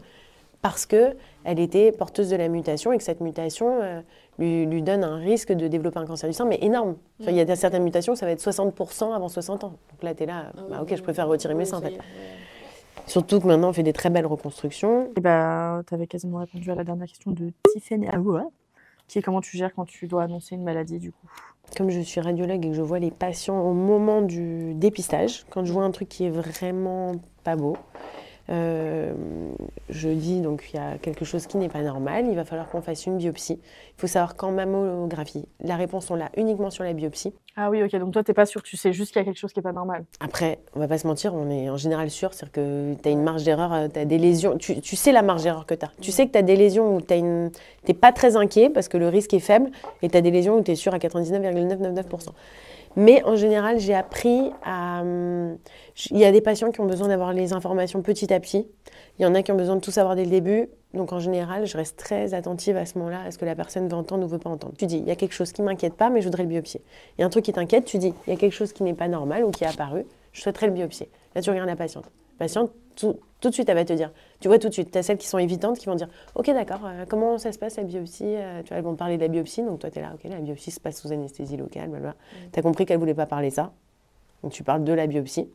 parce 0.62 0.86
qu'elle 0.86 1.16
était 1.60 1.92
porteuse 1.92 2.30
de 2.30 2.36
la 2.38 2.48
mutation 2.48 2.94
et 2.94 2.98
que 2.98 3.04
cette 3.04 3.20
mutation 3.20 3.80
euh, 3.82 4.02
lui, 4.40 4.66
lui 4.66 4.82
donne 4.82 5.04
un 5.04 5.18
risque 5.18 5.52
de 5.52 5.68
développer 5.68 6.00
un 6.00 6.06
cancer 6.06 6.30
du 6.30 6.34
sein, 6.34 6.46
mais 6.46 6.58
énorme. 6.62 6.96
Enfin, 7.22 7.32
Il 7.32 7.38
y 7.38 7.42
a 7.42 7.46
des- 7.46 7.56
certaines 7.58 7.84
mutations, 7.84 8.16
ça 8.16 8.26
va 8.26 8.32
être 8.32 8.40
60% 8.42 9.14
avant 9.14 9.28
60 9.28 9.64
ans. 9.66 9.74
Donc 9.92 10.04
là, 10.04 10.14
tu 10.16 10.24
es 10.24 10.26
là, 10.26 10.52
bah, 10.70 10.80
ok, 10.82 10.96
je 10.96 11.02
préfère 11.04 11.28
retirer 11.28 11.54
mes 11.54 11.66
seins 11.66 11.80
en 11.80 11.82
fait. 11.82 11.98
Surtout 13.06 13.42
que 13.42 13.48
maintenant, 13.48 13.70
on 13.70 13.74
fait 13.74 13.84
des 13.84 13.92
très 13.92 14.10
belles 14.10 14.26
reconstructions. 14.26 15.10
Et 15.18 15.20
bah, 15.20 15.82
tu 15.88 15.94
avais 15.94 16.08
quasiment 16.08 16.38
répondu 16.38 16.72
à 16.72 16.76
la 16.76 16.86
dernière 16.86 17.08
question 17.08 17.32
de 17.32 17.52
Tiffany 17.74 18.08
Aoua, 18.08 18.46
qui 19.08 19.20
est 19.20 19.22
comment 19.22 19.42
tu 19.42 19.58
gères 19.58 19.74
quand 19.74 19.86
tu 19.86 20.08
dois 20.08 20.24
annoncer 20.24 20.56
une 20.56 20.64
maladie, 20.64 21.00
du 21.00 21.12
coup? 21.12 21.28
Comme 21.78 21.90
je 21.90 22.00
suis 22.02 22.22
radiologue 22.22 22.66
et 22.66 22.70
que 22.70 22.76
je 22.76 22.82
vois 22.82 23.00
les 23.00 23.12
patients 23.12 23.60
au 23.62 23.74
moment 23.74 24.22
du 24.22 24.74
dépistage, 24.76 25.46
quand 25.50 25.66
je 25.66 25.74
vois 25.74 25.84
un 25.84 25.92
truc 25.92 26.10
qui 26.10 26.26
est 26.26 26.30
vraiment 26.30 27.14
pas 27.44 27.56
beau, 27.56 27.78
euh, 28.50 29.14
je 29.90 30.10
dis 30.10 30.42
donc 30.42 30.70
il 30.74 30.76
y 30.76 30.80
a 30.80 30.98
quelque 30.98 31.24
chose 31.24 31.48
qui 31.48 31.58
n'est 31.58 31.70
pas 31.70 31.82
normal, 31.82 32.26
il 32.28 32.36
va 32.36 32.44
falloir 32.44 32.70
qu'on 32.70 32.82
fasse 32.82 33.06
une 33.06 33.18
biopsie. 33.18 33.60
Il 33.62 34.02
faut 34.02 34.08
savoir 34.08 34.36
qu'en 34.36 34.52
mammographie, 34.52 35.46
la 35.62 35.76
réponse 35.76 36.12
on 36.12 36.16
l'a 36.16 36.30
uniquement 36.36 36.70
sur 36.70 36.84
la 36.84 36.94
biopsie. 36.94 37.34
Ah 37.56 37.70
oui, 37.70 37.84
ok, 37.84 37.96
donc 37.98 38.12
toi, 38.14 38.24
t'es 38.24 38.34
pas 38.34 38.48
sûr, 38.48 38.64
tu 38.64 38.78
sais 38.78 38.94
juste 38.94 39.12
qu'il 39.12 39.20
y 39.20 39.22
a 39.22 39.26
quelque 39.26 39.38
chose 39.38 39.54
qui 39.54 39.60
est 39.60 39.64
pas 39.64 39.74
normal. 39.74 40.06
Après, 40.20 40.60
on 40.76 40.80
va 40.80 40.88
pas 40.88 40.98
se 40.98 41.06
mentir, 41.06 41.36
on 41.36 41.52
est 41.52 41.70
en 41.70 41.78
général 41.78 42.10
sûr, 42.10 42.34
c'est-à-dire 42.34 42.52
que 42.52 42.96
tu 43.02 43.08
as 43.08 43.12
une 43.12 43.22
marge 43.22 43.44
d'erreur, 43.44 43.90
tu 43.94 44.00
as 44.00 44.06
des 44.06 44.18
lésions, 44.18 44.58
tu, 44.58 44.82
tu 44.82 44.96
sais 44.96 45.12
la 45.12 45.22
marge 45.22 45.44
d'erreur 45.44 45.68
que 45.68 45.76
tu 45.76 45.86
as. 45.86 45.92
Tu 46.02 46.12
sais 46.12 46.26
que 46.26 46.32
tu 46.32 46.38
as 46.40 46.42
des 46.42 46.56
lésions 46.56 46.96
où 46.96 47.02
tu 47.02 47.22
n'es 47.22 47.94
pas 47.94 48.12
très 48.12 48.38
inquiet 48.38 48.72
parce 48.72 48.88
que 48.88 48.98
le 48.98 49.08
risque 49.08 49.36
est 49.36 49.40
faible 49.40 49.70
et 50.02 50.10
tu 50.10 50.18
as 50.18 50.22
des 50.22 50.32
lésions 50.32 50.58
où 50.58 50.64
tu 50.64 50.72
es 50.72 50.76
sûr 50.76 50.96
à 50.96 50.98
99,999%. 50.98 52.30
Mais 52.96 53.24
en 53.24 53.36
général, 53.36 53.80
j'ai 53.80 53.94
appris 53.94 54.52
à... 54.64 55.02
hum, 55.02 55.58
Il 56.12 56.18
y 56.18 56.26
a 56.26 56.32
des 56.32 56.42
patients 56.42 56.72
qui 56.72 56.80
ont 56.80 56.86
besoin 56.86 57.08
d'avoir 57.08 57.34
les 57.34 57.54
informations 57.54 58.02
petit 58.02 58.34
à 58.34 58.40
petit. 58.40 58.68
Il 59.20 59.24
y 59.24 59.26
en 59.26 59.36
a 59.36 59.44
qui 59.44 59.52
ont 59.52 59.56
besoin 59.56 59.76
de 59.76 59.82
tout 59.82 59.92
savoir 59.92 60.16
dès 60.16 60.26
le 60.26 60.30
début. 60.30 60.70
Donc 60.94 61.12
en 61.12 61.20
général, 61.20 61.66
je 61.66 61.76
reste 61.76 61.98
très 61.98 62.36
attentive 62.36 62.78
à 62.78 62.86
ce 62.86 62.98
moment-là, 63.00 63.24
à 63.26 63.32
ce 63.32 63.38
que 63.40 63.46
la 63.46 63.56
personne 63.56 63.88
veut 63.88 63.96
entendre 63.96 64.26
ou 64.26 64.28
veut 64.28 64.38
pas 64.38 64.50
entendre. 64.50 64.76
Tu 64.78 64.86
dis, 64.86 64.98
il 64.98 65.06
y 65.06 65.12
a 65.12 65.16
quelque 65.16 65.34
chose 65.34 65.52
qui 65.52 65.64
m'inquiète 65.64 65.96
pas, 65.96 66.10
mais 66.12 66.22
je 66.22 66.28
voudrais 66.28 66.44
le 66.44 66.50
biopsier. 66.50 66.82
Il 67.18 67.22
y 67.22 67.24
a 67.24 67.28
un 67.28 67.30
truc 67.30 67.46
qui 67.46 67.54
t'inquiète, 67.54 67.86
tu 67.86 67.98
dis, 67.98 68.14
il 68.28 68.30
y 68.30 68.36
a 68.36 68.40
quelque 68.40 68.54
chose 68.54 68.74
qui 68.74 68.84
n'est 68.84 68.94
pas 68.94 69.08
normal 69.08 69.44
ou 69.44 69.50
qui 69.50 69.64
est 69.64 69.68
apparu, 69.68 70.06
je 70.34 70.42
souhaiterais 70.42 70.68
le 70.68 70.74
biopsier. 70.74 71.10
Là, 71.34 71.42
tu 71.42 71.50
regardes 71.50 71.70
la 71.70 71.76
patiente. 71.76 72.06
Patiente, 72.44 72.72
tout, 72.98 73.16
tout 73.40 73.50
de 73.50 73.54
suite, 73.54 73.70
elle 73.70 73.76
va 73.78 73.86
te 73.86 73.94
dire. 73.94 74.12
Tu 74.42 74.50
vois 74.50 74.60
tout 74.60 74.68
de 74.68 74.74
suite, 74.74 74.92
tu 74.92 74.98
as 74.98 75.04
celles 75.04 75.18
qui 75.18 75.28
sont 75.28 75.38
évitantes 75.38 75.78
qui 75.78 75.86
vont 75.86 75.96
dire, 75.96 76.10
ok, 76.36 76.48
d'accord, 76.48 76.82
euh, 76.86 77.06
comment 77.08 77.38
ça 77.38 77.54
se 77.54 77.58
passe 77.58 77.78
la 77.78 77.84
biopsie 77.84 78.26
Euh, 78.26 78.62
Tu 78.64 78.70
vois, 78.70 78.78
elles 78.78 78.84
vont 78.84 78.94
te 78.94 79.00
parler 79.00 79.16
de 79.16 79.22
la 79.22 79.30
biopsie, 79.30 79.64
donc 79.64 79.80
toi, 79.80 79.90
tu 79.90 80.00
es 80.00 80.02
là, 80.02 80.12
ok, 80.14 80.30
la 80.30 80.42
biopsie 80.42 80.72
se 80.72 80.82
passe 80.82 81.00
sous 81.02 81.12
anesthésie 81.14 81.56
locale, 81.56 81.90
blablabla. 81.90 82.16
Tu 82.52 82.60
as 82.60 82.62
compris 82.62 82.86
qu'elle 82.86 83.00
voulait 83.00 83.14
pas 83.14 83.26
parler 83.26 83.50
ça, 83.50 83.72
donc 84.44 84.52
tu 84.52 84.64
parles 84.64 84.84
de 84.84 84.92
la 84.94 85.08
biopsie. 85.08 85.50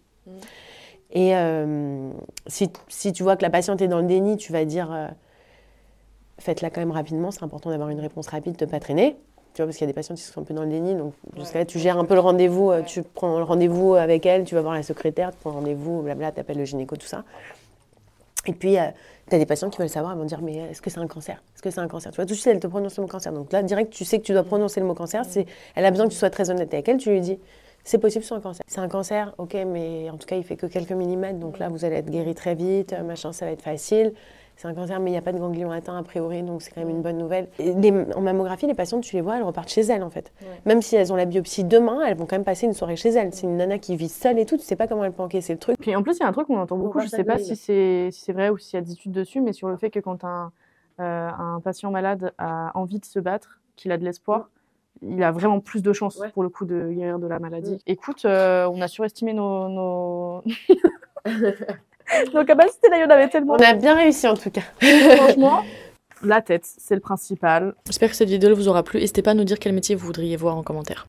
Et 1.11 1.37
euh, 1.37 2.11
si, 2.46 2.70
si 2.88 3.12
tu 3.12 3.22
vois 3.22 3.37
que 3.37 3.42
la 3.42 3.51
patiente 3.51 3.83
est 3.83 3.88
dans 3.88 4.01
le 4.01 4.07
déni, 4.07 4.38
tu 4.38 4.53
vas 4.53 4.64
dire 4.64 5.11
faites-la 6.38 6.70
quand 6.70 6.81
même 6.81 6.92
rapidement, 6.92 7.31
c'est 7.31 7.42
important 7.42 7.70
d'avoir 7.70 7.88
une 7.90 8.01
réponse 8.01 8.29
rapide, 8.29 8.57
de 8.57 8.64
ne 8.64 8.70
pas 8.70 8.81
traîner. 8.81 9.16
Tu 9.54 9.62
vois, 9.62 9.66
parce 9.66 9.76
qu'il 9.76 9.87
y 9.87 9.88
a 9.88 9.92
des 9.92 9.94
patients 9.94 10.14
qui 10.14 10.22
sont 10.22 10.40
un 10.40 10.44
peu 10.44 10.54
dans 10.54 10.62
le 10.62 10.68
déni, 10.68 10.94
donc 10.94 11.14
jusqu'à 11.37 11.58
là, 11.58 11.64
tu 11.64 11.78
gères 11.78 11.98
un 11.98 12.04
peu 12.04 12.14
le 12.14 12.20
rendez-vous, 12.20 12.70
euh, 12.70 12.82
tu 12.82 13.02
prends 13.02 13.38
le 13.38 13.44
rendez-vous 13.44 13.94
avec 13.94 14.24
elle, 14.24 14.44
tu 14.44 14.54
vas 14.54 14.61
voir 14.61 14.74
la 14.74 14.82
secrétaire, 14.82 15.30
tu 15.32 15.38
prends 15.40 15.50
le 15.50 15.56
rendez-vous, 15.56 16.02
blabla, 16.02 16.30
tu 16.30 16.40
appelles 16.40 16.58
le 16.58 16.64
gynéco, 16.64 16.96
tout 16.96 17.06
ça. 17.06 17.24
Et 18.46 18.52
puis, 18.52 18.76
tu 19.28 19.34
as 19.34 19.38
des 19.38 19.46
patients 19.46 19.68
qui 19.68 19.78
veulent 19.78 19.88
savoir, 19.88 20.14
ils 20.14 20.18
vont 20.18 20.24
dire, 20.24 20.40
mais 20.42 20.56
est-ce 20.56 20.80
que 20.80 20.90
c'est 20.90 21.00
un 21.00 21.06
cancer? 21.06 21.42
Est-ce 21.54 21.62
que 21.62 21.70
c'est 21.70 21.80
un 21.80 21.88
cancer? 21.88 22.12
Tu 22.12 22.16
vois, 22.16 22.24
tout 22.24 22.34
de 22.34 22.38
suite, 22.38 22.46
elle 22.46 22.61
te 22.61 22.66
prononce 22.66 22.96
le 22.96 23.02
mot 23.02 23.08
cancer. 23.08 23.32
Donc 23.32 23.52
là, 23.52 23.62
direct, 23.62 23.92
tu 23.92 24.04
sais 24.04 24.18
que 24.18 24.24
tu 24.24 24.32
dois 24.32 24.44
prononcer 24.44 24.80
le 24.80 24.87
mot 24.87 24.94
cancer. 24.94 25.24
C'est, 25.28 25.44
elle 25.74 25.84
a 25.84 25.90
besoin 25.90 26.06
que 26.06 26.12
tu 26.12 26.18
sois 26.18 26.30
très 26.30 26.48
honnête 26.50 26.72
avec 26.72 26.88
elle. 26.88 26.96
Tu 26.96 27.11
lui 27.11 27.20
dis, 27.20 27.38
c'est 27.84 27.98
possible, 27.98 28.24
c'est 28.24 28.34
un 28.34 28.40
cancer. 28.40 28.64
C'est 28.66 28.80
un 28.80 28.88
cancer, 28.88 29.34
ok, 29.38 29.54
mais 29.66 30.08
en 30.11 30.16
tout 30.16 30.26
cas, 30.26 30.37
il 30.37 30.44
fait 30.44 30.56
que 30.56 30.66
quelques 30.66 30.92
millimètres. 30.92 31.38
Donc 31.38 31.58
là, 31.58 31.68
vous 31.68 31.84
allez 31.84 31.96
être 31.96 32.11
guéri 32.11 32.34
très 32.34 32.54
vite, 32.54 32.94
machin, 33.04 33.32
ça 33.32 33.44
va 33.44 33.52
être 33.52 33.62
facile. 33.62 34.12
C'est 34.61 34.66
un 34.66 34.75
cancer, 34.75 34.99
mais 34.99 35.11
il 35.11 35.12
n'y 35.12 35.18
a 35.18 35.23
pas 35.23 35.33
de 35.33 35.38
ganglion 35.38 35.71
atteint 35.71 35.97
a 35.97 36.03
priori, 36.03 36.42
donc 36.42 36.62
c'est 36.62 36.73
quand 36.73 36.81
même 36.81 36.90
une 36.90 37.01
bonne 37.01 37.16
nouvelle. 37.16 37.47
Et 37.61 37.73
les- 37.75 38.12
en 38.14 38.21
mammographie, 38.21 38.66
les 38.66 38.75
patientes, 38.75 39.05
tu 39.05 39.14
les 39.14 39.23
vois, 39.23 39.37
elles 39.37 39.44
repartent 39.44 39.68
chez 39.71 39.83
elles 39.83 40.03
en 40.03 40.11
fait. 40.11 40.33
Ouais. 40.42 40.49
Même 40.66 40.83
si 40.83 40.97
elles 40.97 41.12
ont 41.12 41.16
la 41.16 41.25
biopsie 41.27 41.62
demain, 41.62 42.03
elles 42.05 42.16
vont 42.16 42.27
quand 42.27 42.35
même 42.35 42.44
passer 42.44 42.66
une 42.66 42.73
soirée 42.73 42.97
chez 42.97 43.11
elles. 43.11 43.33
C'est 43.33 43.47
une 43.47 43.57
nana 43.57 43.79
qui 43.79 43.94
vit 43.97 44.09
seule 44.09 44.38
et 44.38 44.44
tout, 44.47 44.57
tu 44.57 44.64
sais 44.64 44.75
pas 44.77 44.88
comment 44.88 45.05
elle 45.05 45.12
peut 45.12 45.23
encaisser 45.23 45.53
le 45.53 45.61
truc. 45.61 45.79
Puis 45.79 45.94
en 45.94 46.03
plus, 46.03 46.16
il 46.16 46.21
y 46.21 46.23
a 46.25 46.29
un 46.29 46.33
truc 46.33 46.49
qu'on 46.49 46.59
entend 46.59 46.75
On 46.75 46.81
beaucoup, 46.81 46.99
va 46.99 47.05
je 47.05 47.09
sais 47.11 47.23
pas 47.25 47.38
si 47.38 47.55
c'est 47.57 48.09
si 48.11 48.21
c'est 48.21 48.33
vrai 48.33 48.51
ou 48.51 48.59
s'il 48.59 48.75
y 48.75 48.83
a 48.83 48.85
des 48.85 48.92
études 48.92 49.12
dessus, 49.12 49.40
mais 49.40 49.53
sur 49.53 49.68
le 49.68 49.77
fait 49.77 49.90
que 49.90 50.01
quand 50.01 50.25
un, 50.25 50.51
euh, 51.01 51.29
un 51.38 51.61
patient 51.61 51.92
malade 51.92 52.33
a 52.38 52.73
envie 52.77 52.99
de 52.99 53.05
se 53.05 53.21
battre, 53.21 53.61
qu'il 53.77 53.92
a 53.92 53.97
de 53.97 54.05
l'espoir, 54.05 54.51
il 55.03 55.23
a 55.23 55.31
vraiment 55.31 55.61
plus 55.61 55.81
de 55.83 55.92
chances 55.92 56.18
Ouais. 56.18 56.31
pour 56.31 56.42
le 56.42 56.49
coup 56.49 56.64
de 56.64 56.88
guérir 56.90 57.21
de 57.21 57.29
la 57.29 57.38
maladie. 57.38 57.75
Mm. 57.75 57.79
Écoute, 57.87 58.25
euh, 58.25 58.68
on 58.73 58.81
a 58.81 58.88
surestimé 58.88 59.33
nos, 59.35 59.68
nos... 59.68 60.42
nos 62.35 62.44
capacités, 62.44 62.88
là, 62.90 62.99
il 62.99 63.03
y 63.03 63.05
en 63.05 63.11
avait 63.11 63.29
tellement. 63.29 63.55
On 63.55 63.62
a 63.62 63.75
bien 63.75 63.94
réussi 63.94 64.27
en 64.27 64.35
tout 64.35 64.51
cas. 64.51 64.62
Franchement, 64.81 65.62
la 66.23 66.40
tête, 66.42 66.64
c'est 66.64 66.94
le 66.94 67.01
principal. 67.01 67.75
J'espère 67.87 68.11
que 68.11 68.16
cette 68.16 68.29
vidéo 68.29 68.55
vous 68.55 68.68
aura 68.68 68.83
plu. 68.83 69.01
N'hésitez 69.01 69.23
pas 69.23 69.33
à 69.33 69.35
nous 69.35 69.44
dire 69.44 69.59
quel 69.59 69.73
métier 69.73 69.94
vous 69.94 70.07
voudriez 70.07 70.37
voir 70.37 70.57
en 70.57 70.62
commentaire. 70.62 71.07